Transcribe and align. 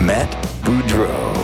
Matt 0.00 0.30
Boudreau. 0.62 1.34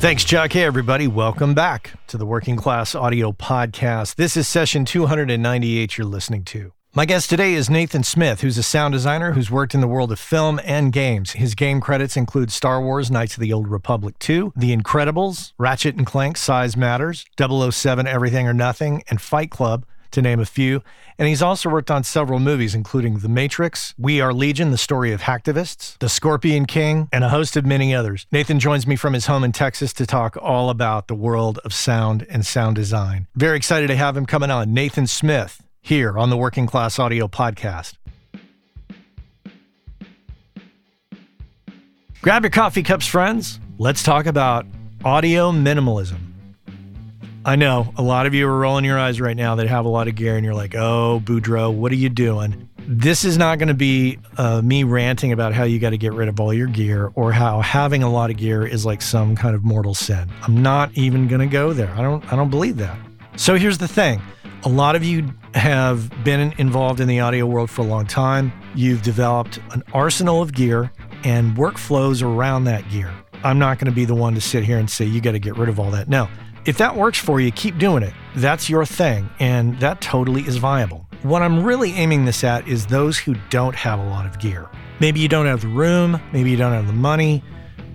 Thanks, 0.00 0.24
Chuck. 0.24 0.52
Hey, 0.52 0.64
everybody. 0.64 1.06
Welcome 1.06 1.54
back 1.54 1.92
to 2.06 2.16
the 2.16 2.24
Working 2.24 2.56
Class 2.56 2.94
Audio 2.94 3.32
Podcast. 3.32 4.14
This 4.14 4.36
is 4.36 4.48
session 4.48 4.84
298 4.84 5.98
you're 5.98 6.06
listening 6.06 6.44
to. 6.44 6.72
My 6.94 7.04
guest 7.04 7.28
today 7.28 7.52
is 7.54 7.68
Nathan 7.68 8.02
Smith, 8.02 8.40
who's 8.40 8.56
a 8.58 8.62
sound 8.62 8.92
designer 8.92 9.32
who's 9.32 9.50
worked 9.50 9.74
in 9.74 9.80
the 9.80 9.86
world 9.86 10.10
of 10.10 10.18
film 10.18 10.58
and 10.64 10.92
games. 10.92 11.32
His 11.32 11.54
game 11.54 11.80
credits 11.80 12.16
include 12.16 12.50
Star 12.50 12.80
Wars 12.80 13.10
Knights 13.10 13.34
of 13.34 13.40
the 13.40 13.52
Old 13.52 13.68
Republic 13.68 14.18
2, 14.20 14.54
The 14.56 14.74
Incredibles, 14.74 15.52
Ratchet 15.58 15.96
and 15.96 16.06
Clank 16.06 16.36
Size 16.36 16.76
Matters, 16.76 17.24
007 17.38 18.06
Everything 18.06 18.48
or 18.48 18.54
Nothing, 18.54 19.02
and 19.10 19.20
Fight 19.20 19.50
Club, 19.50 19.84
to 20.12 20.22
name 20.22 20.40
a 20.40 20.44
few. 20.46 20.82
And 21.18 21.28
he's 21.28 21.42
also 21.42 21.68
worked 21.68 21.90
on 21.90 22.04
several 22.04 22.38
movies, 22.38 22.74
including 22.74 23.18
The 23.18 23.28
Matrix, 23.28 23.94
We 23.98 24.20
Are 24.20 24.32
Legion, 24.32 24.70
The 24.70 24.78
Story 24.78 25.12
of 25.12 25.22
Hacktivists, 25.22 25.98
The 25.98 26.08
Scorpion 26.08 26.66
King, 26.66 27.08
and 27.12 27.24
a 27.24 27.28
host 27.28 27.56
of 27.56 27.66
many 27.66 27.94
others. 27.94 28.26
Nathan 28.30 28.60
joins 28.60 28.86
me 28.86 28.96
from 28.96 29.14
his 29.14 29.26
home 29.26 29.44
in 29.44 29.52
Texas 29.52 29.92
to 29.94 30.06
talk 30.06 30.36
all 30.40 30.70
about 30.70 31.08
the 31.08 31.14
world 31.14 31.58
of 31.64 31.72
sound 31.72 32.26
and 32.30 32.46
sound 32.46 32.76
design. 32.76 33.26
Very 33.34 33.56
excited 33.56 33.88
to 33.88 33.96
have 33.96 34.16
him 34.16 34.26
coming 34.26 34.50
on. 34.50 34.72
Nathan 34.72 35.06
Smith 35.06 35.62
here 35.80 36.18
on 36.18 36.30
the 36.30 36.36
Working 36.36 36.66
Class 36.66 36.98
Audio 36.98 37.28
Podcast. 37.28 37.94
Grab 42.20 42.42
your 42.42 42.50
coffee 42.50 42.82
cups, 42.82 43.06
friends. 43.06 43.60
Let's 43.78 44.02
talk 44.02 44.26
about 44.26 44.66
audio 45.04 45.52
minimalism. 45.52 46.27
I 47.48 47.56
know 47.56 47.94
a 47.96 48.02
lot 48.02 48.26
of 48.26 48.34
you 48.34 48.46
are 48.46 48.58
rolling 48.58 48.84
your 48.84 48.98
eyes 48.98 49.22
right 49.22 49.34
now 49.34 49.54
that 49.54 49.68
have 49.68 49.86
a 49.86 49.88
lot 49.88 50.06
of 50.06 50.14
gear, 50.14 50.36
and 50.36 50.44
you're 50.44 50.52
like, 50.52 50.74
oh, 50.74 51.22
Boudreau, 51.24 51.72
what 51.72 51.90
are 51.92 51.94
you 51.94 52.10
doing? 52.10 52.68
This 52.76 53.24
is 53.24 53.38
not 53.38 53.58
going 53.58 53.68
to 53.68 53.74
be 53.74 54.18
uh, 54.36 54.60
me 54.60 54.84
ranting 54.84 55.32
about 55.32 55.54
how 55.54 55.64
you 55.64 55.78
got 55.78 55.90
to 55.90 55.96
get 55.96 56.12
rid 56.12 56.28
of 56.28 56.40
all 56.40 56.52
your 56.52 56.66
gear 56.66 57.10
or 57.14 57.32
how 57.32 57.62
having 57.62 58.02
a 58.02 58.12
lot 58.12 58.28
of 58.28 58.36
gear 58.36 58.66
is 58.66 58.84
like 58.84 59.00
some 59.00 59.34
kind 59.34 59.54
of 59.56 59.64
mortal 59.64 59.94
sin. 59.94 60.28
I'm 60.42 60.62
not 60.62 60.90
even 60.92 61.26
going 61.26 61.40
to 61.40 61.46
go 61.46 61.72
there. 61.72 61.90
I 61.92 62.02
don't. 62.02 62.22
I 62.30 62.36
don't 62.36 62.50
believe 62.50 62.76
that. 62.76 62.98
So 63.36 63.54
here's 63.54 63.78
the 63.78 63.88
thing. 63.88 64.20
A 64.64 64.68
lot 64.68 64.94
of 64.94 65.02
you 65.02 65.32
have 65.54 66.12
been 66.24 66.52
involved 66.58 67.00
in 67.00 67.08
the 67.08 67.20
audio 67.20 67.46
world 67.46 67.70
for 67.70 67.80
a 67.80 67.86
long 67.86 68.06
time. 68.06 68.52
You've 68.74 69.00
developed 69.00 69.58
an 69.70 69.82
arsenal 69.94 70.42
of 70.42 70.52
gear 70.52 70.92
and 71.24 71.56
workflows 71.56 72.22
around 72.22 72.64
that 72.64 72.86
gear. 72.90 73.10
I'm 73.42 73.58
not 73.58 73.78
going 73.78 73.86
to 73.86 73.94
be 73.94 74.04
the 74.04 74.16
one 74.16 74.34
to 74.34 74.40
sit 74.42 74.64
here 74.64 74.78
and 74.78 74.90
say 74.90 75.06
you 75.06 75.22
got 75.22 75.32
to 75.32 75.38
get 75.38 75.56
rid 75.56 75.68
of 75.68 75.80
all 75.80 75.90
that. 75.92 76.08
No, 76.08 76.28
if 76.64 76.78
that 76.78 76.96
works 76.96 77.18
for 77.18 77.40
you, 77.40 77.50
keep 77.52 77.78
doing 77.78 78.02
it. 78.02 78.14
That's 78.36 78.68
your 78.68 78.84
thing, 78.84 79.28
and 79.38 79.78
that 79.80 80.00
totally 80.00 80.42
is 80.42 80.56
viable. 80.56 81.06
What 81.22 81.42
I'm 81.42 81.64
really 81.64 81.92
aiming 81.92 82.24
this 82.24 82.44
at 82.44 82.68
is 82.68 82.86
those 82.86 83.18
who 83.18 83.34
don't 83.50 83.74
have 83.74 83.98
a 83.98 84.04
lot 84.04 84.26
of 84.26 84.38
gear. 84.38 84.68
Maybe 85.00 85.20
you 85.20 85.28
don't 85.28 85.46
have 85.46 85.62
the 85.62 85.68
room, 85.68 86.20
maybe 86.32 86.50
you 86.50 86.56
don't 86.56 86.72
have 86.72 86.86
the 86.86 86.92
money, 86.92 87.42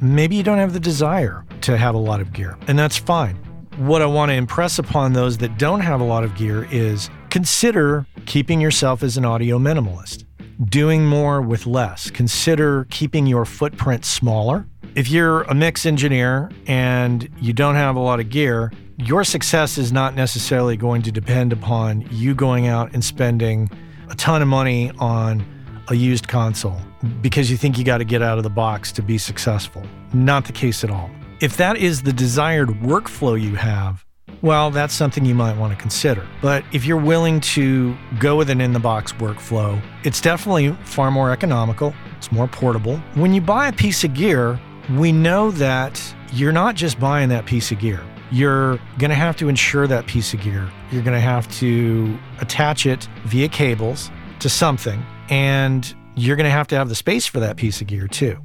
maybe 0.01 0.35
you 0.35 0.43
don't 0.43 0.57
have 0.57 0.73
the 0.73 0.79
desire 0.79 1.45
to 1.61 1.77
have 1.77 1.95
a 1.95 1.99
lot 1.99 2.21
of 2.21 2.33
gear, 2.33 2.57
and 2.67 2.77
that's 2.77 2.97
fine. 2.97 3.35
What 3.77 4.01
I 4.01 4.05
want 4.05 4.29
to 4.29 4.35
impress 4.35 4.77
upon 4.77 5.13
those 5.13 5.37
that 5.39 5.57
don't 5.57 5.81
have 5.81 5.99
a 5.99 6.03
lot 6.03 6.23
of 6.23 6.35
gear 6.35 6.67
is 6.71 7.09
consider 7.29 8.05
keeping 8.25 8.61
yourself 8.61 9.01
as 9.03 9.17
an 9.17 9.25
audio 9.25 9.57
minimalist, 9.57 10.25
doing 10.65 11.05
more 11.05 11.41
with 11.41 11.65
less. 11.65 12.11
Consider 12.11 12.85
keeping 12.89 13.25
your 13.25 13.45
footprint 13.45 14.05
smaller. 14.05 14.67
If 14.95 15.09
you're 15.09 15.41
a 15.43 15.55
mix 15.55 15.87
engineer 15.87 16.51
and 16.67 17.27
you 17.41 17.51
don't 17.51 17.73
have 17.73 17.95
a 17.95 17.99
lot 17.99 18.19
of 18.19 18.29
gear, 18.29 18.71
your 18.97 19.23
success 19.23 19.79
is 19.79 19.91
not 19.91 20.13
necessarily 20.13 20.77
going 20.77 21.01
to 21.01 21.11
depend 21.11 21.51
upon 21.51 22.07
you 22.11 22.35
going 22.35 22.67
out 22.67 22.93
and 22.93 23.03
spending 23.03 23.71
a 24.11 24.15
ton 24.15 24.43
of 24.43 24.47
money 24.47 24.91
on 24.99 25.43
a 25.87 25.95
used 25.95 26.27
console 26.27 26.77
because 27.23 27.49
you 27.49 27.57
think 27.57 27.79
you 27.79 27.83
got 27.83 27.97
to 27.97 28.05
get 28.05 28.21
out 28.21 28.37
of 28.37 28.43
the 28.43 28.51
box 28.51 28.91
to 28.91 29.01
be 29.01 29.17
successful. 29.17 29.81
Not 30.13 30.45
the 30.45 30.53
case 30.53 30.83
at 30.83 30.91
all. 30.91 31.09
If 31.41 31.57
that 31.57 31.77
is 31.77 32.03
the 32.03 32.13
desired 32.13 32.69
workflow 32.69 33.41
you 33.41 33.55
have, 33.55 34.05
well, 34.43 34.69
that's 34.69 34.93
something 34.93 35.25
you 35.25 35.33
might 35.33 35.57
want 35.57 35.73
to 35.73 35.81
consider. 35.81 36.23
But 36.39 36.63
if 36.71 36.85
you're 36.85 36.97
willing 36.97 37.41
to 37.41 37.97
go 38.19 38.35
with 38.35 38.51
an 38.51 38.61
in 38.61 38.73
the 38.73 38.79
box 38.79 39.11
workflow, 39.13 39.81
it's 40.03 40.21
definitely 40.21 40.71
far 40.83 41.09
more 41.09 41.31
economical, 41.31 41.95
it's 42.15 42.31
more 42.31 42.47
portable. 42.47 42.97
When 43.15 43.33
you 43.33 43.41
buy 43.41 43.69
a 43.69 43.73
piece 43.73 44.03
of 44.03 44.13
gear, 44.13 44.59
we 44.91 45.11
know 45.11 45.51
that 45.51 46.01
you're 46.33 46.51
not 46.51 46.75
just 46.75 46.99
buying 46.99 47.29
that 47.29 47.45
piece 47.45 47.71
of 47.71 47.79
gear. 47.79 48.01
You're 48.31 48.77
going 48.97 49.09
to 49.09 49.15
have 49.15 49.37
to 49.37 49.47
insure 49.47 49.87
that 49.87 50.07
piece 50.07 50.33
of 50.33 50.41
gear. 50.41 50.69
You're 50.91 51.03
going 51.03 51.15
to 51.15 51.21
have 51.21 51.47
to 51.59 52.17
attach 52.39 52.85
it 52.85 53.07
via 53.25 53.47
cables 53.47 54.09
to 54.39 54.49
something, 54.49 55.03
and 55.29 55.93
you're 56.15 56.35
going 56.35 56.45
to 56.45 56.51
have 56.51 56.67
to 56.67 56.75
have 56.75 56.89
the 56.89 56.95
space 56.95 57.25
for 57.25 57.39
that 57.39 57.57
piece 57.57 57.81
of 57.81 57.87
gear 57.87 58.07
too. 58.07 58.37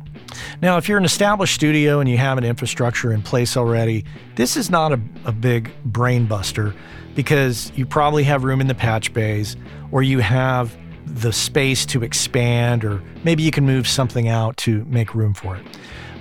Now, 0.60 0.76
if 0.76 0.88
you're 0.88 0.98
an 0.98 1.04
established 1.04 1.54
studio 1.54 2.00
and 2.00 2.08
you 2.08 2.18
have 2.18 2.38
an 2.38 2.44
infrastructure 2.44 3.12
in 3.12 3.22
place 3.22 3.56
already, 3.56 4.04
this 4.36 4.56
is 4.56 4.70
not 4.70 4.92
a, 4.92 5.00
a, 5.24 5.32
big 5.32 5.70
brain 5.84 6.26
buster 6.26 6.74
because 7.14 7.72
you 7.74 7.86
probably 7.86 8.24
have 8.24 8.44
room 8.44 8.60
in 8.60 8.66
the 8.66 8.74
patch 8.74 9.12
bays 9.12 9.56
or 9.90 10.02
you 10.02 10.18
have 10.18 10.76
the 11.06 11.32
space 11.32 11.86
to 11.86 12.02
expand, 12.04 12.84
or 12.84 13.02
maybe 13.24 13.42
you 13.42 13.50
can 13.50 13.64
move 13.64 13.88
something 13.88 14.28
out 14.28 14.56
to 14.58 14.84
make 14.84 15.14
room 15.14 15.32
for 15.32 15.56
it. 15.56 15.64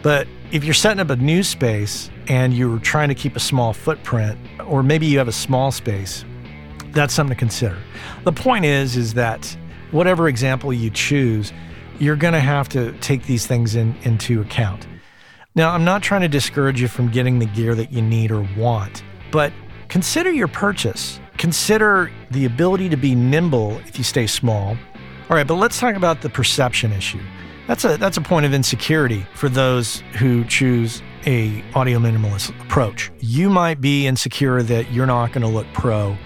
But 0.04 0.28
if 0.52 0.64
you're 0.64 0.74
setting 0.74 1.00
up 1.00 1.10
a 1.10 1.16
new 1.16 1.44
space 1.44 2.10
and 2.28 2.54
you're 2.54 2.80
trying 2.80 3.10
to 3.10 3.16
keep 3.16 3.36
a 3.36 3.40
small 3.40 3.74
footprint, 3.74 4.38
or 4.66 4.84
maybe 4.84 5.06
you 5.06 5.18
have 5.18 5.28
a 5.28 5.34
small 5.34 5.72
space, 5.72 6.24
that's 6.92 7.14
something 7.14 7.36
to 7.36 7.40
consider. 7.40 7.78
The 8.24 8.32
point 8.32 8.66
is, 8.66 8.96
is 8.96 9.14
that 9.16 9.58
whatever 9.92 10.28
example 10.28 10.74
you 10.74 10.90
choose, 10.90 11.52
you're 12.00 12.16
going 12.16 12.34
to 12.34 12.40
have 12.40 12.70
to 12.70 12.92
take 13.00 13.24
these 13.24 13.48
things 13.48 13.76
in, 13.76 13.96
into 14.04 14.42
account. 14.42 14.88
Now, 15.56 15.72
I'm 15.72 15.84
not 15.84 16.04
trying 16.04 16.22
to 16.22 16.28
discourage 16.28 16.80
you 16.80 16.88
from 16.88 17.10
getting 17.10 17.40
the 17.40 17.48
gear 17.48 17.74
that 17.76 17.92
you 17.92 18.02
need 18.02 18.32
or 18.32 18.48
want, 18.56 19.04
but 19.32 19.52
consider 19.88 20.32
your 20.32 20.48
purchase. 20.48 21.20
Consider 21.38 22.12
the 22.32 22.46
ability 22.46 22.90
to 22.90 22.98
be 22.98 23.16
nimble 23.16 23.78
if 23.88 23.98
you 23.98 24.04
stay 24.04 24.28
small. 24.28 24.78
All 25.30 25.36
right, 25.36 25.48
but 25.48 25.56
let's 25.56 25.80
talk 25.80 25.96
about 25.96 26.22
the 26.22 26.30
perception 26.30 26.92
issue. 26.94 27.22
That's 27.68 27.84
a 27.84 27.98
that's 27.98 28.16
a 28.16 28.22
point 28.22 28.46
of 28.46 28.54
insecurity 28.54 29.26
for 29.34 29.50
those 29.50 30.02
who 30.18 30.46
choose 30.46 31.02
a 31.26 31.64
audio 31.76 32.00
minimalist 32.00 32.50
approach. 32.62 33.12
You 33.20 33.50
might 33.50 33.82
be 33.82 34.08
insecure 34.08 34.64
that 34.64 34.92
you're 34.94 35.06
not 35.06 35.34
going 35.34 35.42
to 35.42 35.50
look 35.50 35.68
pro 35.74 36.18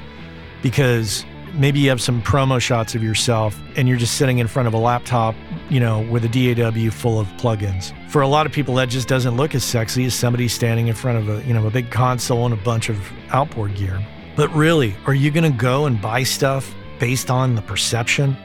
because 0.62 1.26
maybe 1.54 1.80
you 1.80 1.90
have 1.90 2.02
some 2.02 2.22
promo 2.22 2.62
shots 2.62 2.94
of 2.94 3.02
yourself 3.02 3.60
and 3.76 3.88
you're 3.88 3.98
just 3.98 4.18
sitting 4.18 4.38
in 4.38 4.48
front 4.48 4.68
of 4.68 4.74
a 4.76 4.78
laptop, 4.78 5.36
you 5.70 5.80
know, 5.80 6.02
with 6.12 6.24
a 6.26 6.30
DAW 6.30 6.92
full 6.92 7.20
of 7.20 7.28
plugins. 7.38 7.92
For 8.10 8.22
a 8.22 8.28
lot 8.28 8.46
of 8.46 8.52
people, 8.52 8.76
that 8.76 8.90
just 8.90 9.08
doesn't 9.08 9.36
look 9.36 9.56
as 9.56 9.64
sexy 9.64 10.06
as 10.06 10.14
somebody 10.14 10.48
standing 10.48 10.88
in 10.88 10.94
front 10.94 11.18
of 11.18 11.30
a, 11.30 11.46
you 11.48 11.54
know, 11.54 11.66
a 11.66 11.72
big 11.72 11.90
console 11.90 12.46
and 12.46 12.54
a 12.54 12.64
bunch 12.64 12.90
of 12.90 13.12
outboard 13.30 13.76
gear. 13.76 14.00
But 14.36 14.50
really, 14.54 14.96
are 15.08 15.14
you 15.14 15.32
going 15.32 15.52
to 15.52 15.58
go 15.58 15.86
and 15.86 16.00
buy 16.00 16.24
stuff 16.24 16.74
based 17.00 17.30
on 17.30 17.56
the 17.56 17.62
perception? 17.64 18.38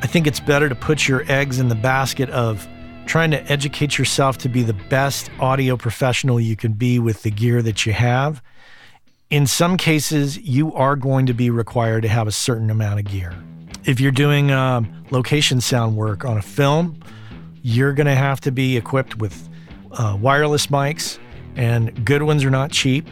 I 0.00 0.06
think 0.06 0.26
it's 0.26 0.40
better 0.40 0.68
to 0.68 0.74
put 0.74 1.08
your 1.08 1.24
eggs 1.30 1.58
in 1.58 1.68
the 1.68 1.74
basket 1.74 2.30
of 2.30 2.66
trying 3.06 3.30
to 3.30 3.42
educate 3.50 3.98
yourself 3.98 4.38
to 4.38 4.48
be 4.48 4.62
the 4.62 4.74
best 4.74 5.30
audio 5.40 5.76
professional 5.76 6.38
you 6.38 6.56
can 6.56 6.72
be 6.72 6.98
with 6.98 7.22
the 7.22 7.30
gear 7.30 7.62
that 7.62 7.86
you 7.86 7.92
have 7.92 8.42
in 9.30 9.46
some 9.46 9.76
cases, 9.76 10.38
you 10.38 10.72
are 10.74 10.96
going 10.96 11.26
to 11.26 11.34
be 11.34 11.50
required 11.50 12.02
to 12.02 12.08
have 12.08 12.26
a 12.26 12.32
certain 12.32 12.70
amount 12.70 12.98
of 12.98 13.06
gear. 13.06 13.34
If 13.84 14.00
you're 14.00 14.12
doing 14.12 14.50
um, 14.50 15.04
location 15.10 15.60
sound 15.60 15.96
work 15.96 16.24
on 16.24 16.38
a 16.38 16.42
film, 16.42 17.02
you're 17.62 17.92
going 17.92 18.06
to 18.06 18.14
have 18.14 18.40
to 18.42 18.52
be 18.52 18.76
equipped 18.76 19.18
with 19.18 19.48
uh, 19.92 20.16
wireless 20.18 20.68
mics, 20.68 21.18
and 21.56 22.04
good 22.06 22.22
ones 22.22 22.44
are 22.44 22.50
not 22.50 22.70
cheap, 22.70 23.06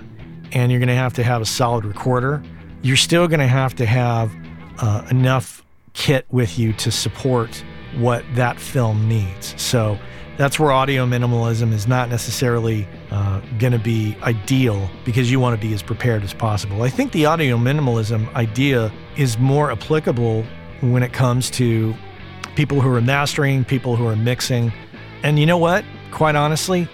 and 0.52 0.70
you're 0.70 0.80
going 0.80 0.88
to 0.88 0.94
have 0.94 1.12
to 1.14 1.22
have 1.22 1.42
a 1.42 1.46
solid 1.46 1.84
recorder. 1.84 2.42
You're 2.82 2.96
still 2.96 3.28
going 3.28 3.40
to 3.40 3.46
have 3.46 3.74
to 3.76 3.86
have 3.86 4.34
uh, 4.78 5.06
enough 5.10 5.64
kit 5.96 6.26
with 6.30 6.58
you 6.58 6.72
to 6.74 6.92
support 6.92 7.64
what 7.96 8.24
that 8.34 8.60
film 8.60 9.08
needs. 9.08 9.60
So, 9.60 9.98
that's 10.36 10.60
where 10.60 10.70
audio 10.70 11.06
minimalism 11.06 11.72
is 11.72 11.86
not 11.86 12.10
necessarily 12.10 12.86
uh, 13.10 13.40
going 13.58 13.72
to 13.72 13.78
be 13.78 14.16
ideal 14.22 14.90
because 15.04 15.30
you 15.30 15.40
want 15.40 15.58
to 15.58 15.66
be 15.66 15.72
as 15.72 15.82
prepared 15.82 16.22
as 16.22 16.34
possible. 16.34 16.82
I 16.82 16.90
think 16.90 17.12
the 17.12 17.24
audio 17.24 17.56
minimalism 17.56 18.32
idea 18.34 18.92
is 19.16 19.38
more 19.38 19.72
applicable 19.72 20.44
when 20.82 21.02
it 21.02 21.14
comes 21.14 21.50
to 21.52 21.94
people 22.54 22.80
who 22.80 22.94
are 22.94 23.00
mastering, 23.00 23.64
people 23.64 23.96
who 23.96 24.06
are 24.06 24.16
mixing. 24.16 24.72
And 25.22 25.38
you 25.38 25.46
know 25.46 25.58
what? 25.58 25.84
Quite 26.10 26.36
honestly, 26.36 26.86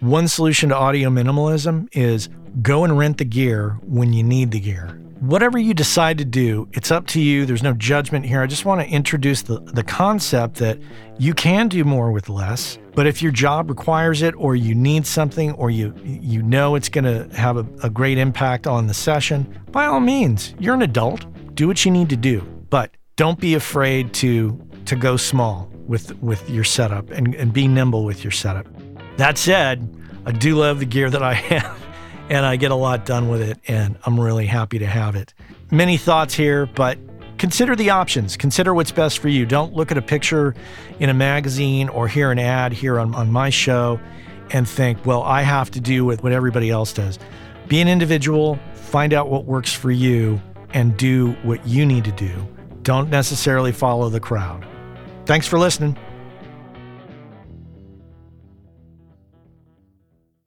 one 0.00 0.28
solution 0.28 0.68
to 0.68 0.76
audio 0.76 1.10
minimalism 1.10 1.88
is 1.92 2.28
go 2.62 2.84
and 2.84 2.96
rent 2.96 3.18
the 3.18 3.24
gear 3.24 3.78
when 3.82 4.12
you 4.12 4.22
need 4.22 4.52
the 4.52 4.60
gear. 4.60 5.00
Whatever 5.20 5.56
you 5.56 5.72
decide 5.72 6.18
to 6.18 6.26
do, 6.26 6.68
it's 6.74 6.90
up 6.90 7.06
to 7.08 7.20
you. 7.20 7.46
There's 7.46 7.62
no 7.62 7.72
judgment 7.72 8.26
here. 8.26 8.42
I 8.42 8.46
just 8.46 8.66
want 8.66 8.82
to 8.82 8.86
introduce 8.86 9.40
the, 9.40 9.60
the 9.60 9.82
concept 9.82 10.56
that 10.56 10.78
you 11.18 11.32
can 11.32 11.68
do 11.68 11.84
more 11.84 12.12
with 12.12 12.28
less. 12.28 12.78
But 12.94 13.06
if 13.06 13.22
your 13.22 13.32
job 13.32 13.70
requires 13.70 14.20
it, 14.20 14.34
or 14.36 14.56
you 14.56 14.74
need 14.74 15.06
something, 15.06 15.52
or 15.52 15.70
you 15.70 15.94
you 16.04 16.42
know 16.42 16.74
it's 16.74 16.90
going 16.90 17.04
to 17.04 17.34
have 17.34 17.56
a, 17.56 17.66
a 17.82 17.88
great 17.88 18.18
impact 18.18 18.66
on 18.66 18.88
the 18.88 18.94
session, 18.94 19.58
by 19.70 19.86
all 19.86 20.00
means, 20.00 20.54
you're 20.58 20.74
an 20.74 20.82
adult. 20.82 21.24
Do 21.54 21.66
what 21.66 21.82
you 21.86 21.90
need 21.90 22.10
to 22.10 22.16
do. 22.16 22.40
But 22.68 22.90
don't 23.16 23.40
be 23.40 23.54
afraid 23.54 24.12
to 24.14 24.60
to 24.84 24.96
go 24.96 25.16
small 25.16 25.70
with 25.86 26.14
with 26.22 26.48
your 26.50 26.64
setup 26.64 27.10
and, 27.10 27.34
and 27.36 27.54
be 27.54 27.68
nimble 27.68 28.04
with 28.04 28.22
your 28.22 28.32
setup. 28.32 28.66
That 29.16 29.38
said, 29.38 29.88
I 30.26 30.32
do 30.32 30.56
love 30.56 30.78
the 30.78 30.84
gear 30.84 31.08
that 31.08 31.22
I 31.22 31.32
have 31.52 31.85
and 32.28 32.44
I 32.44 32.56
get 32.56 32.70
a 32.70 32.74
lot 32.76 33.06
done 33.06 33.28
with 33.28 33.40
it, 33.40 33.58
and 33.68 33.96
I'm 34.04 34.18
really 34.18 34.46
happy 34.46 34.78
to 34.78 34.86
have 34.86 35.16
it. 35.16 35.34
Many 35.70 35.96
thoughts 35.96 36.34
here, 36.34 36.66
but 36.66 36.98
consider 37.38 37.76
the 37.76 37.90
options. 37.90 38.36
Consider 38.36 38.74
what's 38.74 38.90
best 38.90 39.18
for 39.18 39.28
you. 39.28 39.46
Don't 39.46 39.74
look 39.74 39.92
at 39.92 39.98
a 39.98 40.02
picture 40.02 40.54
in 40.98 41.08
a 41.08 41.14
magazine 41.14 41.88
or 41.88 42.08
hear 42.08 42.30
an 42.30 42.38
ad 42.38 42.72
here 42.72 42.98
on, 42.98 43.14
on 43.14 43.30
my 43.30 43.50
show 43.50 44.00
and 44.50 44.68
think, 44.68 45.04
well, 45.06 45.22
I 45.22 45.42
have 45.42 45.70
to 45.72 45.80
do 45.80 46.04
with 46.04 46.22
what 46.22 46.32
everybody 46.32 46.70
else 46.70 46.92
does. 46.92 47.18
Be 47.68 47.80
an 47.80 47.88
individual, 47.88 48.58
find 48.74 49.12
out 49.12 49.28
what 49.28 49.44
works 49.44 49.72
for 49.72 49.90
you, 49.90 50.40
and 50.72 50.96
do 50.96 51.32
what 51.42 51.66
you 51.66 51.84
need 51.84 52.04
to 52.04 52.12
do. 52.12 52.46
Don't 52.82 53.10
necessarily 53.10 53.72
follow 53.72 54.08
the 54.08 54.20
crowd. 54.20 54.66
Thanks 55.24 55.46
for 55.46 55.58
listening. 55.58 55.98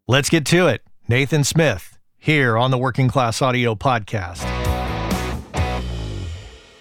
Let's 0.08 0.30
get 0.30 0.46
to 0.48 0.68
it. 0.68 0.82
Nathan 1.10 1.44
Smith 1.44 1.98
here 2.20 2.56
on 2.56 2.70
the 2.70 2.78
Working 2.78 3.08
Class 3.08 3.42
Audio 3.42 3.74
Podcast. 3.74 4.46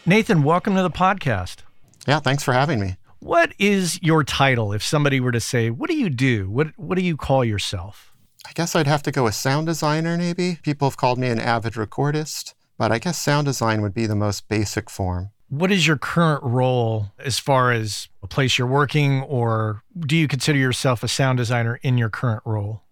Nathan, 0.04 0.42
welcome 0.42 0.76
to 0.76 0.82
the 0.82 0.90
podcast. 0.90 1.60
Yeah, 2.06 2.20
thanks 2.20 2.42
for 2.42 2.52
having 2.52 2.78
me. 2.78 2.96
What 3.20 3.54
is 3.58 3.98
your 4.02 4.24
title 4.24 4.74
if 4.74 4.82
somebody 4.82 5.18
were 5.18 5.32
to 5.32 5.40
say, 5.40 5.70
What 5.70 5.88
do 5.88 5.96
you 5.96 6.10
do? 6.10 6.50
What, 6.50 6.66
what 6.76 6.98
do 6.98 7.02
you 7.02 7.16
call 7.16 7.42
yourself? 7.42 8.12
I 8.46 8.52
guess 8.52 8.76
I'd 8.76 8.86
have 8.86 9.02
to 9.04 9.10
go 9.10 9.24
with 9.24 9.34
sound 9.34 9.66
designer, 9.66 10.18
maybe. 10.18 10.58
People 10.62 10.90
have 10.90 10.98
called 10.98 11.18
me 11.18 11.28
an 11.28 11.40
avid 11.40 11.72
recordist, 11.72 12.52
but 12.76 12.92
I 12.92 12.98
guess 12.98 13.18
sound 13.18 13.46
design 13.46 13.80
would 13.80 13.94
be 13.94 14.04
the 14.04 14.14
most 14.14 14.46
basic 14.46 14.90
form. 14.90 15.30
What 15.48 15.72
is 15.72 15.86
your 15.86 15.96
current 15.96 16.44
role 16.44 17.12
as 17.18 17.38
far 17.38 17.72
as 17.72 18.08
a 18.22 18.26
place 18.26 18.58
you're 18.58 18.66
working, 18.66 19.22
or 19.22 19.84
do 19.98 20.14
you 20.14 20.28
consider 20.28 20.58
yourself 20.58 21.02
a 21.02 21.08
sound 21.08 21.38
designer 21.38 21.80
in 21.82 21.96
your 21.96 22.10
current 22.10 22.42
role? 22.44 22.82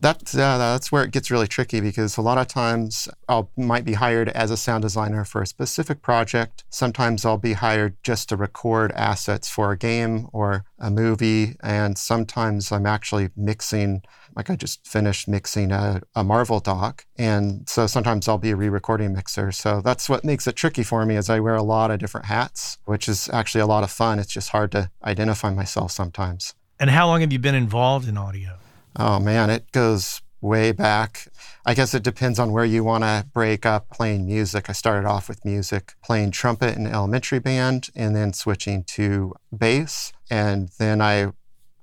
That's 0.00 0.32
that's 0.32 0.92
where 0.92 1.04
it 1.04 1.10
gets 1.10 1.30
really 1.30 1.46
tricky 1.46 1.80
because 1.80 2.16
a 2.16 2.22
lot 2.22 2.38
of 2.38 2.48
times 2.48 3.08
I 3.28 3.44
might 3.56 3.84
be 3.84 3.94
hired 3.94 4.28
as 4.30 4.50
a 4.50 4.56
sound 4.56 4.82
designer 4.82 5.24
for 5.24 5.42
a 5.42 5.46
specific 5.46 6.02
project. 6.02 6.64
Sometimes 6.68 7.24
I'll 7.24 7.38
be 7.38 7.54
hired 7.54 7.96
just 8.02 8.28
to 8.28 8.36
record 8.36 8.92
assets 8.92 9.48
for 9.48 9.72
a 9.72 9.78
game 9.78 10.28
or 10.32 10.64
a 10.78 10.90
movie, 10.90 11.56
and 11.62 11.96
sometimes 11.96 12.70
I'm 12.70 12.86
actually 12.86 13.30
mixing. 13.36 14.02
Like 14.34 14.50
I 14.50 14.56
just 14.56 14.86
finished 14.86 15.28
mixing 15.28 15.72
a, 15.72 16.02
a 16.14 16.22
Marvel 16.22 16.60
doc, 16.60 17.06
and 17.16 17.68
so 17.68 17.86
sometimes 17.86 18.28
I'll 18.28 18.38
be 18.38 18.50
a 18.50 18.56
re-recording 18.56 19.14
mixer. 19.14 19.50
So 19.50 19.80
that's 19.80 20.08
what 20.08 20.24
makes 20.24 20.46
it 20.46 20.56
tricky 20.56 20.82
for 20.82 21.06
me 21.06 21.16
is 21.16 21.30
I 21.30 21.40
wear 21.40 21.54
a 21.54 21.62
lot 21.62 21.90
of 21.90 21.98
different 21.98 22.26
hats, 22.26 22.78
which 22.84 23.08
is 23.08 23.30
actually 23.32 23.62
a 23.62 23.66
lot 23.66 23.82
of 23.82 23.90
fun. 23.90 24.18
It's 24.18 24.32
just 24.32 24.50
hard 24.50 24.72
to 24.72 24.90
identify 25.02 25.54
myself 25.54 25.92
sometimes. 25.92 26.54
And 26.78 26.90
how 26.90 27.06
long 27.06 27.22
have 27.22 27.32
you 27.32 27.38
been 27.38 27.54
involved 27.54 28.06
in 28.06 28.18
audio? 28.18 28.58
Oh 28.98 29.18
man, 29.20 29.50
it 29.50 29.72
goes 29.72 30.22
way 30.40 30.72
back. 30.72 31.28
I 31.66 31.74
guess 31.74 31.92
it 31.92 32.02
depends 32.02 32.38
on 32.38 32.52
where 32.52 32.64
you 32.64 32.82
want 32.82 33.04
to 33.04 33.26
break 33.32 33.66
up 33.66 33.90
playing 33.90 34.24
music. 34.24 34.70
I 34.70 34.72
started 34.72 35.06
off 35.06 35.28
with 35.28 35.44
music, 35.44 35.94
playing 36.02 36.30
trumpet 36.30 36.76
in 36.76 36.86
elementary 36.86 37.38
band, 37.38 37.88
and 37.94 38.16
then 38.16 38.32
switching 38.32 38.84
to 38.84 39.34
bass. 39.56 40.12
And 40.30 40.70
then 40.78 41.02
I 41.02 41.32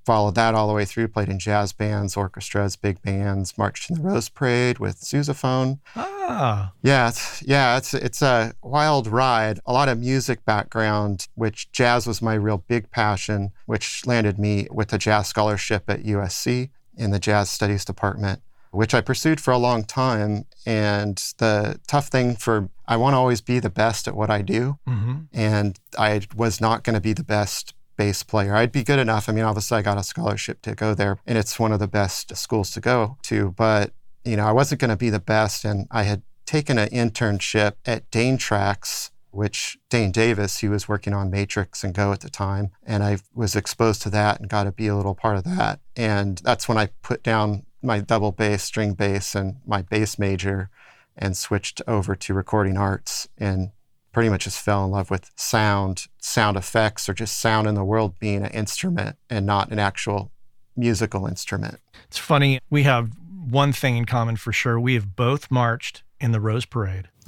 followed 0.05 0.35
that 0.35 0.55
all 0.55 0.67
the 0.67 0.73
way 0.73 0.85
through, 0.85 1.07
played 1.07 1.29
in 1.29 1.37
jazz 1.37 1.71
bands, 1.71 2.17
orchestras, 2.17 2.75
big 2.75 3.01
bands, 3.03 3.57
marched 3.59 3.89
in 3.89 3.95
the 3.95 4.01
Rose 4.01 4.29
Parade 4.29 4.79
with 4.79 4.99
sousaphone. 4.99 5.79
Ah. 5.95 6.71
Yeah, 6.81 7.09
it's, 7.09 7.43
yeah, 7.43 7.77
it's 7.77 7.93
it's 7.93 8.21
a 8.23 8.53
wild 8.63 9.05
ride. 9.05 9.59
A 9.67 9.73
lot 9.73 9.87
of 9.87 9.99
music 9.99 10.43
background, 10.45 11.27
which 11.35 11.71
jazz 11.71 12.07
was 12.07 12.23
my 12.23 12.33
real 12.33 12.57
big 12.57 12.89
passion, 12.89 13.51
which 13.67 14.07
landed 14.07 14.39
me 14.39 14.67
with 14.71 14.91
a 14.93 14.97
jazz 14.97 15.27
scholarship 15.27 15.83
at 15.89 16.03
USC 16.03 16.71
in 16.95 17.11
the 17.11 17.19
jazz 17.19 17.49
studies 17.49 17.85
department, 17.85 18.41
which 18.71 18.93
I 18.93 19.01
pursued 19.01 19.39
for 19.39 19.51
a 19.51 19.57
long 19.57 19.83
time. 19.83 20.45
And 20.65 21.17
the 21.37 21.79
tough 21.87 22.07
thing 22.07 22.35
for, 22.35 22.69
I 22.87 22.97
want 22.97 23.13
to 23.13 23.17
always 23.17 23.41
be 23.41 23.59
the 23.59 23.69
best 23.69 24.07
at 24.07 24.15
what 24.15 24.29
I 24.29 24.41
do. 24.41 24.77
Mm-hmm. 24.87 25.13
And 25.33 25.79
I 25.97 26.21
was 26.35 26.59
not 26.61 26.83
going 26.83 26.95
to 26.95 27.01
be 27.01 27.13
the 27.13 27.23
best 27.23 27.73
bass 27.95 28.23
player. 28.23 28.55
I'd 28.55 28.71
be 28.71 28.83
good 28.83 28.99
enough. 28.99 29.29
I 29.29 29.33
mean, 29.33 29.43
obviously, 29.43 29.77
I 29.77 29.81
got 29.81 29.97
a 29.97 30.03
scholarship 30.03 30.61
to 30.63 30.73
go 30.75 30.93
there, 30.93 31.19
and 31.27 31.37
it's 31.37 31.59
one 31.59 31.71
of 31.71 31.79
the 31.79 31.87
best 31.87 32.35
schools 32.35 32.71
to 32.71 32.79
go 32.79 33.17
to. 33.23 33.51
But, 33.51 33.93
you 34.25 34.35
know, 34.35 34.45
I 34.45 34.51
wasn't 34.51 34.81
going 34.81 34.89
to 34.89 34.97
be 34.97 35.09
the 35.09 35.19
best. 35.19 35.63
And 35.63 35.87
I 35.91 36.03
had 36.03 36.23
taken 36.45 36.77
an 36.77 36.89
internship 36.89 37.73
at 37.85 38.09
Danetracks 38.11 39.11
which 39.33 39.77
Dane 39.89 40.11
Davis, 40.11 40.59
he 40.59 40.69
was 40.69 40.87
working 40.87 41.13
on 41.13 41.31
Matrix 41.31 41.83
and 41.83 41.93
Go 41.93 42.11
at 42.11 42.21
the 42.21 42.29
time. 42.29 42.71
And 42.83 43.03
I 43.03 43.17
was 43.33 43.55
exposed 43.55 44.01
to 44.03 44.09
that 44.11 44.39
and 44.39 44.47
got 44.47 44.63
to 44.65 44.71
be 44.71 44.87
a 44.87 44.95
little 44.95 45.15
part 45.15 45.37
of 45.37 45.43
that. 45.43 45.79
And 45.95 46.37
that's 46.39 46.67
when 46.67 46.77
I 46.77 46.89
put 47.01 47.23
down 47.23 47.65
my 47.81 47.99
double 47.99 48.31
bass, 48.31 48.63
string 48.63 48.93
bass, 48.93 49.35
and 49.35 49.57
my 49.65 49.81
bass 49.81 50.17
major 50.19 50.69
and 51.17 51.35
switched 51.35 51.81
over 51.87 52.15
to 52.15 52.33
recording 52.33 52.77
arts 52.77 53.27
and 53.37 53.71
pretty 54.11 54.29
much 54.29 54.43
just 54.43 54.59
fell 54.59 54.85
in 54.85 54.91
love 54.91 55.09
with 55.09 55.31
sound, 55.35 56.05
sound 56.19 56.55
effects, 56.55 57.09
or 57.09 57.13
just 57.13 57.39
sound 57.39 57.67
in 57.67 57.75
the 57.75 57.83
world 57.83 58.19
being 58.19 58.43
an 58.43 58.51
instrument 58.51 59.17
and 59.29 59.45
not 59.45 59.71
an 59.71 59.79
actual 59.79 60.31
musical 60.75 61.25
instrument. 61.25 61.79
It's 62.07 62.17
funny. 62.17 62.59
We 62.69 62.83
have 62.83 63.11
one 63.49 63.73
thing 63.73 63.97
in 63.97 64.05
common 64.05 64.35
for 64.35 64.53
sure. 64.53 64.79
We 64.79 64.93
have 64.93 65.15
both 65.15 65.49
marched 65.51 66.03
in 66.19 66.31
the 66.31 66.39
Rose 66.39 66.65
Parade. 66.65 67.09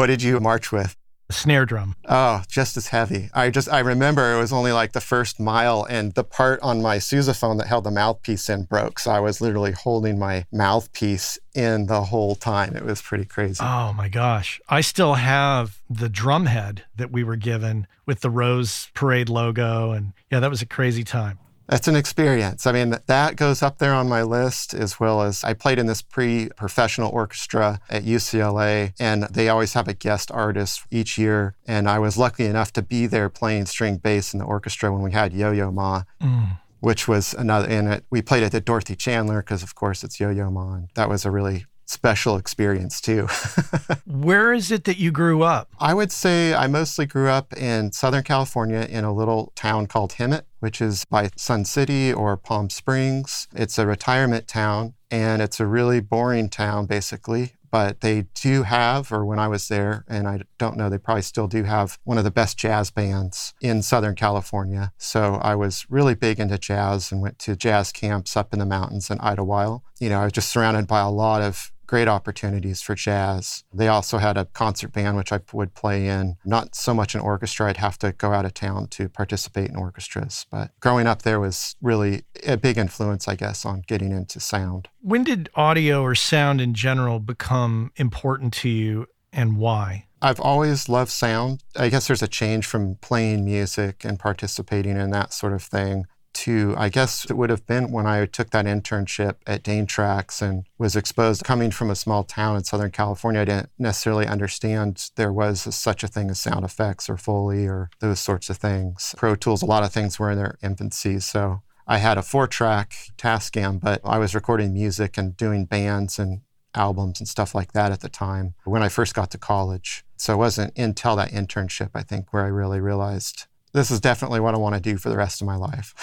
What 0.00 0.06
did 0.06 0.22
you 0.22 0.40
march 0.40 0.72
with? 0.72 0.96
A 1.28 1.34
snare 1.34 1.66
drum. 1.66 1.94
Oh, 2.08 2.42
just 2.48 2.78
as 2.78 2.86
heavy. 2.86 3.28
I 3.34 3.50
just 3.50 3.68
I 3.68 3.80
remember 3.80 4.32
it 4.32 4.38
was 4.38 4.50
only 4.50 4.72
like 4.72 4.92
the 4.92 5.00
first 5.02 5.38
mile 5.38 5.86
and 5.90 6.14
the 6.14 6.24
part 6.24 6.58
on 6.62 6.80
my 6.80 6.96
sousaphone 6.96 7.58
that 7.58 7.66
held 7.66 7.84
the 7.84 7.90
mouthpiece 7.90 8.48
in 8.48 8.62
broke. 8.62 8.98
So 8.98 9.10
I 9.10 9.20
was 9.20 9.42
literally 9.42 9.72
holding 9.72 10.18
my 10.18 10.46
mouthpiece 10.50 11.38
in 11.54 11.84
the 11.84 12.04
whole 12.04 12.34
time. 12.34 12.74
It 12.74 12.86
was 12.86 13.02
pretty 13.02 13.26
crazy. 13.26 13.62
Oh 13.62 13.92
my 13.92 14.08
gosh. 14.08 14.58
I 14.70 14.80
still 14.80 15.16
have 15.16 15.82
the 15.90 16.08
drum 16.08 16.46
head 16.46 16.84
that 16.96 17.12
we 17.12 17.22
were 17.22 17.36
given 17.36 17.86
with 18.06 18.20
the 18.20 18.30
Rose 18.30 18.88
Parade 18.94 19.28
logo 19.28 19.90
and 19.90 20.14
yeah, 20.32 20.40
that 20.40 20.48
was 20.48 20.62
a 20.62 20.66
crazy 20.66 21.04
time 21.04 21.38
that's 21.70 21.86
an 21.86 21.94
experience. 21.94 22.66
I 22.66 22.72
mean, 22.72 22.96
that 23.06 23.36
goes 23.36 23.62
up 23.62 23.78
there 23.78 23.94
on 23.94 24.08
my 24.08 24.22
list 24.22 24.74
as 24.74 24.98
well 24.98 25.22
as 25.22 25.44
I 25.44 25.54
played 25.54 25.78
in 25.78 25.86
this 25.86 26.02
pre 26.02 26.48
professional 26.56 27.10
orchestra 27.12 27.80
at 27.88 28.02
UCLA, 28.02 28.92
and 28.98 29.22
they 29.24 29.48
always 29.48 29.74
have 29.74 29.86
a 29.86 29.94
guest 29.94 30.32
artist 30.32 30.82
each 30.90 31.16
year. 31.16 31.54
And 31.66 31.88
I 31.88 32.00
was 32.00 32.18
lucky 32.18 32.44
enough 32.44 32.72
to 32.72 32.82
be 32.82 33.06
there 33.06 33.28
playing 33.28 33.66
string 33.66 33.98
bass 33.98 34.34
in 34.34 34.40
the 34.40 34.44
orchestra 34.44 34.92
when 34.92 35.02
we 35.02 35.12
had 35.12 35.32
Yo 35.32 35.52
Yo 35.52 35.70
Ma. 35.70 36.02
Mm. 36.20 36.58
Which 36.80 37.06
was 37.06 37.34
another, 37.34 37.68
and 37.68 37.88
it, 37.92 38.04
we 38.08 38.22
played 38.22 38.42
it 38.42 38.54
at 38.54 38.64
Dorothy 38.64 38.96
Chandler 38.96 39.42
because, 39.42 39.62
of 39.62 39.74
course, 39.74 40.02
it's 40.02 40.18
Yo 40.18 40.30
Yo 40.30 40.50
Ma. 40.50 40.76
And 40.76 40.88
that 40.94 41.10
was 41.10 41.26
a 41.26 41.30
really 41.30 41.66
special 41.84 42.36
experience 42.36 43.00
too. 43.00 43.26
Where 44.06 44.54
is 44.54 44.70
it 44.70 44.84
that 44.84 44.96
you 44.96 45.10
grew 45.10 45.42
up? 45.42 45.68
I 45.78 45.92
would 45.92 46.12
say 46.12 46.54
I 46.54 46.68
mostly 46.68 47.04
grew 47.04 47.28
up 47.28 47.52
in 47.54 47.92
Southern 47.92 48.22
California 48.22 48.86
in 48.88 49.04
a 49.04 49.12
little 49.12 49.52
town 49.56 49.88
called 49.88 50.12
Hemet, 50.12 50.44
which 50.60 50.80
is 50.80 51.04
by 51.04 51.30
Sun 51.36 51.64
City 51.64 52.12
or 52.12 52.36
Palm 52.36 52.70
Springs. 52.70 53.48
It's 53.54 53.78
a 53.78 53.86
retirement 53.86 54.46
town 54.46 54.94
and 55.10 55.42
it's 55.42 55.60
a 55.60 55.66
really 55.66 56.00
boring 56.00 56.48
town 56.48 56.86
basically. 56.86 57.54
But 57.70 58.00
they 58.00 58.26
do 58.34 58.64
have, 58.64 59.12
or 59.12 59.24
when 59.24 59.38
I 59.38 59.46
was 59.46 59.68
there, 59.68 60.04
and 60.08 60.26
I 60.26 60.40
don't 60.58 60.76
know, 60.76 60.88
they 60.88 60.98
probably 60.98 61.22
still 61.22 61.46
do 61.46 61.62
have 61.62 61.98
one 62.02 62.18
of 62.18 62.24
the 62.24 62.30
best 62.30 62.58
jazz 62.58 62.90
bands 62.90 63.54
in 63.60 63.82
Southern 63.82 64.16
California. 64.16 64.92
So 64.98 65.34
I 65.34 65.54
was 65.54 65.86
really 65.88 66.16
big 66.16 66.40
into 66.40 66.58
jazz 66.58 67.12
and 67.12 67.22
went 67.22 67.38
to 67.40 67.54
jazz 67.54 67.92
camps 67.92 68.36
up 68.36 68.52
in 68.52 68.58
the 68.58 68.66
mountains 68.66 69.08
in 69.08 69.18
Idyllwild. 69.18 69.82
You 70.00 70.08
know, 70.08 70.20
I 70.20 70.24
was 70.24 70.32
just 70.32 70.50
surrounded 70.50 70.88
by 70.88 71.00
a 71.00 71.10
lot 71.10 71.42
of 71.42 71.70
great 71.90 72.06
opportunities 72.06 72.80
for 72.80 72.94
jazz. 72.94 73.64
They 73.74 73.88
also 73.88 74.18
had 74.18 74.36
a 74.36 74.44
concert 74.44 74.92
band, 74.92 75.16
which 75.16 75.32
I 75.32 75.40
would 75.52 75.74
play 75.74 76.06
in. 76.06 76.36
Not 76.44 76.76
so 76.76 76.94
much 76.94 77.16
an 77.16 77.20
orchestra, 77.20 77.68
I'd 77.68 77.78
have 77.78 77.98
to 77.98 78.12
go 78.12 78.32
out 78.32 78.44
of 78.44 78.54
town 78.54 78.86
to 78.90 79.08
participate 79.08 79.70
in 79.70 79.74
orchestras. 79.74 80.46
But 80.52 80.70
growing 80.78 81.08
up 81.08 81.22
there 81.22 81.40
was 81.40 81.74
really 81.82 82.22
a 82.46 82.56
big 82.56 82.78
influence, 82.78 83.26
I 83.26 83.34
guess, 83.34 83.66
on 83.66 83.82
getting 83.88 84.12
into 84.12 84.38
sound. 84.38 84.86
When 85.00 85.24
did 85.24 85.50
audio 85.56 86.02
or 86.02 86.14
sound 86.14 86.60
in 86.60 86.74
general 86.74 87.18
become 87.18 87.90
important 87.96 88.52
to 88.62 88.68
you 88.68 89.06
and 89.32 89.56
why? 89.56 90.06
I've 90.22 90.38
always 90.38 90.88
loved 90.88 91.10
sound. 91.10 91.64
I 91.74 91.88
guess 91.88 92.06
there's 92.06 92.22
a 92.22 92.28
change 92.28 92.66
from 92.66 92.98
playing 93.00 93.44
music 93.44 94.04
and 94.04 94.16
participating 94.16 94.96
in 94.96 95.10
that 95.10 95.32
sort 95.32 95.54
of 95.54 95.62
thing 95.64 96.04
to, 96.32 96.74
I 96.76 96.88
guess 96.88 97.24
it 97.28 97.36
would 97.36 97.50
have 97.50 97.66
been 97.66 97.90
when 97.90 98.06
I 98.06 98.26
took 98.26 98.50
that 98.50 98.66
internship 98.66 99.36
at 99.46 99.62
Danetracks 99.62 100.40
and 100.40 100.64
was 100.78 100.96
exposed. 100.96 101.44
Coming 101.44 101.70
from 101.70 101.90
a 101.90 101.96
small 101.96 102.24
town 102.24 102.56
in 102.56 102.64
Southern 102.64 102.90
California, 102.90 103.42
I 103.42 103.44
didn't 103.44 103.70
necessarily 103.78 104.26
understand 104.26 105.10
there 105.16 105.32
was 105.32 105.74
such 105.74 106.02
a 106.02 106.08
thing 106.08 106.30
as 106.30 106.40
sound 106.40 106.64
effects 106.64 107.08
or 107.08 107.16
Foley 107.16 107.66
or 107.66 107.90
those 108.00 108.20
sorts 108.20 108.50
of 108.50 108.56
things. 108.56 109.14
Pro 109.16 109.34
Tools, 109.34 109.62
a 109.62 109.66
lot 109.66 109.82
of 109.82 109.92
things 109.92 110.18
were 110.18 110.30
in 110.30 110.38
their 110.38 110.56
infancy. 110.62 111.20
So 111.20 111.62
I 111.86 111.98
had 111.98 112.18
a 112.18 112.22
four 112.22 112.46
track 112.46 112.94
Tascam, 113.18 113.80
but 113.80 114.00
I 114.04 114.18
was 114.18 114.34
recording 114.34 114.72
music 114.72 115.18
and 115.18 115.36
doing 115.36 115.64
bands 115.64 116.18
and 116.18 116.42
albums 116.74 117.20
and 117.20 117.28
stuff 117.28 117.54
like 117.54 117.72
that 117.72 117.92
at 117.92 118.00
the 118.00 118.08
time 118.08 118.54
when 118.64 118.82
I 118.82 118.88
first 118.88 119.14
got 119.14 119.30
to 119.32 119.38
college. 119.38 120.04
So 120.16 120.34
it 120.34 120.36
wasn't 120.36 120.76
until 120.78 121.16
that 121.16 121.32
internship, 121.32 121.90
I 121.94 122.02
think, 122.02 122.32
where 122.32 122.44
I 122.44 122.48
really 122.48 122.80
realized 122.80 123.46
this 123.72 123.90
is 123.90 124.00
definitely 124.00 124.40
what 124.40 124.54
I 124.54 124.58
want 124.58 124.74
to 124.74 124.80
do 124.80 124.96
for 124.96 125.08
the 125.08 125.16
rest 125.16 125.40
of 125.40 125.46
my 125.46 125.56
life. 125.56 125.94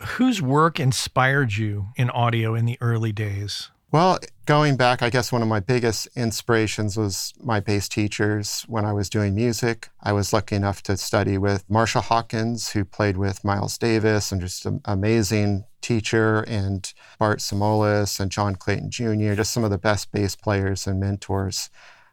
Whose 0.00 0.40
work 0.40 0.78
inspired 0.78 1.56
you 1.56 1.88
in 1.96 2.10
audio 2.10 2.54
in 2.54 2.64
the 2.66 2.78
early 2.80 3.12
days? 3.12 3.70
Well, 3.90 4.18
going 4.44 4.76
back, 4.76 5.02
I 5.02 5.08
guess 5.08 5.32
one 5.32 5.40
of 5.40 5.48
my 5.48 5.60
biggest 5.60 6.08
inspirations 6.14 6.98
was 6.98 7.32
my 7.40 7.58
bass 7.58 7.88
teachers 7.88 8.66
when 8.68 8.84
I 8.84 8.92
was 8.92 9.08
doing 9.08 9.34
music. 9.34 9.88
I 10.02 10.12
was 10.12 10.30
lucky 10.30 10.56
enough 10.56 10.82
to 10.82 10.96
study 10.98 11.38
with 11.38 11.64
Marshall 11.70 12.02
Hawkins, 12.02 12.72
who 12.72 12.84
played 12.84 13.16
with 13.16 13.44
Miles 13.44 13.78
Davis 13.78 14.30
and 14.30 14.42
just 14.42 14.66
an 14.66 14.82
amazing 14.84 15.64
teacher, 15.80 16.42
and 16.42 16.92
Bart 17.18 17.38
Simolis 17.38 18.20
and 18.20 18.30
John 18.30 18.56
Clayton 18.56 18.90
Jr., 18.90 19.32
just 19.32 19.52
some 19.52 19.64
of 19.64 19.70
the 19.70 19.78
best 19.78 20.12
bass 20.12 20.36
players 20.36 20.86
and 20.86 21.00
mentors. 21.00 21.70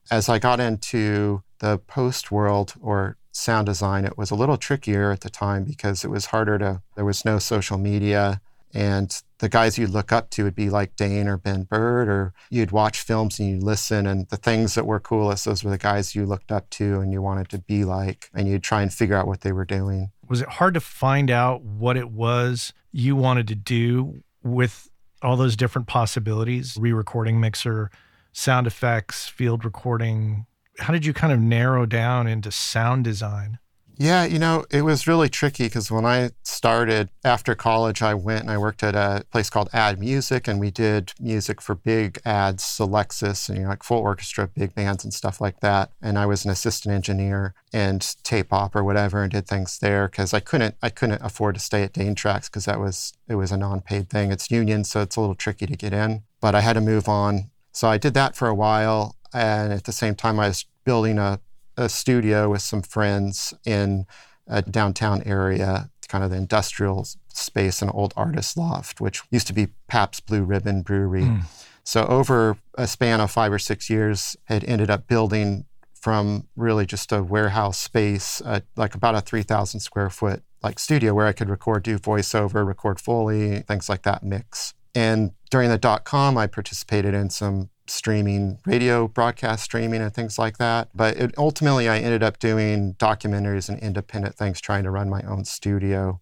As 0.09 0.29
I 0.29 0.39
got 0.39 0.61
into 0.61 1.43
the 1.59 1.77
post 1.77 2.31
world 2.31 2.73
or 2.79 3.17
sound 3.35 3.65
design, 3.65 4.05
it 4.05 4.17
was 4.17 4.31
a 4.31 4.35
little 4.35 4.57
trickier 4.57 5.11
at 5.11 5.21
the 5.21 5.29
time 5.29 5.65
because 5.65 6.03
it 6.03 6.09
was 6.09 6.27
harder 6.27 6.57
to, 6.57 6.81
there 6.95 7.05
was 7.05 7.25
no 7.25 7.37
social 7.37 7.77
media. 7.77 8.41
And 8.73 9.21
the 9.39 9.47
guys 9.47 9.77
you'd 9.77 9.91
look 9.91 10.11
up 10.11 10.29
to 10.31 10.43
would 10.43 10.55
be 10.55 10.69
like 10.69 10.95
Dane 10.95 11.27
or 11.27 11.37
Ben 11.37 11.63
Burtt, 11.63 12.09
or 12.09 12.33
you'd 12.49 12.71
watch 12.71 13.01
films 13.01 13.39
and 13.39 13.49
you'd 13.49 13.63
listen. 13.63 14.05
And 14.05 14.27
the 14.29 14.37
things 14.37 14.75
that 14.75 14.85
were 14.85 14.99
coolest, 14.99 15.45
those 15.45 15.63
were 15.63 15.69
the 15.69 15.77
guys 15.77 16.15
you 16.15 16.25
looked 16.25 16.51
up 16.51 16.69
to 16.71 16.99
and 16.99 17.11
you 17.11 17.21
wanted 17.21 17.49
to 17.49 17.59
be 17.59 17.85
like, 17.85 18.29
and 18.33 18.47
you'd 18.47 18.63
try 18.63 18.81
and 18.81 18.93
figure 18.93 19.15
out 19.15 19.27
what 19.27 19.41
they 19.41 19.51
were 19.51 19.65
doing. 19.65 20.11
Was 20.27 20.41
it 20.41 20.49
hard 20.49 20.73
to 20.73 20.81
find 20.81 21.29
out 21.29 21.61
what 21.61 21.95
it 21.95 22.11
was 22.11 22.73
you 22.91 23.15
wanted 23.15 23.47
to 23.49 23.55
do 23.55 24.23
with 24.43 24.89
all 25.21 25.37
those 25.37 25.55
different 25.55 25.87
possibilities 25.87 26.77
re 26.79 26.91
recording 26.91 27.39
mixer, 27.39 27.91
sound 28.33 28.67
effects, 28.67 29.27
field 29.27 29.63
recording? 29.63 30.45
How 30.79 30.91
did 30.93 31.05
you 31.05 31.13
kind 31.13 31.31
of 31.31 31.39
narrow 31.39 31.85
down 31.85 32.27
into 32.27 32.51
sound 32.51 33.03
design? 33.03 33.59
Yeah, 33.97 34.25
you 34.25 34.39
know, 34.39 34.65
it 34.71 34.81
was 34.81 35.07
really 35.07 35.29
tricky 35.29 35.65
because 35.65 35.89
when 35.89 36.05
I 36.05 36.31
started 36.43 37.09
after 37.23 37.55
college, 37.55 38.01
I 38.01 38.13
went 38.13 38.41
and 38.41 38.51
I 38.51 38.57
worked 38.57 38.83
at 38.83 38.93
a 38.93 39.23
place 39.31 39.49
called 39.49 39.69
Ad 39.71 39.99
Music, 39.99 40.49
and 40.49 40.59
we 40.59 40.69
did 40.69 41.13
music 41.17 41.61
for 41.61 41.75
big 41.75 42.19
ads, 42.25 42.63
so 42.63 42.85
Lexus, 42.85 43.47
and 43.47 43.57
you 43.57 43.63
know, 43.63 43.69
like 43.69 43.83
full 43.83 43.99
orchestra, 43.99 44.49
big 44.49 44.75
bands, 44.75 45.05
and 45.05 45.13
stuff 45.13 45.39
like 45.39 45.61
that. 45.61 45.91
And 46.01 46.19
I 46.19 46.25
was 46.25 46.43
an 46.43 46.51
assistant 46.51 46.93
engineer 46.93 47.53
and 47.71 48.01
tape 48.23 48.51
op 48.51 48.75
or 48.75 48.83
whatever, 48.83 49.23
and 49.23 49.31
did 49.31 49.47
things 49.47 49.79
there 49.79 50.09
because 50.09 50.33
I 50.33 50.41
couldn't, 50.41 50.75
I 50.81 50.89
couldn't 50.89 51.21
afford 51.21 51.55
to 51.55 51.61
stay 51.61 51.83
at 51.83 51.93
Danetracks 51.93 52.47
because 52.47 52.65
that 52.65 52.81
was 52.81 53.13
it 53.29 53.35
was 53.35 53.53
a 53.53 53.57
non-paid 53.57 54.09
thing. 54.09 54.29
It's 54.29 54.51
union, 54.51 54.83
so 54.83 55.01
it's 55.01 55.15
a 55.15 55.21
little 55.21 55.35
tricky 55.35 55.67
to 55.67 55.77
get 55.77 55.93
in. 55.93 56.23
But 56.41 56.53
I 56.53 56.59
had 56.59 56.73
to 56.73 56.81
move 56.81 57.07
on, 57.07 57.49
so 57.71 57.87
I 57.87 57.97
did 57.97 58.13
that 58.15 58.35
for 58.35 58.49
a 58.49 58.55
while, 58.55 59.15
and 59.35 59.73
at 59.73 59.83
the 59.83 59.91
same 59.91 60.15
time, 60.15 60.39
I 60.39 60.47
was 60.47 60.65
building 60.83 61.19
a 61.19 61.39
a 61.77 61.89
studio 61.89 62.49
with 62.49 62.61
some 62.61 62.81
friends 62.81 63.53
in 63.65 64.05
a 64.47 64.61
downtown 64.61 65.21
area, 65.23 65.89
kind 66.07 66.23
of 66.23 66.29
the 66.29 66.37
industrial 66.37 67.05
space, 67.27 67.81
an 67.81 67.89
old 67.89 68.13
artist 68.15 68.57
loft, 68.57 69.01
which 69.01 69.21
used 69.31 69.47
to 69.47 69.53
be 69.53 69.67
Pabst 69.87 70.25
Blue 70.25 70.43
Ribbon 70.43 70.81
Brewery. 70.83 71.23
Mm. 71.23 71.43
So 71.83 72.05
over 72.05 72.57
a 72.75 72.87
span 72.87 73.19
of 73.19 73.31
five 73.31 73.51
or 73.51 73.59
six 73.59 73.89
years, 73.89 74.35
had 74.45 74.63
ended 74.63 74.89
up 74.89 75.07
building 75.07 75.65
from 75.93 76.47
really 76.55 76.85
just 76.85 77.11
a 77.11 77.23
warehouse 77.23 77.79
space, 77.79 78.41
uh, 78.41 78.61
like 78.75 78.95
about 78.95 79.15
a 79.15 79.21
3,000 79.21 79.79
square 79.79 80.09
foot 80.09 80.43
like 80.63 80.79
studio 80.79 81.13
where 81.13 81.27
I 81.27 81.31
could 81.31 81.49
record, 81.49 81.83
do 81.83 81.99
voiceover, 81.99 82.65
record 82.65 82.99
Foley, 82.99 83.59
things 83.61 83.87
like 83.87 84.01
that 84.03 84.23
mix. 84.23 84.73
And 84.95 85.31
during 85.51 85.69
the 85.69 85.77
dot 85.77 86.05
com, 86.05 86.37
I 86.37 86.47
participated 86.47 87.13
in 87.13 87.29
some 87.29 87.69
streaming, 87.87 88.59
radio 88.65 89.07
broadcast 89.07 89.63
streaming, 89.63 90.01
and 90.01 90.13
things 90.13 90.37
like 90.39 90.57
that. 90.57 90.89
But 90.93 91.17
it, 91.17 91.33
ultimately, 91.37 91.87
I 91.89 91.99
ended 91.99 92.23
up 92.23 92.39
doing 92.39 92.95
documentaries 92.95 93.69
and 93.69 93.79
independent 93.79 94.35
things, 94.35 94.61
trying 94.61 94.83
to 94.83 94.91
run 94.91 95.09
my 95.09 95.21
own 95.23 95.45
studio 95.45 96.19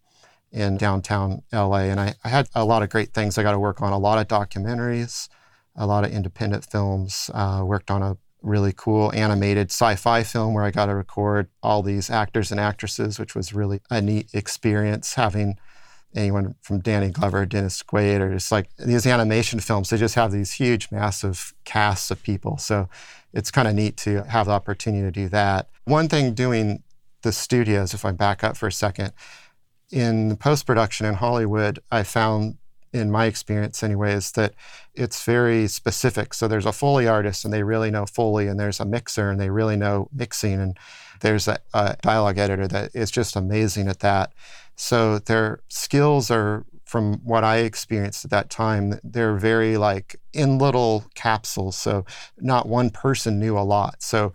in 0.52 0.76
downtown 0.76 1.42
LA. 1.52 1.84
And 1.84 2.00
I, 2.00 2.14
I 2.24 2.28
had 2.28 2.48
a 2.54 2.64
lot 2.64 2.82
of 2.82 2.90
great 2.90 3.12
things 3.12 3.36
I 3.36 3.42
got 3.42 3.52
to 3.52 3.58
work 3.58 3.82
on 3.82 3.92
a 3.92 3.98
lot 3.98 4.18
of 4.18 4.28
documentaries, 4.28 5.28
a 5.74 5.86
lot 5.86 6.04
of 6.04 6.12
independent 6.12 6.64
films, 6.70 7.30
uh, 7.34 7.62
worked 7.64 7.90
on 7.90 8.02
a 8.02 8.16
really 8.40 8.72
cool 8.76 9.10
animated 9.14 9.70
sci-fi 9.70 10.22
film 10.22 10.54
where 10.54 10.64
I 10.64 10.70
got 10.70 10.86
to 10.86 10.94
record 10.94 11.48
all 11.62 11.82
these 11.82 12.10
actors 12.10 12.50
and 12.50 12.60
actresses, 12.60 13.18
which 13.18 13.34
was 13.34 13.52
really 13.52 13.80
a 13.90 14.00
neat 14.00 14.28
experience 14.32 15.14
having 15.14 15.56
anyone 16.14 16.54
from 16.62 16.80
Danny 16.80 17.10
Glover, 17.10 17.44
Dennis 17.46 17.82
Quaid, 17.82 18.20
or 18.20 18.32
just 18.32 18.52
like 18.52 18.68
these 18.76 19.06
animation 19.06 19.60
films, 19.60 19.90
they 19.90 19.96
just 19.96 20.14
have 20.14 20.32
these 20.32 20.52
huge, 20.52 20.90
massive 20.90 21.54
casts 21.64 22.10
of 22.10 22.22
people. 22.22 22.56
So 22.58 22.88
it's 23.32 23.50
kind 23.50 23.66
of 23.66 23.74
neat 23.74 23.96
to 23.98 24.22
have 24.24 24.46
the 24.46 24.52
opportunity 24.52 25.02
to 25.02 25.10
do 25.10 25.28
that. 25.30 25.68
One 25.84 26.08
thing 26.08 26.34
doing 26.34 26.82
the 27.22 27.32
studios, 27.32 27.94
if 27.94 28.04
I 28.04 28.12
back 28.12 28.44
up 28.44 28.56
for 28.56 28.66
a 28.68 28.72
second, 28.72 29.12
in 29.90 30.36
post 30.36 30.66
production 30.66 31.06
in 31.06 31.14
Hollywood, 31.14 31.80
I 31.90 32.02
found 32.02 32.58
in 32.92 33.10
my 33.10 33.26
experience 33.26 33.82
anyways 33.82 34.32
that 34.32 34.54
it's 34.94 35.24
very 35.24 35.66
specific 35.66 36.32
so 36.32 36.46
there's 36.46 36.64
a 36.64 36.72
foley 36.72 37.08
artist 37.08 37.44
and 37.44 37.52
they 37.52 37.64
really 37.64 37.90
know 37.90 38.06
foley 38.06 38.46
and 38.46 38.58
there's 38.58 38.78
a 38.78 38.84
mixer 38.84 39.30
and 39.30 39.40
they 39.40 39.50
really 39.50 39.74
know 39.76 40.08
mixing 40.12 40.60
and 40.60 40.78
there's 41.20 41.48
a, 41.48 41.58
a 41.72 41.96
dialogue 42.02 42.38
editor 42.38 42.68
that 42.68 42.90
is 42.94 43.10
just 43.10 43.36
amazing 43.36 43.88
at 43.88 44.00
that 44.00 44.32
so 44.76 45.18
their 45.18 45.60
skills 45.68 46.30
are, 46.30 46.64
from 46.84 47.14
what 47.24 47.44
I 47.44 47.58
experienced 47.58 48.24
at 48.24 48.30
that 48.30 48.50
time, 48.50 49.00
they're 49.02 49.36
very 49.36 49.76
like 49.76 50.16
in 50.32 50.58
little 50.58 51.04
capsules. 51.14 51.76
So 51.76 52.04
not 52.38 52.68
one 52.68 52.90
person 52.90 53.38
knew 53.38 53.58
a 53.58 53.60
lot. 53.60 54.02
So 54.02 54.32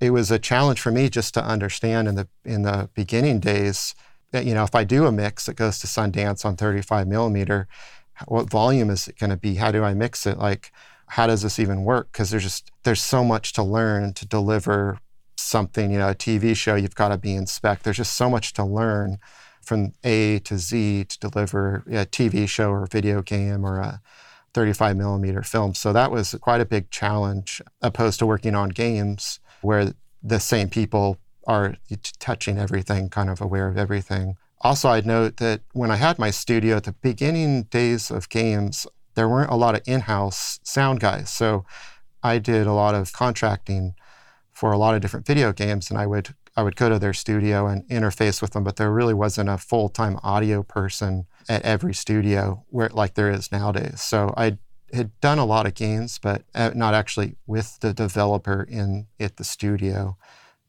it 0.00 0.10
was 0.10 0.30
a 0.30 0.38
challenge 0.38 0.80
for 0.80 0.90
me 0.90 1.08
just 1.08 1.34
to 1.34 1.44
understand 1.44 2.08
in 2.08 2.14
the 2.14 2.28
in 2.44 2.62
the 2.62 2.90
beginning 2.94 3.40
days 3.40 3.94
that 4.32 4.44
you 4.44 4.52
know 4.52 4.64
if 4.64 4.74
I 4.74 4.84
do 4.84 5.06
a 5.06 5.12
mix 5.12 5.46
that 5.46 5.54
goes 5.54 5.78
to 5.78 5.86
Sundance 5.86 6.44
on 6.44 6.56
35 6.56 7.06
millimeter, 7.06 7.68
what 8.26 8.50
volume 8.50 8.90
is 8.90 9.08
it 9.08 9.18
going 9.18 9.30
to 9.30 9.36
be? 9.36 9.54
How 9.54 9.70
do 9.70 9.84
I 9.84 9.94
mix 9.94 10.26
it? 10.26 10.38
Like 10.38 10.72
how 11.06 11.26
does 11.26 11.42
this 11.42 11.58
even 11.58 11.84
work? 11.84 12.10
Because 12.12 12.30
there's 12.30 12.42
just 12.42 12.70
there's 12.82 13.02
so 13.02 13.24
much 13.24 13.52
to 13.54 13.62
learn 13.62 14.14
to 14.14 14.26
deliver 14.26 14.98
something. 15.44 15.90
You 15.90 15.98
know, 15.98 16.10
a 16.10 16.14
TV 16.14 16.56
show 16.56 16.74
you've 16.74 16.94
got 16.94 17.08
to 17.08 17.18
be 17.18 17.34
in 17.34 17.46
spec. 17.46 17.82
There's 17.82 17.98
just 17.98 18.14
so 18.14 18.30
much 18.30 18.52
to 18.54 18.64
learn 18.64 19.18
from 19.62 19.92
A 20.04 20.40
to 20.40 20.58
Z 20.58 21.04
to 21.04 21.18
deliver 21.18 21.84
a 21.86 22.04
TV 22.04 22.48
show 22.48 22.70
or 22.70 22.86
video 22.86 23.22
game 23.22 23.64
or 23.64 23.78
a 23.78 24.00
35 24.52 24.96
millimeter 24.96 25.42
film. 25.42 25.74
So 25.74 25.92
that 25.92 26.10
was 26.10 26.34
quite 26.40 26.60
a 26.60 26.64
big 26.64 26.90
challenge, 26.90 27.60
opposed 27.82 28.18
to 28.20 28.26
working 28.26 28.54
on 28.54 28.68
games 28.70 29.40
where 29.62 29.94
the 30.22 30.40
same 30.40 30.68
people 30.68 31.18
are 31.46 31.76
touching 32.18 32.58
everything, 32.58 33.08
kind 33.10 33.28
of 33.28 33.40
aware 33.40 33.68
of 33.68 33.76
everything. 33.76 34.36
Also, 34.60 34.88
I'd 34.88 35.06
note 35.06 35.36
that 35.38 35.60
when 35.72 35.90
I 35.90 35.96
had 35.96 36.18
my 36.18 36.30
studio 36.30 36.76
at 36.76 36.84
the 36.84 36.92
beginning 36.92 37.64
days 37.64 38.10
of 38.10 38.28
games, 38.28 38.86
there 39.14 39.28
weren't 39.28 39.50
a 39.50 39.56
lot 39.56 39.74
of 39.74 39.82
in 39.86 40.00
house 40.00 40.58
sound 40.62 41.00
guys. 41.00 41.30
So 41.30 41.66
I 42.22 42.38
did 42.38 42.66
a 42.66 42.72
lot 42.72 42.94
of 42.94 43.12
contracting 43.12 43.94
for 44.54 44.72
a 44.72 44.78
lot 44.78 44.94
of 44.94 45.02
different 45.02 45.26
video 45.26 45.52
games, 45.52 45.90
and 45.90 45.98
I 45.98 46.06
would 46.06 46.34
I 46.56 46.62
would 46.62 46.76
go 46.76 46.88
to 46.88 46.98
their 46.98 47.12
studio 47.12 47.66
and 47.66 47.86
interface 47.88 48.40
with 48.40 48.52
them, 48.52 48.62
but 48.62 48.76
there 48.76 48.92
really 48.92 49.12
wasn't 49.14 49.50
a 49.50 49.58
full 49.58 49.88
time 49.88 50.18
audio 50.22 50.62
person 50.62 51.26
at 51.48 51.62
every 51.62 51.92
studio 51.92 52.64
where 52.70 52.88
like 52.88 53.14
there 53.14 53.30
is 53.30 53.50
nowadays. 53.52 54.00
So 54.00 54.32
I 54.36 54.58
had 54.92 55.18
done 55.20 55.38
a 55.38 55.44
lot 55.44 55.66
of 55.66 55.74
games, 55.74 56.18
but 56.18 56.44
uh, 56.54 56.70
not 56.74 56.94
actually 56.94 57.34
with 57.46 57.80
the 57.80 57.92
developer 57.92 58.62
in 58.62 59.08
at 59.18 59.36
the 59.36 59.44
studio 59.44 60.16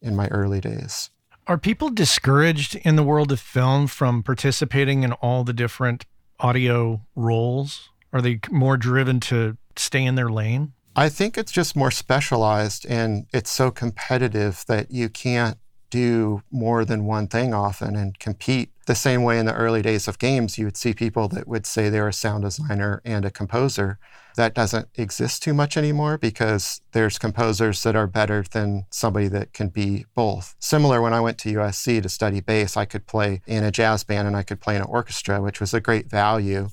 in 0.02 0.16
my 0.16 0.28
early 0.30 0.60
days. 0.60 1.12
Are 1.48 1.60
people 1.60 1.90
discouraged 1.90 2.76
in 2.78 2.96
the 2.96 3.04
world 3.04 3.32
of 3.32 3.40
film 3.40 3.86
from 3.86 4.24
participating 4.24 5.04
in 5.04 5.12
all 5.14 5.44
the 5.44 5.54
different 5.54 6.06
audio 6.40 7.02
roles? 7.16 7.90
Are 8.12 8.22
they 8.22 8.40
more 8.50 8.78
driven 8.78 9.20
to 9.22 9.58
stay 9.76 10.04
in 10.04 10.16
their 10.16 10.30
lane? 10.30 10.74
I 10.96 11.10
think 11.10 11.38
it's 11.38 11.52
just 11.52 11.76
more 11.76 11.92
specialized 11.92 12.86
and 12.86 13.28
it's 13.34 13.52
so 13.52 13.70
competitive 13.70 14.64
that 14.68 14.92
you 14.92 15.10
can't 15.10 15.58
do 15.90 16.42
more 16.52 16.86
than 16.86 17.06
one 17.06 17.28
thing 17.28 17.54
often 17.54 17.96
and 17.96 18.18
compete 18.20 18.72
The 18.88 18.96
same 18.96 19.24
way 19.24 19.40
in 19.40 19.48
the 19.48 19.54
early 19.54 19.82
days 19.82 20.08
of 20.08 20.20
games, 20.20 20.60
you 20.60 20.66
would 20.66 20.78
see 20.78 20.94
people 20.94 21.28
that 21.30 21.48
would 21.48 21.66
say 21.66 21.90
they're 21.90 22.08
a 22.08 22.14
sound 22.14 22.44
designer 22.44 23.02
and 23.04 23.26
a 23.26 23.32
composer. 23.32 23.98
That 24.36 24.54
doesn't 24.54 24.90
exist 24.94 25.42
too 25.42 25.56
much 25.56 25.76
anymore 25.76 26.20
because 26.20 26.82
there's 26.92 27.18
composers 27.18 27.82
that 27.82 27.96
are 27.96 28.06
better 28.06 28.44
than 28.52 28.86
somebody 28.92 29.28
that 29.30 29.54
can 29.54 29.70
be 29.70 30.06
both. 30.14 30.56
Similar 30.60 31.02
when 31.02 31.14
I 31.14 31.20
went 31.20 31.40
to 31.40 31.54
USC 31.54 32.04
to 32.04 32.10
study 32.10 32.42
bass, 32.42 32.78
I 32.78 32.86
could 32.86 33.08
play 33.08 33.42
in 33.48 33.64
a 33.64 33.72
jazz 33.72 34.04
band 34.04 34.28
and 34.28 34.38
I 34.38 34.44
could 34.44 34.62
play 34.62 34.76
in 34.76 34.84
an 34.84 34.88
orchestra, 34.88 35.42
which 35.42 35.60
was 35.60 35.74
a 35.74 35.82
great 35.82 36.08
value. 36.08 36.70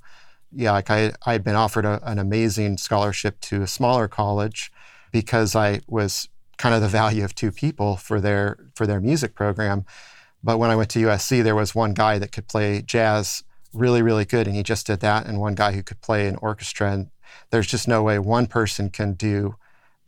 Yeah, 0.54 0.72
like 0.72 0.90
I, 0.90 1.12
I 1.24 1.32
had 1.32 1.44
been 1.44 1.54
offered 1.54 1.84
a, 1.84 2.00
an 2.08 2.18
amazing 2.18 2.78
scholarship 2.78 3.40
to 3.42 3.62
a 3.62 3.66
smaller 3.66 4.08
college 4.08 4.70
because 5.10 5.56
I 5.56 5.80
was 5.86 6.28
kind 6.58 6.74
of 6.74 6.80
the 6.80 6.88
value 6.88 7.24
of 7.24 7.34
two 7.34 7.50
people 7.50 7.96
for 7.96 8.20
their 8.20 8.56
for 8.74 8.86
their 8.86 9.00
music 9.00 9.34
program. 9.34 9.84
But 10.44 10.58
when 10.58 10.70
I 10.70 10.76
went 10.76 10.90
to 10.90 10.98
USC, 10.98 11.42
there 11.42 11.54
was 11.54 11.74
one 11.74 11.94
guy 11.94 12.18
that 12.18 12.32
could 12.32 12.48
play 12.48 12.82
jazz 12.82 13.44
really, 13.72 14.02
really 14.02 14.24
good, 14.24 14.46
and 14.46 14.56
he 14.56 14.62
just 14.62 14.86
did 14.86 15.00
that, 15.00 15.26
and 15.26 15.40
one 15.40 15.54
guy 15.54 15.72
who 15.72 15.82
could 15.82 16.00
play 16.00 16.26
an 16.26 16.36
orchestra. 16.36 16.92
And 16.92 17.10
there's 17.50 17.66
just 17.66 17.88
no 17.88 18.02
way 18.02 18.18
one 18.18 18.46
person 18.46 18.90
can 18.90 19.14
do 19.14 19.56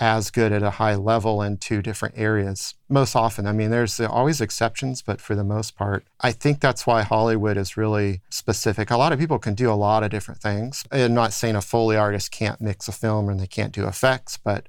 as 0.00 0.30
good 0.30 0.52
at 0.52 0.62
a 0.62 0.70
high 0.70 0.96
level 0.96 1.40
in 1.40 1.56
two 1.56 1.80
different 1.80 2.16
areas. 2.18 2.74
Most 2.88 3.14
often, 3.14 3.46
I 3.46 3.52
mean, 3.52 3.70
there's 3.70 4.00
always 4.00 4.40
exceptions, 4.40 5.02
but 5.02 5.20
for 5.20 5.34
the 5.34 5.44
most 5.44 5.76
part, 5.76 6.04
I 6.20 6.32
think 6.32 6.60
that's 6.60 6.86
why 6.86 7.02
Hollywood 7.02 7.56
is 7.56 7.76
really 7.76 8.20
specific. 8.28 8.90
A 8.90 8.96
lot 8.96 9.12
of 9.12 9.18
people 9.18 9.38
can 9.38 9.54
do 9.54 9.70
a 9.70 9.74
lot 9.74 10.02
of 10.02 10.10
different 10.10 10.40
things. 10.40 10.84
I'm 10.90 11.14
not 11.14 11.32
saying 11.32 11.54
a 11.54 11.60
Foley 11.60 11.96
artist 11.96 12.32
can't 12.32 12.60
mix 12.60 12.88
a 12.88 12.92
film 12.92 13.28
and 13.28 13.38
they 13.38 13.46
can't 13.46 13.72
do 13.72 13.86
effects, 13.86 14.36
but 14.36 14.68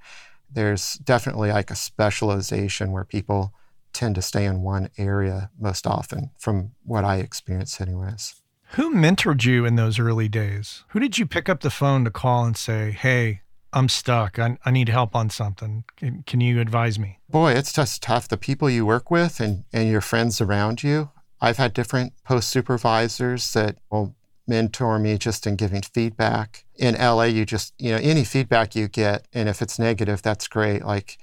there's 0.51 0.93
definitely 0.95 1.51
like 1.51 1.71
a 1.71 1.75
specialization 1.75 2.91
where 2.91 3.03
people 3.03 3.51
tend 3.93 4.15
to 4.15 4.21
stay 4.21 4.45
in 4.45 4.61
one 4.61 4.89
area 4.97 5.49
most 5.59 5.87
often, 5.87 6.29
from 6.37 6.71
what 6.83 7.03
I 7.03 7.17
experience, 7.17 7.81
anyways. 7.81 8.35
Who 8.71 8.93
mentored 8.93 9.45
you 9.45 9.65
in 9.65 9.75
those 9.75 9.99
early 9.99 10.27
days? 10.27 10.83
Who 10.89 10.99
did 10.99 11.17
you 11.17 11.25
pick 11.25 11.47
up 11.47 11.61
the 11.61 11.69
phone 11.69 12.03
to 12.03 12.11
call 12.11 12.45
and 12.45 12.57
say, 12.57 12.91
hey, 12.91 13.41
I'm 13.75 13.89
stuck. 13.89 14.39
I, 14.39 14.57
I 14.65 14.71
need 14.71 14.87
help 14.87 15.15
on 15.15 15.29
something. 15.29 15.83
Can, 15.97 16.23
can 16.25 16.39
you 16.39 16.61
advise 16.61 16.97
me? 16.97 17.19
Boy, 17.29 17.51
it's 17.51 17.73
just 17.73 18.01
tough. 18.01 18.29
The 18.29 18.37
people 18.37 18.69
you 18.69 18.85
work 18.85 19.11
with 19.11 19.41
and, 19.41 19.65
and 19.73 19.89
your 19.89 20.01
friends 20.01 20.39
around 20.39 20.81
you. 20.81 21.11
I've 21.41 21.57
had 21.57 21.73
different 21.73 22.13
post 22.23 22.49
supervisors 22.49 23.51
that 23.51 23.77
will 23.91 24.15
mentor 24.47 24.97
me 24.97 25.17
just 25.17 25.45
in 25.45 25.57
giving 25.57 25.81
feedback. 25.81 26.63
In 26.75 26.95
LA, 26.95 27.23
you 27.23 27.45
just, 27.45 27.73
you 27.77 27.91
know, 27.91 27.97
any 27.97 28.23
feedback 28.23 28.75
you 28.75 28.87
get, 28.87 29.27
and 29.33 29.49
if 29.49 29.61
it's 29.61 29.77
negative, 29.77 30.21
that's 30.21 30.47
great. 30.47 30.85
Like 30.85 31.17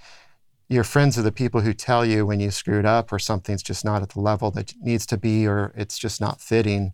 your 0.68 0.84
friends 0.84 1.16
are 1.18 1.22
the 1.22 1.32
people 1.32 1.62
who 1.62 1.72
tell 1.72 2.04
you 2.04 2.26
when 2.26 2.40
you 2.40 2.50
screwed 2.50 2.84
up 2.84 3.12
or 3.12 3.18
something's 3.18 3.62
just 3.62 3.84
not 3.84 4.02
at 4.02 4.10
the 4.10 4.20
level 4.20 4.50
that 4.50 4.74
needs 4.82 5.06
to 5.06 5.16
be 5.16 5.46
or 5.46 5.72
it's 5.74 5.98
just 5.98 6.20
not 6.20 6.40
fitting 6.40 6.92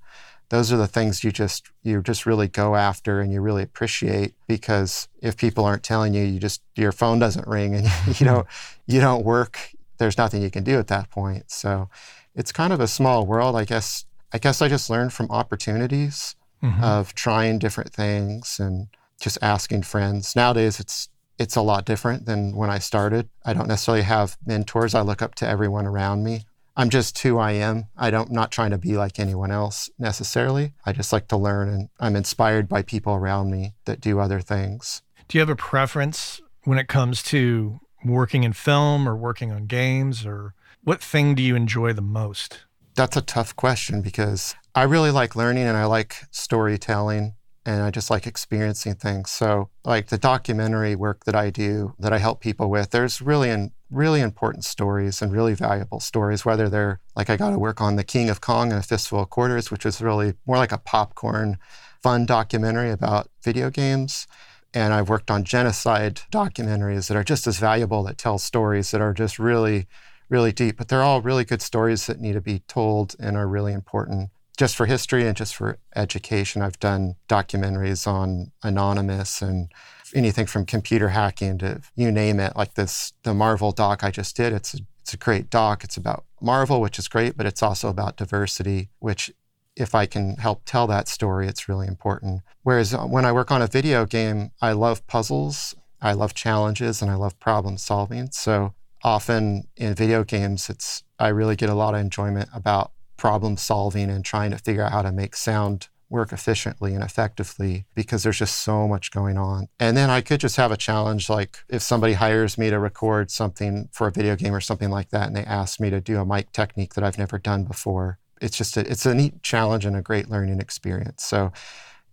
those 0.50 0.72
are 0.72 0.76
the 0.76 0.86
things 0.86 1.22
you 1.22 1.30
just 1.30 1.70
you 1.82 2.02
just 2.02 2.26
really 2.26 2.48
go 2.48 2.74
after 2.74 3.20
and 3.20 3.32
you 3.32 3.40
really 3.40 3.62
appreciate 3.62 4.34
because 4.46 5.08
if 5.20 5.36
people 5.36 5.64
aren't 5.64 5.82
telling 5.82 6.14
you 6.14 6.22
you 6.22 6.38
just 6.38 6.62
your 6.74 6.92
phone 6.92 7.18
doesn't 7.18 7.46
ring 7.46 7.74
and 7.74 7.86
you 8.20 8.26
don't 8.26 8.46
you 8.86 9.00
don't 9.00 9.24
work 9.24 9.70
there's 9.98 10.18
nothing 10.18 10.42
you 10.42 10.50
can 10.50 10.64
do 10.64 10.78
at 10.78 10.88
that 10.88 11.10
point 11.10 11.50
so 11.50 11.88
it's 12.34 12.52
kind 12.52 12.72
of 12.72 12.80
a 12.80 12.88
small 12.88 13.26
world 13.26 13.56
i 13.56 13.64
guess 13.64 14.06
i 14.32 14.38
guess 14.38 14.62
i 14.62 14.68
just 14.68 14.90
learned 14.90 15.12
from 15.12 15.30
opportunities 15.30 16.36
mm-hmm. 16.62 16.82
of 16.82 17.14
trying 17.14 17.58
different 17.58 17.92
things 17.92 18.58
and 18.58 18.88
just 19.20 19.38
asking 19.42 19.82
friends 19.82 20.34
nowadays 20.34 20.80
it's 20.80 21.08
it's 21.38 21.56
a 21.56 21.62
lot 21.62 21.84
different 21.84 22.26
than 22.26 22.54
when 22.56 22.68
I 22.68 22.78
started. 22.78 23.28
I 23.44 23.52
don't 23.52 23.68
necessarily 23.68 24.02
have 24.02 24.36
mentors. 24.44 24.94
I 24.94 25.02
look 25.02 25.22
up 25.22 25.36
to 25.36 25.48
everyone 25.48 25.86
around 25.86 26.24
me. 26.24 26.44
I'm 26.78 26.90
just 26.90 27.18
who 27.18 27.38
I 27.38 27.52
am. 27.52 27.88
I 27.96 28.12
don't, 28.12 28.28
I'm 28.28 28.34
not 28.34 28.52
trying 28.52 28.70
to 28.70 28.78
be 28.78 28.96
like 28.96 29.18
anyone 29.18 29.50
else 29.50 29.90
necessarily. 29.98 30.74
I 30.86 30.92
just 30.92 31.12
like 31.12 31.26
to 31.28 31.36
learn 31.36 31.68
and 31.68 31.88
I'm 31.98 32.14
inspired 32.14 32.68
by 32.68 32.82
people 32.82 33.14
around 33.14 33.50
me 33.50 33.74
that 33.86 34.00
do 34.00 34.20
other 34.20 34.40
things. 34.40 35.02
Do 35.26 35.36
you 35.36 35.40
have 35.40 35.50
a 35.50 35.56
preference 35.56 36.40
when 36.62 36.78
it 36.78 36.86
comes 36.86 37.24
to 37.24 37.80
working 38.04 38.44
in 38.44 38.52
film 38.52 39.08
or 39.08 39.16
working 39.16 39.50
on 39.50 39.66
games 39.66 40.24
or 40.24 40.54
what 40.84 41.02
thing 41.02 41.34
do 41.34 41.42
you 41.42 41.56
enjoy 41.56 41.92
the 41.94 42.00
most? 42.00 42.60
That's 42.94 43.16
a 43.16 43.22
tough 43.22 43.56
question 43.56 44.00
because 44.00 44.54
I 44.72 44.84
really 44.84 45.10
like 45.10 45.34
learning 45.34 45.64
and 45.64 45.76
I 45.76 45.84
like 45.86 46.26
storytelling 46.30 47.34
and 47.66 47.82
I 47.82 47.90
just 47.90 48.08
like 48.08 48.26
experiencing 48.26 48.94
things. 48.94 49.30
So, 49.30 49.68
like 49.84 50.08
the 50.08 50.16
documentary 50.16 50.94
work 50.94 51.24
that 51.24 51.34
I 51.34 51.50
do, 51.50 51.94
that 51.98 52.12
I 52.12 52.18
help 52.18 52.40
people 52.40 52.70
with, 52.70 52.90
there's 52.90 53.20
really 53.20 53.50
an 53.50 53.72
really 53.90 54.20
important 54.20 54.64
stories 54.64 55.22
and 55.22 55.32
really 55.32 55.54
valuable 55.54 56.00
stories, 56.00 56.44
whether 56.44 56.68
they're 56.68 57.00
like 57.16 57.30
I 57.30 57.36
got 57.36 57.50
to 57.50 57.58
work 57.58 57.80
on 57.80 57.96
The 57.96 58.04
King 58.04 58.28
of 58.28 58.40
Kong 58.40 58.70
and 58.70 58.80
a 58.80 58.86
Fistful 58.86 59.20
of 59.20 59.30
Quarters, 59.30 59.70
which 59.70 59.84
was 59.84 60.00
really 60.00 60.34
more 60.46 60.56
like 60.56 60.72
a 60.72 60.78
popcorn 60.78 61.58
fun 62.02 62.26
documentary 62.26 62.90
about 62.90 63.28
video 63.42 63.70
games. 63.70 64.26
And 64.74 64.92
I've 64.92 65.08
worked 65.08 65.30
on 65.30 65.44
genocide 65.44 66.20
documentaries 66.30 67.08
that 67.08 67.16
are 67.16 67.24
just 67.24 67.46
as 67.46 67.58
valuable, 67.58 68.02
that 68.04 68.18
tell 68.18 68.38
stories 68.38 68.90
that 68.90 69.00
are 69.00 69.14
just 69.14 69.38
really, 69.38 69.86
really 70.28 70.52
deep. 70.52 70.76
But 70.76 70.88
they're 70.88 71.02
all 71.02 71.22
really 71.22 71.44
good 71.44 71.62
stories 71.62 72.06
that 72.06 72.20
need 72.20 72.34
to 72.34 72.40
be 72.40 72.60
told 72.68 73.16
and 73.18 73.36
are 73.36 73.48
really 73.48 73.72
important 73.72 74.30
just 74.58 74.76
for 74.76 74.86
history 74.86 75.26
and 75.26 75.36
just 75.36 75.54
for 75.54 75.78
education. 75.94 76.60
I've 76.60 76.80
done 76.80 77.14
documentaries 77.28 78.06
on 78.06 78.50
Anonymous 78.62 79.40
and 79.40 79.72
anything 80.14 80.46
from 80.46 80.64
computer 80.64 81.10
hacking 81.10 81.58
to 81.58 81.80
you 81.96 82.10
name 82.10 82.40
it, 82.40 82.56
like 82.56 82.74
this, 82.74 83.12
the 83.22 83.34
Marvel 83.34 83.72
doc 83.72 84.04
I 84.04 84.10
just 84.10 84.36
did. 84.36 84.52
It's 84.52 84.74
a, 84.74 84.78
it's 85.00 85.14
a 85.14 85.16
great 85.16 85.50
doc. 85.50 85.84
It's 85.84 85.96
about 85.96 86.24
Marvel, 86.40 86.80
which 86.80 86.98
is 86.98 87.08
great, 87.08 87.36
but 87.36 87.46
it's 87.46 87.62
also 87.62 87.88
about 87.88 88.16
diversity, 88.16 88.90
which 88.98 89.32
if 89.76 89.94
I 89.94 90.06
can 90.06 90.36
help 90.36 90.62
tell 90.64 90.86
that 90.88 91.08
story, 91.08 91.46
it's 91.46 91.68
really 91.68 91.86
important. 91.86 92.42
Whereas 92.62 92.92
uh, 92.92 93.04
when 93.04 93.24
I 93.24 93.32
work 93.32 93.50
on 93.50 93.62
a 93.62 93.66
video 93.66 94.04
game, 94.06 94.50
I 94.60 94.72
love 94.72 95.06
puzzles, 95.06 95.74
I 96.02 96.12
love 96.12 96.34
challenges, 96.34 97.00
and 97.00 97.10
I 97.10 97.14
love 97.14 97.38
problem 97.38 97.78
solving. 97.78 98.30
So 98.32 98.74
often 99.02 99.68
in 99.76 99.94
video 99.94 100.24
games, 100.24 100.68
it's 100.68 101.04
I 101.18 101.28
really 101.28 101.56
get 101.56 101.68
a 101.68 101.74
lot 101.74 101.94
of 101.94 102.00
enjoyment 102.00 102.48
about 102.52 102.92
problem 103.16 103.56
solving 103.56 104.10
and 104.10 104.24
trying 104.24 104.50
to 104.50 104.58
figure 104.58 104.82
out 104.82 104.92
how 104.92 105.02
to 105.02 105.12
make 105.12 105.36
sound 105.36 105.88
work 106.10 106.32
efficiently 106.32 106.94
and 106.94 107.04
effectively 107.04 107.86
because 107.94 108.22
there's 108.22 108.38
just 108.38 108.56
so 108.56 108.88
much 108.88 109.10
going 109.10 109.36
on. 109.36 109.68
And 109.78 109.96
then 109.96 110.10
I 110.10 110.20
could 110.20 110.40
just 110.40 110.56
have 110.56 110.72
a 110.72 110.76
challenge 110.76 111.28
like 111.28 111.58
if 111.68 111.82
somebody 111.82 112.14
hires 112.14 112.56
me 112.56 112.70
to 112.70 112.78
record 112.78 113.30
something 113.30 113.88
for 113.92 114.06
a 114.06 114.12
video 114.12 114.34
game 114.34 114.54
or 114.54 114.60
something 114.60 114.90
like 114.90 115.10
that 115.10 115.26
and 115.26 115.36
they 115.36 115.44
ask 115.44 115.80
me 115.80 115.90
to 115.90 116.00
do 116.00 116.18
a 116.18 116.24
mic 116.24 116.52
technique 116.52 116.94
that 116.94 117.04
I've 117.04 117.18
never 117.18 117.38
done 117.38 117.64
before. 117.64 118.18
It's 118.40 118.56
just 118.56 118.76
a, 118.76 118.90
it's 118.90 119.04
a 119.04 119.14
neat 119.14 119.42
challenge 119.42 119.84
and 119.84 119.96
a 119.96 120.02
great 120.02 120.30
learning 120.30 120.60
experience. 120.60 121.24
So 121.24 121.52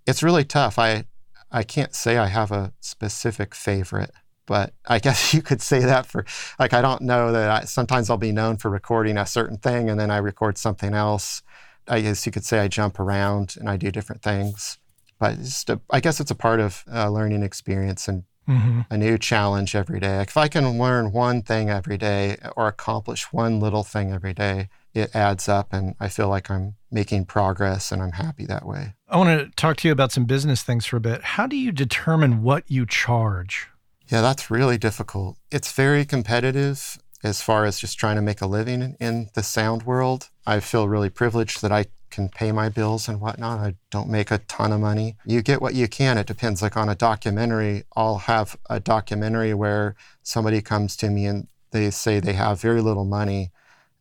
it's 0.06 0.24
really 0.24 0.44
tough. 0.44 0.78
I 0.78 1.06
I 1.52 1.64
can't 1.64 1.96
say 1.96 2.18
I 2.18 2.28
have 2.28 2.52
a 2.52 2.74
specific 2.82 3.56
favorite, 3.56 4.12
but 4.46 4.74
I 4.88 5.00
guess 5.06 5.34
you 5.34 5.42
could 5.42 5.62
say 5.62 5.80
that 5.80 6.06
for 6.06 6.26
like 6.60 6.74
I 6.74 6.82
don't 6.82 7.02
know 7.02 7.32
that 7.32 7.50
I, 7.50 7.66
sometimes 7.66 8.10
I'll 8.10 8.18
be 8.18 8.32
known 8.32 8.58
for 8.58 8.70
recording 8.70 9.18
a 9.18 9.26
certain 9.26 9.58
thing 9.58 9.90
and 9.90 10.00
then 10.00 10.12
I 10.12 10.18
record 10.18 10.58
something 10.58 10.94
else 10.94 11.44
I 11.88 12.02
guess 12.02 12.26
you 12.26 12.32
could 12.32 12.46
say 12.46 12.60
I 12.60 12.68
jump 12.68 13.00
around 13.00 13.56
and 13.60 13.70
I 13.70 13.78
do 13.78 13.92
different 13.92 14.22
things. 14.22 14.78
But 15.20 15.38
a, 15.70 15.80
I 15.90 16.00
guess 16.00 16.20
it's 16.20 16.32
a 16.32 16.36
part 16.36 16.60
of 16.60 16.84
a 16.88 17.10
learning 17.10 17.44
experience 17.44 18.08
and 18.08 18.24
mm-hmm. 18.48 18.82
a 18.90 18.98
new 18.98 19.18
challenge 19.18 19.76
every 19.76 20.00
day. 20.00 20.22
If 20.22 20.38
I 20.38 20.48
can 20.48 20.78
learn 20.78 21.12
one 21.12 21.42
thing 21.42 21.70
every 21.70 21.98
day 21.98 22.38
or 22.56 22.68
accomplish 22.68 23.32
one 23.32 23.60
little 23.60 23.84
thing 23.84 24.12
every 24.12 24.34
day, 24.34 24.70
it 24.94 25.16
adds 25.16 25.50
up 25.50 25.74
and 25.74 25.96
I 26.00 26.08
feel 26.10 26.30
like 26.30 26.50
I'm 26.50 26.76
making 26.92 27.26
progress 27.26 27.92
and 27.92 28.02
I'm 28.02 28.14
happy 28.14 28.46
that 28.46 28.66
way. 28.66 28.94
I 29.10 29.18
want 29.18 29.40
to 29.40 29.56
talk 29.56 29.78
to 29.78 29.88
you 29.88 29.92
about 29.92 30.12
some 30.12 30.26
business 30.26 30.64
things 30.64 30.86
for 30.86 30.98
a 30.98 31.02
bit. 31.02 31.22
How 31.24 31.48
do 31.48 31.56
you 31.56 31.72
determine 31.72 32.44
what 32.44 32.64
you 32.68 32.86
charge? 32.86 33.68
Yeah, 34.08 34.22
that's 34.22 34.52
really 34.52 34.78
difficult. 34.78 35.38
It's 35.52 35.72
very 35.72 36.06
competitive 36.06 37.00
as 37.26 37.42
far 37.42 37.66
as 37.66 37.80
just 37.80 37.98
trying 37.98 38.16
to 38.16 38.22
make 38.22 38.42
a 38.42 38.48
living 38.48 38.96
in 39.00 39.30
the 39.34 39.44
sound 39.44 39.84
world. 39.84 40.30
I 40.46 40.60
feel 40.60 40.88
really 40.88 41.10
privileged 41.10 41.62
that 41.62 41.72
I 41.72 41.86
can 42.10 42.30
pay 42.30 42.52
my 42.52 42.70
bills 42.70 43.10
and 43.10 43.20
whatnot. 43.20 43.60
I 43.60 43.76
don't 43.90 44.10
make 44.10 44.32
a 44.32 44.38
ton 44.38 44.72
of 44.72 44.80
money. 44.80 45.18
You 45.26 45.42
get 45.42 45.62
what 45.62 45.74
you 45.74 45.88
can. 45.88 46.18
It 46.18 46.28
depends. 46.28 46.62
Like 46.62 46.78
on 46.78 46.88
a 46.88 46.96
documentary, 46.96 47.84
I'll 47.96 48.20
have 48.20 48.58
a 48.70 48.80
documentary 48.80 49.54
where 49.54 49.96
somebody 50.24 50.62
comes 50.62 50.96
to 50.98 51.10
me 51.10 51.26
and 51.26 51.48
they 51.72 51.90
say 51.92 52.20
they 52.20 52.34
have 52.34 52.62
very 52.62 52.82
little 52.82 53.06
money 53.06 53.52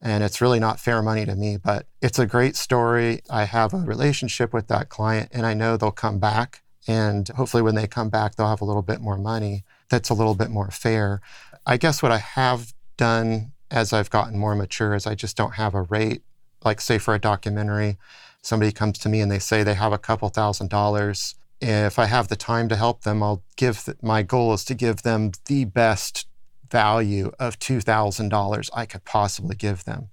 and 0.03 0.23
it's 0.23 0.43
really 0.43 0.61
not 0.61 0.79
fair 0.79 1.01
money 1.01 1.25
to 1.25 1.35
me, 1.35 1.57
but 1.57 1.87
it's 2.03 2.19
a 2.19 2.27
great 2.27 2.57
story. 2.57 3.23
I 3.31 3.45
have 3.45 3.73
a 3.73 3.79
relationship 3.79 4.53
with 4.53 4.69
that 4.69 4.91
client 4.91 5.31
and 5.33 5.47
I 5.47 5.55
know 5.55 5.77
they'll 5.77 5.91
come 5.91 6.19
back. 6.19 6.63
And 6.87 7.27
hopefully, 7.31 7.63
when 7.63 7.75
they 7.75 7.87
come 7.87 8.11
back, 8.11 8.35
they'll 8.35 8.51
have 8.51 8.61
a 8.61 8.67
little 8.67 8.83
bit 8.83 9.01
more 9.01 9.17
money 9.17 9.65
that's 9.89 10.11
a 10.11 10.15
little 10.15 10.35
bit 10.35 10.51
more 10.51 10.71
fair. 10.71 11.21
I 11.65 11.77
guess 11.77 12.03
what 12.03 12.13
I 12.13 12.19
have 12.19 12.75
done 12.97 13.53
as 13.71 13.93
I've 13.93 14.11
gotten 14.11 14.39
more 14.39 14.55
mature 14.55 14.95
is 14.95 15.07
I 15.07 15.15
just 15.15 15.37
don't 15.37 15.55
have 15.55 15.75
a 15.75 15.83
rate. 15.83 16.23
Like, 16.65 16.81
say, 16.81 16.99
for 16.99 17.15
a 17.15 17.19
documentary, 17.19 17.99
somebody 18.41 18.73
comes 18.73 18.99
to 19.01 19.09
me 19.09 19.21
and 19.21 19.31
they 19.31 19.39
say 19.39 19.63
they 19.63 19.75
have 19.75 19.93
a 19.93 19.99
couple 19.99 20.29
thousand 20.29 20.71
dollars. 20.71 21.35
If 21.61 21.99
I 21.99 22.07
have 22.07 22.29
the 22.29 22.37
time 22.37 22.69
to 22.69 22.77
help 22.77 23.03
them, 23.03 23.23
I'll 23.23 23.43
give, 23.57 23.85
the, 23.85 23.97
my 24.03 24.23
goal 24.23 24.53
is 24.53 24.65
to 24.67 24.75
give 24.75 25.03
them 25.03 25.33
the 25.47 25.65
best 25.65 26.27
value 26.71 27.31
of 27.39 27.59
$2,000 27.59 28.71
I 28.75 28.87
could 28.87 29.05
possibly 29.05 29.57
give 29.57 29.85
them. 29.85 30.09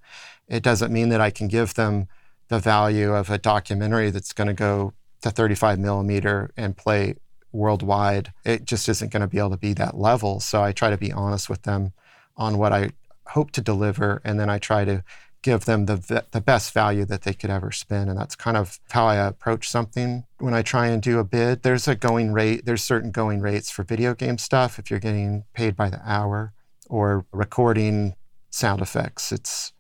It 0.48 0.64
doesn't 0.64 0.92
mean 0.92 1.10
that 1.10 1.22
I 1.22 1.30
can 1.30 1.48
give 1.48 1.76
them 1.76 2.08
the 2.48 2.60
value 2.60 3.14
of 3.14 3.30
a 3.30 3.38
documentary 3.38 4.12
that's 4.12 4.34
going 4.34 4.48
to 4.48 4.54
go 4.54 4.94
to 5.22 5.30
35 5.30 5.80
millimeter 5.80 6.52
and 6.58 6.76
play 6.76 7.16
worldwide. 7.52 8.34
It 8.44 8.66
just 8.66 8.90
isn't 8.90 9.12
going 9.12 9.22
to 9.22 9.28
be 9.28 9.40
able 9.40 9.52
to 9.52 9.58
be 9.58 9.74
that 9.74 9.98
level. 9.98 10.40
So 10.40 10.62
I 10.62 10.72
try 10.72 10.90
to 10.90 10.98
be 10.98 11.12
honest 11.12 11.50
with 11.50 11.64
them 11.64 11.94
on 12.42 12.58
what 12.58 12.74
I 12.74 12.92
hope 13.28 13.52
to 13.52 13.62
deliver, 13.62 14.22
and 14.26 14.40
then 14.40 14.50
I 14.50 14.58
try 14.58 14.84
to 14.86 15.04
give 15.42 15.66
them 15.66 15.86
the 15.86 16.26
the 16.32 16.42
best 16.42 16.74
value 16.74 17.06
that 17.06 17.24
they 17.24 17.34
could 17.34 17.50
ever 17.50 17.72
spend 17.72 18.10
and 18.10 18.20
that's 18.20 18.36
kind 18.36 18.56
of 18.56 18.80
how 18.92 19.06
I 19.08 19.16
approach 19.16 19.68
something. 19.68 20.24
When 20.40 20.54
I 20.54 20.62
try 20.62 20.88
and 20.88 21.02
do 21.02 21.18
a 21.20 21.24
bid 21.24 21.64
there's 21.64 21.88
a 21.88 21.96
going 21.96 22.32
rate 22.32 22.66
there's 22.66 22.84
certain 22.84 23.12
going 23.12 23.42
rates 23.42 23.72
for 23.72 23.84
video 23.84 24.14
game 24.14 24.38
stuff 24.38 24.78
if 24.78 24.92
you're 24.92 25.00
getting 25.00 25.46
paid 25.54 25.76
by 25.76 25.90
the 25.90 26.02
hour 26.06 26.54
or 26.90 27.26
recording 27.32 28.16
sound 28.52 28.82
effects. 28.82 29.32
It's 29.32 29.74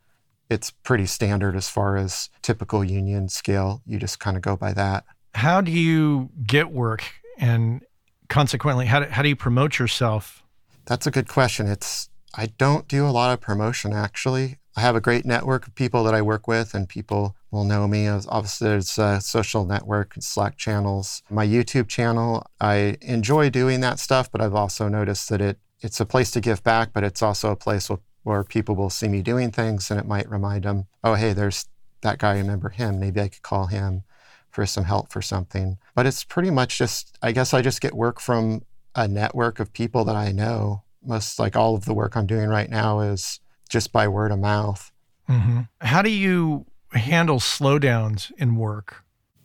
it's 0.50 0.72
pretty 0.72 1.06
standard 1.06 1.56
as 1.56 1.70
far 1.70 1.96
as 1.96 2.30
typical 2.42 2.84
union 2.84 3.30
scale. 3.30 3.82
You 3.86 4.00
just 4.00 4.20
kind 4.20 4.36
of 4.36 4.42
go 4.42 4.58
by 4.58 4.74
that. 4.74 5.06
How 5.36 5.62
do 5.62 5.72
you 5.72 6.30
get 6.46 6.72
work 6.72 7.04
and 7.38 7.84
consequently 8.30 8.88
how 8.88 9.02
do, 9.02 9.06
how 9.06 9.22
do 9.22 9.30
you 9.30 9.36
promote 9.36 9.78
yourself? 9.78 10.44
That's 10.86 11.06
a 11.06 11.12
good 11.12 11.28
question. 11.28 11.68
It's 11.68 12.10
I 12.34 12.48
don't 12.58 12.88
do 12.88 13.06
a 13.06 13.12
lot 13.12 13.34
of 13.34 13.42
promotion 13.42 13.94
actually. 13.94 14.58
I 14.76 14.82
have 14.82 14.96
a 14.96 15.02
great 15.02 15.26
network 15.26 15.68
of 15.68 15.76
people 15.76 16.04
that 16.06 16.14
I 16.14 16.22
work 16.22 16.48
with, 16.48 16.74
and 16.74 16.88
people 16.88 17.36
will 17.52 17.66
know 17.66 17.90
me. 17.90 18.08
Obviously, 18.08 18.70
there's 18.70 18.98
a 18.98 19.20
social 19.20 19.66
network, 19.66 20.14
Slack 20.20 20.56
channels. 20.56 21.24
My 21.30 21.46
YouTube 21.46 21.90
channel, 21.90 22.46
I 22.62 22.96
enjoy 23.02 23.50
doing 23.50 23.82
that 23.82 24.00
stuff, 24.00 24.32
but 24.32 24.40
I've 24.40 24.56
also 24.56 24.88
noticed 24.88 25.28
that 25.28 25.42
it 25.42 25.60
it's 25.82 26.00
a 26.00 26.06
place 26.06 26.32
to 26.32 26.40
give 26.40 26.64
back, 26.64 26.94
but 26.94 27.04
it's 27.04 27.22
also 27.22 27.52
a 27.52 27.56
place 27.56 27.90
where, 27.90 28.00
where 28.24 28.44
people 28.44 28.76
will 28.76 28.90
see 28.90 29.08
me 29.08 29.22
doing 29.22 29.52
things, 29.52 29.92
and 29.92 30.00
it 30.00 30.06
might 30.06 30.30
remind 30.30 30.64
them, 30.64 30.88
oh, 31.04 31.16
hey, 31.16 31.34
there's 31.34 31.66
that 32.02 32.20
guy. 32.20 32.38
Remember 32.38 32.70
him? 32.70 33.00
Maybe 33.00 33.20
I 33.20 33.28
could 33.28 33.42
call 33.42 33.66
him 33.66 34.04
for 34.52 34.66
some 34.66 34.84
help 34.84 35.12
for 35.12 35.22
something. 35.22 35.80
But 35.96 36.06
it's 36.06 36.24
pretty 36.24 36.52
much 36.52 36.78
just, 36.78 37.18
I 37.22 37.32
guess, 37.32 37.54
I 37.54 37.62
just 37.62 37.82
get 37.82 37.94
work 37.94 38.20
from 38.20 38.64
a 38.96 39.08
network 39.08 39.60
of 39.60 39.74
people 39.74 40.06
that 40.06 40.16
I 40.16 40.32
know. 40.32 40.84
Most 41.04 41.40
like 41.40 41.56
all 41.56 41.76
of 41.76 41.86
the 41.86 41.94
work 41.94 42.16
I'm 42.16 42.28
doing 42.28 42.50
right 42.50 42.70
now 42.70 43.00
is 43.00 43.40
just 43.70 43.92
by 43.92 44.08
word 44.08 44.32
of 44.32 44.40
mouth. 44.40 44.92
Mm-hmm. 45.30 45.62
How 45.80 46.02
do 46.02 46.10
you 46.10 46.66
handle 46.92 47.40
slowdowns 47.40 48.32
in 48.38 48.56
work? 48.56 49.04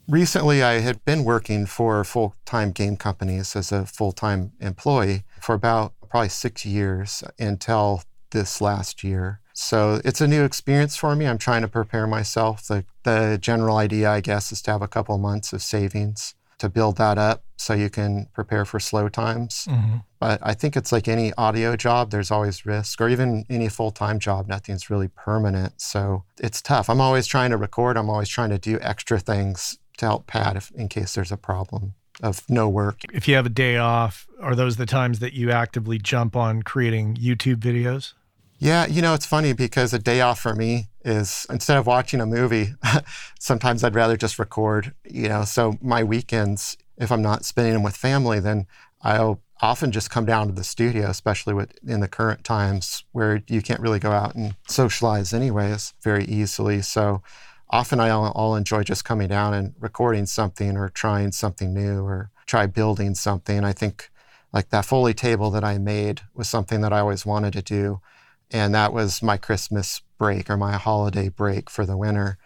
Recently, 0.09 0.63
I 0.63 0.81
had 0.81 1.05
been 1.05 1.25
working 1.25 1.67
for 1.67 2.05
full 2.05 2.35
time 2.45 2.71
game 2.71 2.97
companies 2.97 3.57
as 3.57 3.73
a 3.73 3.87
full 3.87 4.13
time 4.13 4.53
employee 4.61 5.25
for 5.41 5.55
about 5.55 5.95
probably 6.09 6.29
six 6.29 6.65
years 6.65 7.25
until 7.39 8.03
this 8.31 8.61
last 8.61 9.03
year. 9.03 9.41
So 9.53 10.01
it's 10.05 10.21
a 10.21 10.29
new 10.29 10.45
experience 10.45 10.97
for 10.97 11.17
me. 11.17 11.27
I'm 11.27 11.39
trying 11.39 11.63
to 11.63 11.69
prepare 11.69 12.07
myself. 12.07 12.67
The, 12.67 12.85
the 13.03 13.39
general 13.41 13.79
idea, 13.79 14.11
I 14.11 14.21
guess, 14.21 14.53
is 14.53 14.63
to 14.63 14.73
have 14.73 14.83
a 14.83 14.89
couple 14.89 15.17
months 15.19 15.53
of 15.53 15.63
savings 15.63 16.36
to 16.59 16.69
build 16.69 16.97
that 16.97 17.19
up 17.19 17.45
so 17.57 17.75
you 17.75 17.91
can 17.91 18.29
prepare 18.33 18.65
for 18.65 18.79
slow 18.79 19.09
times. 19.09 19.67
Mm-hmm. 19.69 19.97
But 20.21 20.41
I 20.43 20.55
think 20.55 20.77
it's 20.77 20.93
like 20.93 21.09
any 21.09 21.33
audio 21.35 21.77
job, 21.77 22.11
there's 22.11 22.31
always 22.31 22.67
risk, 22.67 23.01
or 23.01 23.09
even 23.09 23.45
any 23.51 23.69
full 23.69 23.91
time 23.91 24.19
job, 24.19 24.47
nothing's 24.49 24.91
really 24.91 25.09
permanent. 25.09 25.81
So 25.81 26.25
it's 26.39 26.63
tough. 26.63 26.89
I'm 26.89 27.01
always 27.01 27.27
trying 27.27 27.51
to 27.51 27.57
record, 27.57 27.97
I'm 27.97 28.11
always 28.11 28.29
trying 28.29 28.51
to 28.51 28.59
do 28.59 28.79
extra 28.81 29.19
things 29.19 29.79
to 29.99 30.07
help 30.07 30.27
Pat 30.27 30.57
if, 30.57 30.71
in 30.73 30.89
case 30.89 31.15
there's 31.15 31.33
a 31.33 31.37
problem 31.37 31.95
of 32.23 32.43
no 32.49 32.69
work. 32.69 33.01
If 33.13 33.29
you 33.29 33.35
have 33.35 33.47
a 33.47 33.51
day 33.51 33.77
off, 33.77 34.27
are 34.41 34.55
those 34.55 34.77
the 34.77 34.87
times 34.87 35.19
that 35.19 35.35
you 35.35 35.51
actively 35.51 35.99
jump 35.99 36.37
on 36.37 36.63
creating 36.63 37.17
YouTube 37.17 37.57
videos? 37.57 38.15
Yeah, 38.59 38.87
you 38.87 39.03
know, 39.03 39.13
it's 39.13 39.27
funny 39.27 39.53
because 39.53 39.93
a 39.93 39.99
day 39.99 40.23
off 40.23 40.41
for 40.41 40.55
me 40.55 40.89
is 41.05 41.47
instead 41.51 41.77
of 41.77 41.87
watching 41.87 42.21
a 42.21 42.27
movie, 42.27 42.75
sometimes 43.39 43.85
I'd 43.85 43.95
rather 43.95 44.17
just 44.17 44.39
record, 44.39 44.95
you 45.05 45.29
know. 45.29 45.45
So 45.45 45.77
my 45.83 46.03
weekends, 46.03 46.79
if 46.97 47.13
I'm 47.13 47.23
not 47.23 47.45
spending 47.45 47.75
them 47.75 47.83
with 47.83 47.97
family, 47.97 48.41
then 48.41 48.67
I'll 49.03 49.43
often 49.61 49.93
just 49.93 50.11
come 50.11 50.25
down 50.25 50.47
to 50.47 50.53
the 50.55 50.65
studio, 50.65 51.09
especially 51.11 51.53
with 51.53 51.73
in 51.87 52.01
the 52.01 52.09
current 52.09 52.45
times 52.45 53.05
where 53.13 53.43
you 53.47 53.61
can't 53.61 53.81
really 53.81 53.99
go 53.99 54.13
out 54.13 54.35
and 54.35 54.57
socialize 54.67 55.35
anyways 55.35 55.93
very 56.03 56.25
easily. 56.25 56.81
So 56.81 57.23
often 57.69 58.01
I'll, 58.01 58.33
I'll 58.35 58.55
enjoy 58.55 58.85
just 58.85 59.05
coming 59.05 59.29
down 59.29 59.53
and 59.53 59.75
recording 59.79 60.25
something 60.25 60.77
or 60.77 60.89
trying 60.89 61.33
something 61.33 61.75
new 61.75 62.03
or 62.05 62.31
try 62.47 62.67
building 62.67 63.15
something. 63.15 63.65
I 63.65 63.73
think 63.73 64.11
like 64.53 64.71
that 64.71 64.87
Foley 64.87 65.13
table 65.13 65.51
that 65.51 65.65
I 65.65 65.77
made 65.77 66.23
was 66.35 66.49
something 66.49 66.81
that 66.81 66.93
I 66.93 67.01
always 67.01 67.27
wanted 67.27 67.53
to 67.55 67.63
do 67.63 68.01
and 68.51 68.75
that 68.75 68.93
was 68.93 69.23
my 69.23 69.37
Christmas 69.37 70.03
break 70.19 70.49
or 70.49 70.57
my 70.57 70.73
holiday 70.73 71.29
break 71.29 71.69
for 71.71 71.85
the 71.87 71.97
winter. 71.97 72.39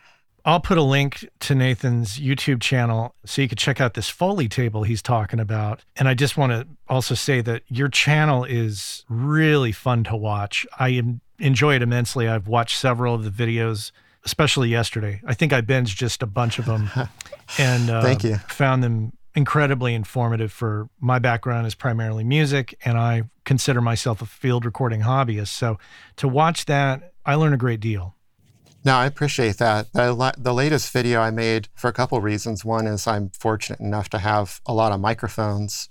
I'll 0.45 0.61
put 0.61 0.79
a 0.79 0.83
link 0.83 1.29
to 1.41 1.55
Nathan's 1.55 2.19
YouTube 2.19 2.61
channel 2.63 3.15
so 3.27 3.43
you 3.43 3.49
can 3.49 3.59
check 3.59 3.81
out 3.81 3.95
this 3.95 4.09
Foley 4.09 4.49
table 4.49 4.85
he's 4.85 5.03
talking 5.03 5.39
about. 5.39 5.85
And 5.97 6.09
I 6.09 6.15
just 6.15 6.37
want 6.37 6.53
to 6.53 6.67
also 6.89 7.15
say 7.15 7.43
that 7.43 7.63
your 7.69 7.89
channel 7.89 8.45
is 8.45 9.05
really 9.09 9.73
fun 9.73 10.03
to 10.05 10.17
watch. 10.17 10.67
I 10.79 11.03
enjoy 11.39 11.75
it 11.75 11.83
immensely. 11.83 12.27
I've 12.27 12.49
watched 12.49 12.79
several 12.79 13.15
of 13.15 13.25
the 13.25 13.31
videos, 13.31 13.93
especially 14.25 14.71
yesterday. 14.71 15.21
I 15.27 15.35
think 15.35 15.53
I 15.53 15.61
binged 15.61 15.97
just 15.97 16.23
a 16.23 16.27
bunch 16.27 16.59
of 16.59 16.65
them 16.65 16.91
and 17.59 17.91
uh, 17.91 18.03
Thank 18.03 18.25
you. 18.25 18.37
found 18.49 18.83
them 18.83 19.13
incredibly 19.35 19.95
informative 19.95 20.53
for 20.53 20.89
my 21.01 21.19
background 21.19 21.67
is 21.67 21.75
primarily 21.75 22.25
music 22.25 22.77
and 22.85 22.99
I 22.99 23.25
consider 23.45 23.81
myself 23.81 24.23
a 24.23 24.27
field 24.27 24.65
recording 24.65 25.03
hobbyist. 25.03 25.49
So 25.49 25.79
to 26.17 26.29
watch 26.29 26.67
that, 26.67 27.13
I 27.25 27.35
learn 27.35 27.53
a 27.53 27.59
great 27.59 27.81
deal. 27.81 28.17
No, 28.85 28.95
I 28.95 29.07
appreciate 29.07 29.59
that. 29.59 29.93
The, 29.93 30.35
the 30.39 30.55
latest 30.55 30.91
video 30.93 31.21
I 31.21 31.31
made 31.31 31.69
for 31.75 31.89
a 31.89 31.93
couple 31.93 32.21
reasons. 32.21 32.65
One 32.65 32.87
is 32.87 33.07
I'm 33.07 33.31
fortunate 33.31 33.81
enough 33.81 34.09
to 34.11 34.19
have 34.19 34.61
a 34.67 34.73
lot 34.73 34.93
of 34.93 35.01
microphones 35.01 35.89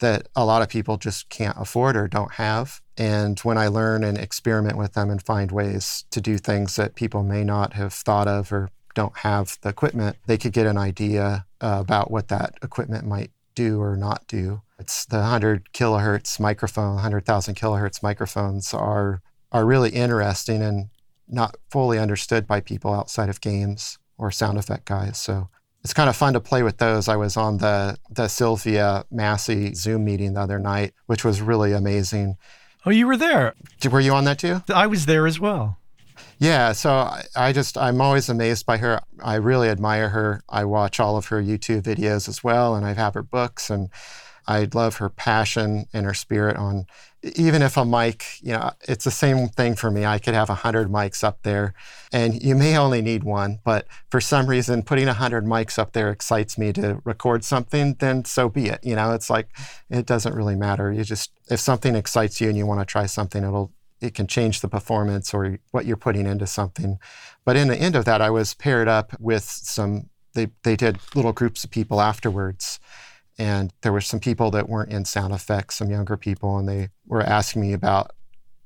that 0.00 0.28
a 0.34 0.44
lot 0.44 0.60
of 0.60 0.68
people 0.68 0.96
just 0.96 1.28
can't 1.28 1.56
afford 1.58 1.96
or 1.96 2.08
don't 2.08 2.32
have. 2.32 2.80
And 2.96 3.38
when 3.40 3.56
I 3.56 3.68
learn 3.68 4.02
and 4.02 4.18
experiment 4.18 4.76
with 4.76 4.94
them 4.94 5.10
and 5.10 5.22
find 5.22 5.52
ways 5.52 6.04
to 6.10 6.20
do 6.20 6.36
things 6.36 6.74
that 6.76 6.96
people 6.96 7.22
may 7.22 7.44
not 7.44 7.74
have 7.74 7.92
thought 7.92 8.26
of 8.26 8.52
or 8.52 8.70
don't 8.94 9.16
have 9.18 9.58
the 9.62 9.68
equipment, 9.68 10.16
they 10.26 10.38
could 10.38 10.52
get 10.52 10.66
an 10.66 10.78
idea 10.78 11.46
uh, 11.60 11.78
about 11.80 12.10
what 12.10 12.28
that 12.28 12.54
equipment 12.62 13.06
might 13.06 13.30
do 13.54 13.80
or 13.80 13.96
not 13.96 14.26
do. 14.26 14.62
It's 14.78 15.04
the 15.04 15.18
100 15.18 15.72
kilohertz 15.72 16.40
microphone, 16.40 16.94
100,000 16.94 17.54
kilohertz 17.54 18.02
microphones 18.02 18.74
are 18.74 19.22
are 19.52 19.64
really 19.64 19.90
interesting 19.90 20.62
and 20.62 20.88
not 21.28 21.56
fully 21.70 21.96
understood 21.98 22.44
by 22.46 22.60
people 22.60 22.92
outside 22.92 23.28
of 23.28 23.40
games 23.40 23.98
or 24.18 24.32
sound 24.32 24.58
effect 24.58 24.84
guys. 24.84 25.16
So 25.18 25.48
it's 25.84 25.94
kind 25.94 26.08
of 26.08 26.16
fun 26.16 26.32
to 26.32 26.40
play 26.40 26.62
with 26.62 26.78
those. 26.78 27.08
I 27.08 27.16
was 27.16 27.36
on 27.36 27.58
the 27.58 27.98
the 28.10 28.28
Sylvia 28.28 29.04
Massy 29.10 29.74
Zoom 29.74 30.04
meeting 30.04 30.34
the 30.34 30.40
other 30.40 30.58
night, 30.58 30.94
which 31.06 31.24
was 31.24 31.40
really 31.40 31.72
amazing. 31.72 32.36
Oh, 32.86 32.90
you 32.90 33.06
were 33.06 33.16
there. 33.16 33.54
Were 33.90 34.00
you 34.00 34.12
on 34.12 34.24
that 34.24 34.38
too? 34.38 34.62
I 34.68 34.86
was 34.86 35.06
there 35.06 35.26
as 35.26 35.38
well. 35.38 35.78
Yeah, 36.44 36.72
so 36.72 36.90
I, 36.90 37.24
I 37.34 37.52
just, 37.54 37.78
I'm 37.78 38.02
always 38.02 38.28
amazed 38.28 38.66
by 38.66 38.76
her. 38.76 39.00
I 39.22 39.36
really 39.36 39.70
admire 39.70 40.10
her. 40.10 40.42
I 40.46 40.66
watch 40.66 41.00
all 41.00 41.16
of 41.16 41.28
her 41.28 41.42
YouTube 41.42 41.80
videos 41.80 42.28
as 42.28 42.44
well, 42.44 42.74
and 42.74 42.84
I 42.84 42.92
have 42.92 43.14
her 43.14 43.22
books, 43.22 43.70
and 43.70 43.88
I 44.46 44.68
love 44.74 44.96
her 44.96 45.08
passion 45.08 45.86
and 45.94 46.04
her 46.04 46.12
spirit 46.12 46.58
on, 46.58 46.84
even 47.22 47.62
if 47.62 47.78
a 47.78 47.86
mic, 47.86 48.26
you 48.42 48.52
know, 48.52 48.72
it's 48.86 49.06
the 49.06 49.10
same 49.10 49.48
thing 49.48 49.74
for 49.74 49.90
me. 49.90 50.04
I 50.04 50.18
could 50.18 50.34
have 50.34 50.50
100 50.50 50.90
mics 50.90 51.24
up 51.24 51.44
there, 51.44 51.72
and 52.12 52.42
you 52.42 52.54
may 52.54 52.76
only 52.76 53.00
need 53.00 53.24
one, 53.24 53.60
but 53.64 53.86
for 54.10 54.20
some 54.20 54.46
reason, 54.46 54.82
putting 54.82 55.06
100 55.06 55.46
mics 55.46 55.78
up 55.78 55.92
there 55.92 56.10
excites 56.10 56.58
me 56.58 56.74
to 56.74 57.00
record 57.04 57.42
something, 57.42 57.94
then 58.00 58.22
so 58.26 58.50
be 58.50 58.66
it. 58.66 58.80
You 58.82 58.96
know, 58.96 59.14
it's 59.14 59.30
like, 59.30 59.48
it 59.88 60.04
doesn't 60.04 60.34
really 60.34 60.56
matter. 60.56 60.92
You 60.92 61.04
just, 61.04 61.32
if 61.48 61.58
something 61.58 61.96
excites 61.96 62.38
you 62.38 62.50
and 62.50 62.58
you 62.58 62.66
want 62.66 62.80
to 62.80 62.84
try 62.84 63.06
something, 63.06 63.42
it'll, 63.42 63.72
it 64.04 64.14
can 64.14 64.26
change 64.26 64.60
the 64.60 64.68
performance 64.68 65.32
or 65.32 65.58
what 65.70 65.86
you're 65.86 65.96
putting 65.96 66.26
into 66.26 66.46
something. 66.46 66.98
But 67.44 67.56
in 67.56 67.68
the 67.68 67.76
end 67.76 67.96
of 67.96 68.04
that, 68.04 68.20
I 68.20 68.30
was 68.30 68.54
paired 68.54 68.86
up 68.86 69.18
with 69.18 69.44
some, 69.44 70.10
they, 70.34 70.48
they 70.62 70.76
did 70.76 70.98
little 71.14 71.32
groups 71.32 71.64
of 71.64 71.70
people 71.70 72.00
afterwards. 72.00 72.78
And 73.38 73.72
there 73.80 73.92
were 73.92 74.00
some 74.00 74.20
people 74.20 74.50
that 74.52 74.68
weren't 74.68 74.92
in 74.92 75.04
sound 75.04 75.32
effects, 75.32 75.76
some 75.76 75.90
younger 75.90 76.16
people, 76.16 76.58
and 76.58 76.68
they 76.68 76.90
were 77.06 77.22
asking 77.22 77.62
me 77.62 77.72
about 77.72 78.12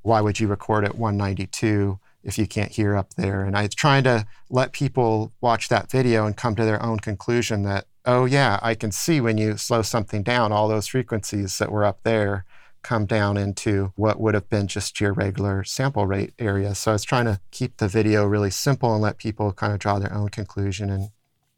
why 0.03 0.21
would 0.21 0.41
you 0.41 0.49
record 0.49 0.85
at 0.85 0.97
192 0.97 1.99
if 2.23 2.37
you 2.37 2.47
can't 2.47 2.73
hear 2.73 2.97
up 2.97 3.15
there? 3.15 3.45
And 3.45 3.57
I 3.57 3.63
was 3.63 3.75
trying 3.75 4.05
to 4.05 4.27
let 4.51 4.73
people 4.73 5.33
watch 5.41 5.69
that 5.69 5.91
video 5.91 6.27
and 6.27 6.37
come 6.37 6.55
to 6.57 6.65
their 6.65 6.83
own 6.83 6.99
conclusion 6.99 7.63
that, 7.63 7.87
oh, 8.05 8.25
yeah, 8.25 8.59
I 8.63 8.75
can 8.75 8.91
see 8.91 9.21
when 9.21 9.39
you 9.39 9.57
slow 9.57 9.83
something 9.83 10.23
down, 10.23 10.53
all 10.53 10.69
those 10.69 10.89
frequencies 10.89 11.59
that 11.59 11.71
were 11.71 11.85
up 11.85 12.03
there 12.03 12.45
come 12.89 13.05
down 13.05 13.37
into 13.37 13.93
what 13.97 14.19
would 14.19 14.33
have 14.33 14.49
been 14.49 14.67
just 14.67 14.99
your 14.99 15.13
regular 15.13 15.63
sample 15.63 16.07
rate 16.07 16.33
area. 16.39 16.75
So 16.75 16.93
I 16.93 16.95
was 16.95 17.05
trying 17.05 17.27
to 17.27 17.39
keep 17.51 17.77
the 17.77 17.87
video 17.87 18.25
really 18.25 18.51
simple 18.51 18.95
and 18.95 19.03
let 19.03 19.19
people 19.19 19.53
kind 19.53 19.75
of 19.75 19.79
draw 19.79 19.99
their 19.99 20.15
own 20.15 20.31
conclusion 20.31 20.89
and 20.89 21.11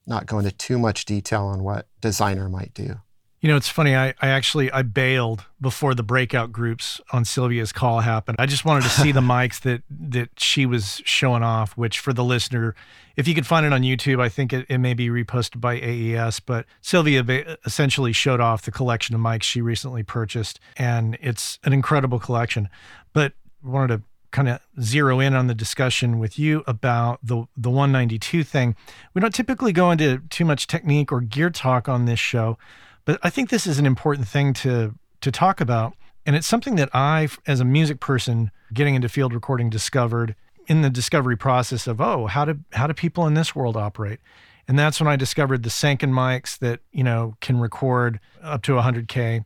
not 0.08 0.26
go 0.26 0.40
into 0.40 0.50
too 0.50 0.76
much 0.76 1.04
detail 1.04 1.44
on 1.44 1.62
what 1.62 1.86
designer 2.00 2.48
might 2.48 2.74
do. 2.74 2.96
You 3.40 3.48
know, 3.48 3.56
it's 3.56 3.70
funny. 3.70 3.96
I, 3.96 4.08
I 4.20 4.28
actually 4.28 4.70
I 4.70 4.82
bailed 4.82 5.46
before 5.60 5.94
the 5.94 6.02
breakout 6.02 6.52
groups 6.52 7.00
on 7.10 7.24
Sylvia's 7.24 7.72
call 7.72 8.00
happened. 8.00 8.36
I 8.38 8.44
just 8.44 8.66
wanted 8.66 8.82
to 8.82 8.90
see 8.90 9.12
the 9.12 9.20
mics 9.22 9.60
that 9.60 9.82
that 9.88 10.38
she 10.38 10.66
was 10.66 11.00
showing 11.06 11.42
off. 11.42 11.74
Which 11.76 12.00
for 12.00 12.12
the 12.12 12.22
listener, 12.22 12.74
if 13.16 13.26
you 13.26 13.34
could 13.34 13.46
find 13.46 13.64
it 13.64 13.72
on 13.72 13.80
YouTube, 13.80 14.20
I 14.20 14.28
think 14.28 14.52
it, 14.52 14.66
it 14.68 14.78
may 14.78 14.92
be 14.92 15.08
reposted 15.08 15.58
by 15.58 15.80
AES. 15.80 16.40
But 16.40 16.66
Sylvia 16.82 17.56
essentially 17.64 18.12
showed 18.12 18.40
off 18.40 18.62
the 18.62 18.70
collection 18.70 19.14
of 19.14 19.22
mics 19.22 19.44
she 19.44 19.62
recently 19.62 20.02
purchased, 20.02 20.60
and 20.76 21.16
it's 21.22 21.58
an 21.64 21.72
incredible 21.72 22.18
collection. 22.18 22.68
But 23.14 23.32
wanted 23.62 23.96
to 23.96 24.02
kind 24.32 24.48
of 24.48 24.60
zero 24.80 25.18
in 25.18 25.34
on 25.34 25.46
the 25.46 25.54
discussion 25.54 26.18
with 26.18 26.38
you 26.38 26.62
about 26.66 27.18
the 27.22 27.46
the 27.56 27.70
192 27.70 28.44
thing. 28.44 28.76
We 29.14 29.20
don't 29.20 29.34
typically 29.34 29.72
go 29.72 29.90
into 29.90 30.18
too 30.28 30.44
much 30.44 30.66
technique 30.66 31.10
or 31.10 31.20
gear 31.22 31.48
talk 31.48 31.88
on 31.88 32.04
this 32.04 32.20
show. 32.20 32.58
But 33.04 33.18
I 33.22 33.30
think 33.30 33.50
this 33.50 33.66
is 33.66 33.78
an 33.78 33.86
important 33.86 34.28
thing 34.28 34.52
to 34.54 34.94
to 35.20 35.30
talk 35.30 35.60
about, 35.60 35.94
and 36.24 36.34
it's 36.34 36.46
something 36.46 36.76
that 36.76 36.88
I, 36.94 37.28
as 37.46 37.60
a 37.60 37.64
music 37.64 38.00
person, 38.00 38.50
getting 38.72 38.94
into 38.94 39.08
field 39.08 39.34
recording, 39.34 39.68
discovered 39.68 40.34
in 40.66 40.82
the 40.82 40.90
discovery 40.90 41.36
process 41.36 41.86
of 41.86 42.00
oh, 42.00 42.26
how 42.26 42.44
do 42.44 42.60
how 42.72 42.86
do 42.86 42.94
people 42.94 43.26
in 43.26 43.34
this 43.34 43.54
world 43.54 43.76
operate? 43.76 44.20
And 44.68 44.78
that's 44.78 45.00
when 45.00 45.08
I 45.08 45.16
discovered 45.16 45.62
the 45.62 45.68
Sanken 45.68 46.12
mics 46.12 46.58
that 46.58 46.80
you 46.92 47.04
know 47.04 47.34
can 47.40 47.58
record 47.58 48.20
up 48.42 48.62
to 48.62 48.72
100k. 48.72 49.44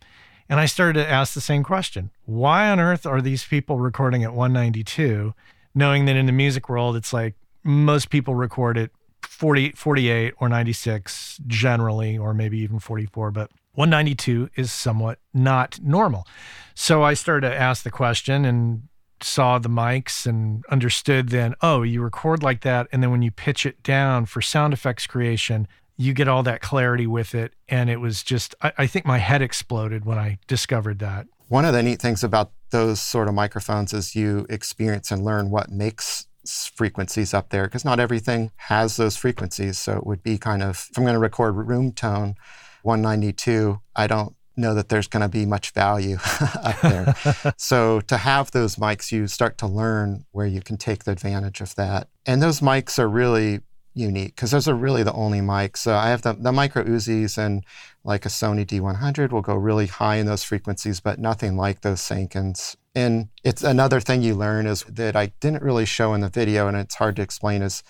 And 0.51 0.61
I 0.61 0.67
started 0.67 1.01
to 1.01 1.09
ask 1.09 1.33
the 1.33 1.41
same 1.41 1.63
question: 1.63 2.11
Why 2.27 2.69
on 2.71 2.79
earth 2.79 3.07
are 3.07 3.23
these 3.23 3.45
people 3.45 3.79
recording 3.79 4.23
at 4.25 4.35
192, 4.35 5.35
knowing 5.75 6.05
that 6.05 6.17
in 6.17 6.27
the 6.27 6.33
music 6.33 6.69
world 6.69 6.97
it's 6.97 7.13
like 7.13 7.35
most 7.63 8.11
people 8.11 8.35
record 8.35 8.77
at 8.77 8.91
40, 9.35 9.73
48 9.73 10.35
or 10.39 10.49
96 10.49 11.41
generally, 11.47 12.17
or 12.17 12.33
maybe 12.33 12.59
even 12.59 12.79
44, 12.79 13.31
but 13.31 13.51
192 13.75 14.51
is 14.55 14.71
somewhat 14.71 15.19
not 15.33 15.81
normal. 15.83 16.27
So 16.75 17.03
I 17.03 17.15
started 17.15 17.49
to 17.49 17.55
ask 17.55 17.83
the 17.83 17.91
question 17.91 18.45
and 18.45 18.89
saw 19.21 19.59
the 19.59 19.69
mics 19.69 20.27
and 20.27 20.65
understood 20.71 21.31
then, 21.31 21.55
oh, 21.61 21.83
you 21.83 22.01
record 22.01 22.43
like 22.43 22.61
that. 22.61 22.87
And 22.93 23.03
then 23.03 23.11
when 23.11 23.23
you 23.23 23.31
pitch 23.31 23.67
it 23.67 23.83
down 23.83 24.27
for 24.27 24.41
sound 24.41 24.73
effects 24.73 25.07
creation, 25.07 25.67
you 25.97 26.13
get 26.13 26.29
all 26.29 26.43
that 26.45 26.61
clarity 26.61 27.07
with 27.07 27.35
it. 27.35 27.55
And 27.69 27.91
it 27.91 28.01
was 28.01 28.23
just, 28.23 28.55
I, 28.63 28.73
I 28.79 28.87
think 28.87 29.05
my 29.05 29.19
head 29.19 29.43
exploded 29.43 30.05
when 30.05 30.19
I 30.19 30.39
discovered 30.47 31.01
that. 31.01 31.27
One 31.49 31.65
of 31.65 31.73
the 31.73 31.83
neat 31.83 32.01
things 32.01 32.23
about 32.23 32.53
those 32.71 33.01
sort 33.01 33.29
of 33.29 33.35
microphones 33.35 33.93
is 33.93 34.15
you 34.15 34.47
experience 34.49 35.11
and 35.11 35.25
learn 35.25 35.51
what 35.51 35.71
makes 35.71 36.27
frequencies 36.47 37.35
up 37.35 37.51
there 37.51 37.65
because 37.65 37.85
not 37.85 38.01
everything 38.01 38.51
has 38.57 38.97
those 38.97 39.17
frequencies. 39.17 39.79
So 39.79 39.97
it 39.97 40.07
would 40.07 40.23
be 40.23 40.39
kind 40.39 40.63
of, 40.63 40.89
if 40.91 40.97
I'm 40.97 41.05
going 41.05 41.15
to 41.15 41.21
record 41.21 41.57
room 41.57 41.93
tone 41.93 42.37
192, 42.83 43.81
I 43.97 44.07
don't 44.07 44.35
know 44.57 44.75
that 44.75 44.89
there's 44.89 45.09
going 45.09 45.23
to 45.23 45.29
be 45.29 45.47
much 45.47 45.71
value 45.71 46.17
up 46.41 46.81
there. 46.81 47.15
so 47.57 48.01
to 48.03 48.17
have 48.17 48.51
those 48.51 48.77
mics, 48.77 49.11
you 49.11 49.27
start 49.27 49.59
to 49.59 49.67
learn 49.67 50.25
where 50.33 50.47
you 50.47 50.61
can 50.61 50.77
take 50.77 51.05
the 51.05 51.13
advantage 51.13 51.61
of 51.61 51.75
that. 51.75 52.09
And 52.27 52.43
those 52.43 52.61
mics 52.61 52.99
are 52.99 53.09
really 53.09 53.61
unique 53.95 54.35
because 54.35 54.51
those 54.51 54.69
are 54.69 54.75
really 54.75 55.03
the 55.03 55.13
only 55.13 55.41
mics. 55.41 55.79
So 55.79 55.95
I 55.95 56.09
have 56.09 56.23
the, 56.23 56.35
the 56.35 56.53
micro 56.53 56.85
Uzis 56.85 57.39
and 57.39 57.65
like 58.03 58.27
a 58.27 58.29
Sony 58.29 58.67
D100 58.67 59.33
will 59.33 59.43
go 59.43 59.55
really 59.55 59.87
high 59.87 60.17
in 60.17 60.27
those 60.27 60.45
frequencies, 60.45 61.01
but 61.01 61.19
nothing 61.19 61.57
like 61.57 61.81
those 61.81 62.01
Sankens. 62.01 62.77
And 62.95 63.29
it's 63.43 63.65
another 63.65 64.01
thing 64.01 64.23
you 64.23 64.35
learn 64.35 64.67
is 64.67 64.85
that 64.85 65.17
I 65.17 65.33
didn't 65.41 65.63
really 65.63 65.85
show 65.85 66.15
in 66.15 66.21
the 66.21 66.29
video, 66.29 66.69
and 66.69 66.77
it's 66.77 66.95
hard 66.95 67.17
to 67.17 67.23
explain 67.23 67.63
is 67.63 67.83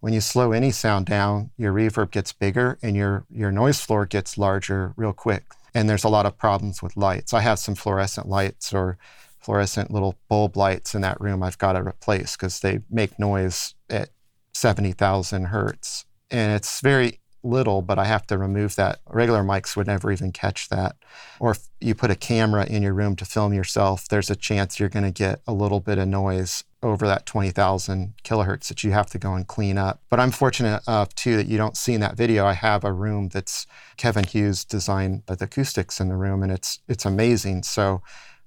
when 0.00 0.12
you 0.12 0.20
slow 0.20 0.52
any 0.52 0.70
sound 0.70 1.06
down, 1.06 1.50
your 1.56 1.72
reverb 1.72 2.10
gets 2.10 2.32
bigger 2.32 2.78
and 2.82 2.96
your, 2.96 3.24
your 3.30 3.52
noise 3.52 3.80
floor 3.80 4.04
gets 4.04 4.36
larger 4.36 4.94
real 4.96 5.12
quick. 5.12 5.44
And 5.74 5.88
there's 5.88 6.04
a 6.04 6.08
lot 6.08 6.26
of 6.26 6.36
problems 6.36 6.82
with 6.82 6.96
lights. 6.96 7.32
I 7.32 7.40
have 7.40 7.58
some 7.58 7.74
fluorescent 7.74 8.28
lights 8.28 8.72
or 8.72 8.98
fluorescent 9.38 9.90
little 9.90 10.16
bulb 10.28 10.56
lights 10.56 10.94
in 10.94 11.02
that 11.02 11.20
room 11.20 11.42
I've 11.42 11.58
got 11.58 11.72
to 11.72 11.82
replace 11.82 12.36
because 12.36 12.60
they 12.60 12.80
make 12.90 13.18
noise 13.18 13.74
at 13.88 14.10
70,000 14.54 15.46
hertz. 15.46 16.04
And 16.30 16.52
it's 16.52 16.80
very 16.80 17.20
little, 17.42 17.82
but 17.82 17.98
I 17.98 18.04
have 18.04 18.26
to 18.28 18.38
remove 18.38 18.76
that. 18.76 19.00
Regular 19.08 19.42
mics 19.42 19.76
would 19.76 19.86
never 19.86 20.12
even 20.12 20.32
catch 20.32 20.68
that. 20.68 20.96
Or 21.40 21.52
if 21.52 21.68
you 21.80 21.94
put 21.94 22.10
a 22.10 22.16
camera 22.16 22.66
in 22.66 22.82
your 22.82 22.94
room 22.94 23.16
to 23.16 23.24
film 23.24 23.52
yourself, 23.52 24.08
there's 24.08 24.30
a 24.30 24.36
chance 24.36 24.78
you're 24.78 24.88
going 24.88 25.04
to 25.04 25.10
get 25.10 25.40
a 25.46 25.52
little 25.52 25.80
bit 25.80 25.98
of 25.98 26.08
noise 26.08 26.64
over 26.82 27.06
that 27.06 27.26
20,000 27.26 28.14
kilohertz 28.24 28.68
that 28.68 28.82
you 28.82 28.90
have 28.90 29.06
to 29.10 29.18
go 29.18 29.34
and 29.34 29.46
clean 29.46 29.78
up. 29.78 30.00
But 30.10 30.18
I'm 30.20 30.32
fortunate 30.32 30.82
enough 30.86 31.14
too 31.14 31.36
that 31.36 31.46
you 31.46 31.56
don't 31.56 31.76
see 31.76 31.94
in 31.94 32.00
that 32.00 32.16
video. 32.16 32.44
I 32.44 32.54
have 32.54 32.84
a 32.84 32.92
room 32.92 33.28
that's 33.28 33.66
Kevin 33.96 34.24
Hughes 34.24 34.64
designed 34.64 35.22
the 35.26 35.44
acoustics 35.44 36.00
in 36.00 36.08
the 36.08 36.16
room, 36.16 36.42
and 36.42 36.50
it's 36.50 36.80
it's 36.88 37.04
amazing. 37.04 37.62
So 37.62 38.02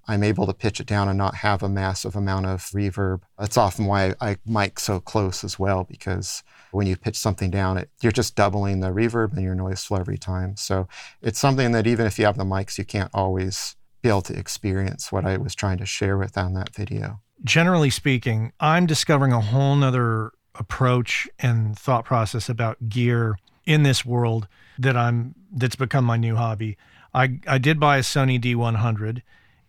I'm 0.08 0.23
able 0.23 0.45
to 0.47 0.53
pitch 0.53 0.79
it 0.79 0.86
down 0.86 1.08
and 1.08 1.17
not 1.17 1.36
have 1.36 1.63
a 1.63 1.69
massive 1.69 2.15
amount 2.15 2.45
of 2.45 2.62
reverb. 2.71 3.21
That's 3.39 3.58
often 3.58 3.86
why 3.86 4.13
I 4.21 4.38
mic 4.45 4.79
so 4.79 4.99
close 4.99 5.43
as 5.43 5.58
well, 5.58 5.84
because 5.84 6.43
when 6.75 6.88
you 6.88 6.97
pitch 6.97 7.17
something 7.17 7.49
down, 7.49 7.77
it, 7.77 7.89
you're 8.01 8.11
just 8.11 8.35
doubling 8.35 8.81
the 8.81 8.89
reverb 8.89 9.33
and 9.33 9.41
your 9.41 9.55
noise 9.55 9.83
flow 9.83 9.97
every 9.97 10.17
time. 10.17 10.57
So 10.57 10.88
it's 11.21 11.39
something 11.39 11.71
that 11.71 11.88
even 11.88 12.05
if 12.05 12.19
you 12.19 12.25
have 12.25 12.38
the 12.38 12.43
mics, 12.43 12.77
you 12.77 12.83
can't 12.83 13.09
always 13.13 13.75
be 14.01 14.09
able 14.09 14.21
to 14.23 14.38
experience 14.38 15.11
what 15.11 15.25
I 15.25 15.38
was 15.38 15.55
trying 15.55 15.77
to 15.77 15.85
share 15.85 16.17
with 16.17 16.38
on 16.38 16.53
that 16.53 16.75
video. 16.75 17.21
Generally 17.43 17.91
speaking, 17.91 18.51
I'm 18.59 18.85
discovering 18.85 19.31
a 19.31 19.39
whole 19.39 19.75
nother 19.75 20.31
approach 20.53 21.27
and 21.39 21.77
thought 21.77 22.05
process 22.05 22.49
about 22.49 22.89
gear 22.89 23.38
in 23.65 23.83
this 23.83 24.05
world 24.05 24.47
that 24.77 24.97
I'm 24.97 25.33
that's 25.51 25.75
become 25.75 26.05
my 26.05 26.17
new 26.17 26.35
hobby. 26.35 26.77
I, 27.13 27.39
I 27.47 27.57
did 27.57 27.79
buy 27.79 27.97
a 27.97 28.01
Sony 28.01 28.39
D100 28.39 29.21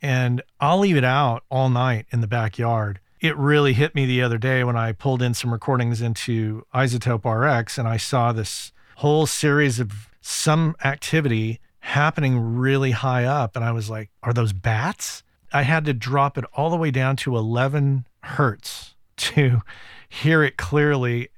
and 0.02 0.42
I'll 0.60 0.78
leave 0.78 0.96
it 0.96 1.04
out 1.04 1.44
all 1.50 1.70
night 1.70 2.06
in 2.10 2.20
the 2.20 2.26
backyard. 2.26 3.00
It 3.20 3.36
really 3.36 3.72
hit 3.72 3.94
me 3.94 4.06
the 4.06 4.22
other 4.22 4.38
day 4.38 4.62
when 4.64 4.76
I 4.76 4.92
pulled 4.92 5.22
in 5.22 5.34
some 5.34 5.52
recordings 5.52 6.02
into 6.02 6.66
iZotope 6.74 7.24
RX 7.24 7.78
and 7.78 7.88
I 7.88 7.96
saw 7.96 8.32
this 8.32 8.72
whole 8.96 9.26
series 9.26 9.80
of 9.80 10.08
some 10.20 10.76
activity 10.84 11.60
happening 11.80 12.38
really 12.38 12.90
high 12.90 13.24
up. 13.24 13.56
And 13.56 13.64
I 13.64 13.72
was 13.72 13.88
like, 13.88 14.10
are 14.22 14.32
those 14.32 14.52
bats? 14.52 15.22
I 15.52 15.62
had 15.62 15.84
to 15.84 15.94
drop 15.94 16.36
it 16.36 16.44
all 16.54 16.68
the 16.68 16.76
way 16.76 16.90
down 16.90 17.16
to 17.16 17.36
11 17.36 18.06
hertz 18.22 18.94
to 19.16 19.62
hear 20.08 20.42
it 20.42 20.56
clearly 20.56 21.28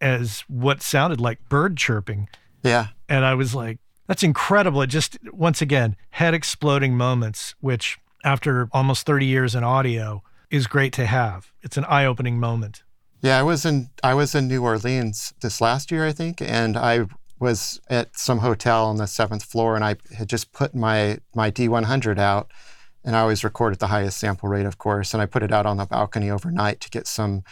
as 0.00 0.44
what 0.48 0.82
sounded 0.82 1.20
like 1.20 1.48
bird 1.48 1.76
chirping. 1.76 2.28
Yeah. 2.62 2.88
And 3.08 3.24
I 3.24 3.34
was 3.34 3.54
like, 3.54 3.78
that's 4.06 4.22
incredible. 4.22 4.82
It 4.82 4.88
just, 4.88 5.18
once 5.32 5.60
again, 5.60 5.96
head 6.10 6.34
exploding 6.34 6.96
moments, 6.96 7.54
which 7.60 7.98
after 8.24 8.68
almost 8.72 9.06
30 9.06 9.26
years 9.26 9.54
in 9.54 9.64
audio 9.64 10.22
is 10.50 10.66
great 10.66 10.92
to 10.94 11.06
have. 11.06 11.52
It's 11.62 11.76
an 11.76 11.84
eye-opening 11.84 12.38
moment. 12.38 12.82
Yeah, 13.22 13.38
I 13.38 13.42
was 13.42 13.64
in 13.64 13.90
I 14.02 14.14
was 14.14 14.34
in 14.34 14.46
New 14.48 14.62
Orleans 14.62 15.32
this 15.40 15.60
last 15.60 15.90
year, 15.90 16.06
I 16.06 16.12
think, 16.12 16.40
and 16.42 16.76
I 16.76 17.06
was 17.38 17.80
at 17.88 18.16
some 18.16 18.38
hotel 18.38 18.86
on 18.86 18.96
the 18.96 19.06
seventh 19.06 19.44
floor, 19.44 19.74
and 19.74 19.84
I 19.84 19.96
had 20.16 20.28
just 20.28 20.52
put 20.52 20.74
my 20.74 21.18
my 21.34 21.50
D100 21.50 22.18
out, 22.18 22.50
and 23.04 23.16
I 23.16 23.20
always 23.20 23.44
record 23.44 23.72
at 23.72 23.78
the 23.78 23.88
highest 23.88 24.18
sample 24.18 24.48
rate, 24.48 24.66
of 24.66 24.78
course, 24.78 25.14
and 25.14 25.22
I 25.22 25.26
put 25.26 25.42
it 25.42 25.52
out 25.52 25.66
on 25.66 25.76
the 25.76 25.86
balcony 25.86 26.30
overnight 26.30 26.80
to 26.80 26.90
get 26.90 27.06
some 27.06 27.42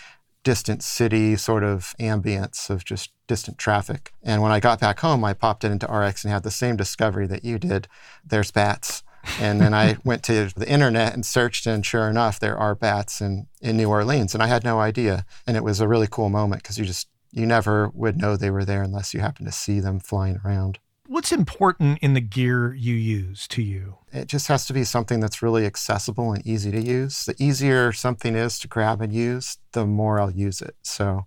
distant 0.43 0.83
city 0.83 1.37
sort 1.37 1.65
of 1.65 1.95
ambience 1.99 2.69
of 2.69 2.85
just 2.85 3.11
distant 3.27 3.57
traffic. 3.57 4.13
And 4.23 4.43
when 4.43 4.53
I 4.53 4.61
got 4.61 4.81
back 4.81 5.01
home, 5.01 5.25
I 5.25 5.33
popped 5.33 5.65
it 5.65 5.73
into 5.73 5.91
RX 5.91 6.25
and 6.25 6.33
had 6.33 6.43
the 6.43 6.51
same 6.51 6.77
discovery 6.77 7.27
that 7.29 7.45
you 7.45 7.59
did. 7.59 7.89
There's 8.23 8.51
bats 8.51 9.03
and 9.41 9.61
then 9.61 9.75
I 9.75 9.97
went 10.05 10.23
to 10.25 10.51
the 10.55 10.69
internet 10.69 11.15
and 11.15 11.25
searched, 11.25 11.67
and 11.67 11.85
sure 11.85 12.09
enough, 12.09 12.39
there 12.39 12.57
are 12.57 12.75
bats 12.75 13.21
in, 13.21 13.47
in 13.61 13.77
New 13.77 13.89
Orleans. 13.89 14.35
And 14.35 14.43
I 14.43 14.47
had 14.47 14.65
no 14.65 14.81
idea. 14.81 15.25
And 15.47 15.57
it 15.57 15.65
was 15.65 15.81
a 15.81 15.89
really 15.89 16.09
cool 16.11 16.29
moment 16.29 16.63
because 16.63 16.79
you 16.79 16.85
just, 16.85 17.09
you 17.33 17.47
never 17.47 17.89
would 17.95 18.17
know 18.17 18.37
they 18.37 18.51
were 18.51 18.65
there 18.65 18.83
unless 18.83 19.15
you 19.15 19.21
happened 19.21 19.47
to 19.47 19.53
see 19.53 19.81
them 19.81 20.01
flying 20.01 20.41
around. 20.45 20.79
What's 21.07 21.33
important 21.33 21.99
in 21.99 22.15
the 22.15 22.21
gear 22.21 22.73
you 22.73 22.95
use 22.95 23.47
to 23.49 23.63
you? 23.63 23.99
It 24.13 24.27
just 24.27 24.49
has 24.49 24.67
to 24.67 24.73
be 24.73 24.85
something 24.85 25.21
that's 25.21 25.43
really 25.43 25.67
accessible 25.67 26.33
and 26.33 26.47
easy 26.47 26.71
to 26.71 26.81
use. 26.81 27.27
The 27.27 27.35
easier 27.39 27.93
something 27.93 28.35
is 28.35 28.59
to 28.61 28.69
grab 28.69 29.03
and 29.03 29.13
use, 29.13 29.59
the 29.73 29.85
more 29.85 30.19
I'll 30.19 30.31
use 30.31 30.63
it. 30.63 30.77
So 30.81 31.27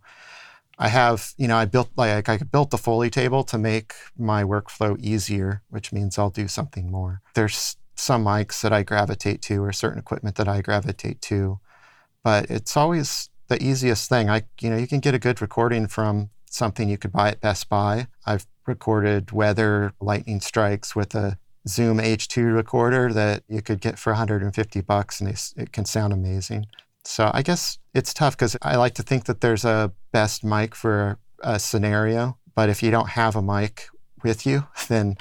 I 0.79 0.88
have, 0.89 1.33
you 1.38 1.47
know, 1.47 1.57
I 1.57 1.65
built 1.65 1.89
like 1.95 2.29
I 2.29 2.38
built 2.38 2.71
the 2.71 2.77
Foley 2.77 3.10
table 3.10 3.43
to 3.45 3.57
make 3.57 3.93
my 4.17 4.43
workflow 4.43 4.99
easier, 4.99 5.62
which 5.69 5.91
means 5.91 6.17
I'll 6.17 6.29
do 6.29 6.47
something 6.47 6.91
more. 6.91 7.21
There's 7.33 7.77
some 7.97 8.23
mics 8.23 8.62
that 8.62 8.71
I 8.71 8.83
gravitate 8.83 9.41
to 9.43 9.63
or 9.63 9.73
certain 9.73 9.99
equipment 9.99 10.36
that 10.36 10.47
I 10.47 10.62
gravitate 10.62 11.21
to. 11.23 11.60
But 12.23 12.49
it's 12.49 12.77
always 12.77 13.29
the 13.47 13.62
easiest 13.62 14.10
thing. 14.10 14.29
I 14.29 14.43
you 14.62 14.69
know, 14.69 14.77
you 14.77 14.88
can 14.88 14.99
get 14.99 15.15
a 15.15 15.19
good 15.19 15.41
recording 15.41 15.88
from 15.88 16.29
something 16.49 16.89
you 16.89 16.97
could 16.97 17.12
buy 17.12 17.29
at 17.29 17.41
Best 17.41 17.69
Buy. 17.69 18.07
I've 18.25 18.45
recorded 18.65 19.31
weather 19.31 19.93
lightning 19.99 20.41
strikes 20.41 20.95
with 20.95 21.15
a 21.15 21.38
Zoom 21.67 21.97
H2 21.97 22.55
recorder 22.55 23.12
that 23.13 23.43
you 23.47 23.62
could 23.62 23.81
get 23.81 23.99
for 23.99 24.13
150 24.13 24.81
bucks 24.81 25.19
and 25.19 25.29
it 25.57 25.71
can 25.71 25.86
sound 25.86 26.13
amazing. 26.13 26.65
So 27.03 27.31
I 27.33 27.41
guess 27.41 27.77
it's 27.93 28.13
tough 28.13 28.36
because 28.36 28.57
I 28.62 28.75
like 28.75 28.93
to 28.95 29.03
think 29.03 29.25
that 29.25 29.41
there's 29.41 29.65
a 29.65 29.93
best 30.12 30.43
mic 30.43 30.75
for 30.75 31.19
a 31.41 31.60
scenario, 31.60 32.38
but 32.55 32.69
if 32.69 32.83
you 32.83 32.91
don't 32.91 33.10
have 33.10 33.36
a 33.36 33.41
mic 33.41 33.88
with 34.23 34.45
you, 34.45 34.67
then 34.88 35.15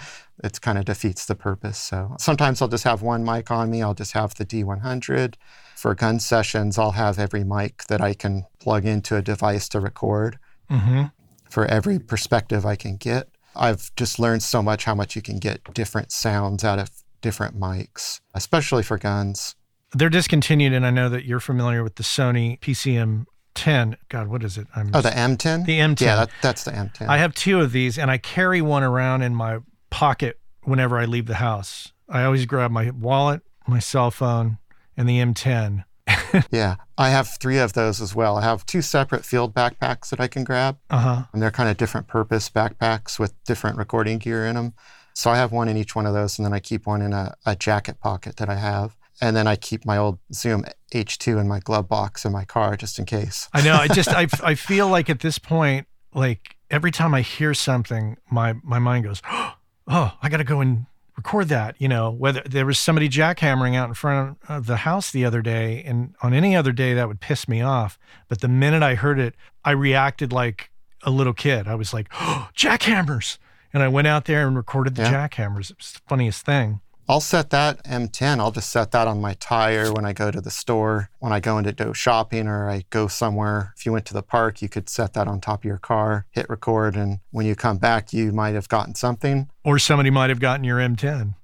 it 0.44 0.61
kind 0.61 0.77
of 0.79 0.85
defeats 0.85 1.27
the 1.27 1.35
purpose. 1.35 1.79
So 1.79 2.14
sometimes 2.18 2.61
I'll 2.61 2.68
just 2.68 2.85
have 2.85 3.03
one 3.03 3.25
mic 3.25 3.51
on 3.51 3.70
me. 3.70 3.83
I'll 3.83 3.94
just 3.94 4.12
have 4.12 4.35
the 4.35 4.44
D100. 4.46 5.35
For 5.77 5.94
gun 5.94 6.20
sessions, 6.20 6.79
I'll 6.79 6.92
have 6.92 7.18
every 7.18 7.44
mic 7.44 7.85
that 7.88 8.01
I 8.01 8.14
can 8.14 8.46
plug 8.61 8.85
into 8.87 9.16
a 9.16 9.22
device 9.22 9.68
to 9.70 9.81
record 9.81 10.38
Mm-hmm. 10.70 11.05
for 11.49 11.64
every 11.66 11.99
perspective 12.01 12.66
I 12.66 12.75
can 12.75 12.96
get. 12.96 13.29
I've 13.55 13.94
just 13.94 14.18
learned 14.18 14.42
so 14.42 14.62
much 14.64 14.85
how 14.85 14.94
much 14.96 15.14
you 15.14 15.22
can 15.22 15.38
get 15.38 15.62
different 15.75 16.11
sounds 16.11 16.64
out 16.64 16.79
of 16.81 16.90
different 17.22 17.57
mics, 17.59 18.20
especially 18.35 18.83
for 18.83 18.99
guns. 18.99 19.55
They're 19.94 20.11
discontinued, 20.11 20.72
and 20.72 20.85
I 20.85 20.90
know 20.90 21.09
that 21.09 21.25
you're 21.25 21.38
familiar 21.40 21.85
with 21.85 21.94
the 21.94 22.03
Sony 22.03 22.59
PCM 22.61 23.27
10. 23.55 23.96
God, 24.09 24.27
what 24.27 24.42
is 24.42 24.59
it? 24.59 24.66
I'm 24.75 24.90
Oh, 24.92 25.01
the 25.01 25.11
M10? 25.11 25.64
The 25.66 25.79
M10. 25.79 26.01
Yeah, 26.01 26.16
that, 26.16 26.31
that's 26.42 26.64
the 26.64 26.72
M10. 26.72 27.07
I 27.09 27.18
have 27.18 27.33
two 27.33 27.61
of 27.61 27.70
these, 27.72 27.96
and 27.96 28.11
I 28.11 28.18
carry 28.18 28.61
one 28.61 28.83
around 28.83 29.22
in 29.22 29.35
my 29.35 29.61
pocket 29.90 30.38
whenever 30.62 30.99
I 30.99 31.05
leave 31.05 31.27
the 31.27 31.35
house. 31.37 31.92
I 32.09 32.25
always 32.25 32.46
grab 32.46 32.70
my 32.70 32.90
wallet, 32.90 33.42
my 33.66 33.79
cell 33.79 34.11
phone, 34.11 34.59
and 34.96 35.09
the 35.09 35.18
M10. 35.18 35.85
yeah, 36.51 36.77
I 36.96 37.11
have 37.11 37.29
three 37.40 37.59
of 37.59 37.72
those 37.72 38.01
as 38.01 38.14
well. 38.14 38.37
I 38.37 38.42
have 38.42 38.64
two 38.66 38.83
separate 38.83 39.25
field 39.25 39.55
backpacks 39.55 40.11
that 40.11 40.20
I 40.20 40.29
can 40.29 40.44
grab, 40.44 40.79
Uh 40.90 40.99
huh. 40.99 41.22
and 41.33 41.42
they're 41.42 41.51
kind 41.51 41.68
of 41.68 41.77
different 41.77 42.07
purpose 42.07 42.49
backpacks 42.49 43.18
with 43.18 43.33
different 43.44 43.77
recording 43.77 44.18
gear 44.18 44.46
in 44.46 44.55
them. 44.55 44.75
So 45.14 45.31
I 45.31 45.37
have 45.37 45.51
one 45.51 45.68
in 45.68 45.77
each 45.77 45.96
one 45.96 46.07
of 46.07 46.14
those, 46.14 46.38
and 46.38 46.46
then 46.46 46.53
I 46.53 46.61
keep 46.61 46.87
one 46.87 47.03
in 47.03 47.12
a, 47.12 47.35
a 47.44 47.57
jacket 47.57 48.01
pocket 48.01 48.37
that 48.37 48.49
I 48.49 48.57
have. 48.57 48.96
And 49.20 49.35
then 49.35 49.46
I 49.46 49.57
keep 49.57 49.87
my 49.87 49.96
old 49.96 50.18
Zoom 50.33 50.64
H2 50.92 51.40
in 51.40 51.49
my 51.49 51.59
glove 51.59 51.88
box 51.88 52.27
in 52.27 52.33
my 52.33 52.44
car 52.44 52.77
just 52.77 52.99
in 52.99 53.07
case. 53.07 53.49
I 53.55 53.62
know. 53.62 53.72
I 53.75 53.88
just 53.88 54.09
I, 54.12 54.29
I 54.44 54.55
feel 54.55 54.88
like 54.88 55.09
at 55.09 55.20
this 55.20 55.38
point, 55.38 55.87
like 56.12 56.55
every 56.70 56.90
time 56.90 57.14
I 57.14 57.22
hear 57.22 57.55
something, 57.55 58.18
my 58.31 58.55
my 58.62 58.79
mind 58.79 59.05
goes, 59.05 59.22
oh, 59.31 59.55
Oh, 59.87 60.16
I 60.22 60.29
got 60.29 60.38
to 60.38 60.44
go 60.44 60.61
and 60.61 60.87
record 61.16 61.49
that. 61.49 61.77
You 61.79 61.88
know, 61.88 62.11
whether 62.11 62.42
there 62.42 62.66
was 62.66 62.79
somebody 62.79 63.09
jackhammering 63.09 63.75
out 63.75 63.88
in 63.88 63.94
front 63.94 64.38
of 64.49 64.66
the 64.66 64.79
house 64.79 65.11
the 65.11 65.25
other 65.25 65.42
day, 65.42 65.83
and 65.87 66.14
on 66.22 66.35
any 66.35 66.55
other 66.57 66.72
day 66.72 66.94
that 66.94 67.09
would 67.09 67.20
piss 67.20 67.49
me 67.49 67.61
off. 67.62 67.99
But 68.29 68.40
the 68.40 68.49
minute 68.49 68.83
I 68.83 68.94
heard 68.94 69.18
it, 69.18 69.35
I 69.64 69.70
reacted 69.72 70.33
like 70.33 70.70
a 71.03 71.11
little 71.11 71.35
kid. 71.35 71.68
I 71.68 71.75
was 71.75 71.92
like, 71.94 72.09
oh, 72.20 72.49
jackhammers. 72.57 73.38
And 73.72 73.83
I 73.83 73.88
went 73.88 74.07
out 74.07 74.25
there 74.25 74.46
and 74.46 74.57
recorded 74.57 74.94
the 74.94 75.03
Yeah. 75.03 75.29
jackhammers. 75.29 75.70
It 75.70 75.77
was 75.79 75.92
the 75.92 76.01
funniest 76.09 76.44
thing. 76.46 76.81
I'll 77.08 77.20
set 77.20 77.50
that 77.50 77.84
M10. 77.84 78.40
I'll 78.40 78.50
just 78.50 78.70
set 78.70 78.90
that 78.90 79.06
on 79.06 79.20
my 79.20 79.34
tire 79.34 79.92
when 79.92 80.04
I 80.04 80.12
go 80.12 80.32
to 80.32 80.40
the 80.40 80.50
store, 80.50 81.10
when 81.20 81.32
I 81.32 81.38
go 81.38 81.56
into 81.56 81.72
go 81.72 81.92
shopping 81.92 82.48
or 82.48 82.68
I 82.68 82.84
go 82.90 83.06
somewhere. 83.06 83.72
If 83.76 83.86
you 83.86 83.92
went 83.92 84.06
to 84.06 84.14
the 84.14 84.22
park, 84.22 84.60
you 84.60 84.68
could 84.68 84.88
set 84.88 85.12
that 85.12 85.28
on 85.28 85.40
top 85.40 85.60
of 85.60 85.64
your 85.64 85.78
car, 85.78 86.26
hit 86.32 86.50
record, 86.50 86.96
and 86.96 87.20
when 87.30 87.46
you 87.46 87.54
come 87.54 87.78
back, 87.78 88.12
you 88.12 88.32
might 88.32 88.54
have 88.54 88.68
gotten 88.68 88.96
something. 88.96 89.48
Or 89.62 89.78
somebody 89.78 90.10
might 90.10 90.30
have 90.30 90.40
gotten 90.40 90.64
your 90.64 90.78
M10. 90.78 91.34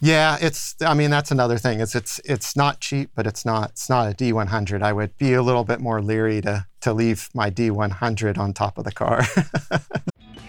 Yeah, 0.00 0.38
it's. 0.40 0.76
I 0.80 0.94
mean, 0.94 1.10
that's 1.10 1.30
another 1.30 1.58
thing. 1.58 1.80
It's 1.80 1.94
it's 1.94 2.20
it's 2.24 2.56
not 2.56 2.80
cheap, 2.80 3.10
but 3.14 3.26
it's 3.26 3.44
not 3.44 3.70
it's 3.70 3.88
not 3.88 4.10
a 4.10 4.14
D100. 4.14 4.82
I 4.82 4.92
would 4.92 5.16
be 5.18 5.34
a 5.34 5.42
little 5.42 5.64
bit 5.64 5.80
more 5.80 6.00
leery 6.00 6.40
to 6.42 6.66
to 6.80 6.92
leave 6.92 7.28
my 7.34 7.50
D100 7.50 8.38
on 8.38 8.52
top 8.52 8.78
of 8.78 8.84
the 8.84 8.92
car. 8.92 9.22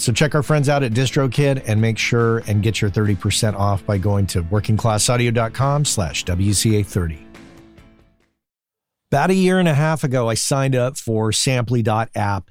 So 0.00 0.12
check 0.12 0.34
our 0.34 0.42
friends 0.42 0.70
out 0.70 0.82
at 0.82 0.92
DistroKid 0.92 1.64
and 1.66 1.78
make 1.78 1.98
sure 1.98 2.38
and 2.46 2.62
get 2.62 2.80
your 2.80 2.90
30% 2.90 3.54
off 3.54 3.84
by 3.84 3.98
going 3.98 4.26
to 4.28 4.42
workingclassaudio.com 4.42 5.84
slash 5.84 6.24
WCA30. 6.24 7.26
About 9.12 9.28
a 9.28 9.34
year 9.34 9.58
and 9.58 9.68
a 9.68 9.74
half 9.74 10.02
ago, 10.02 10.30
I 10.30 10.34
signed 10.34 10.74
up 10.74 10.96
for 10.96 11.32
Samply.app 11.32 12.50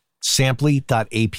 Samply.app. 0.21 1.35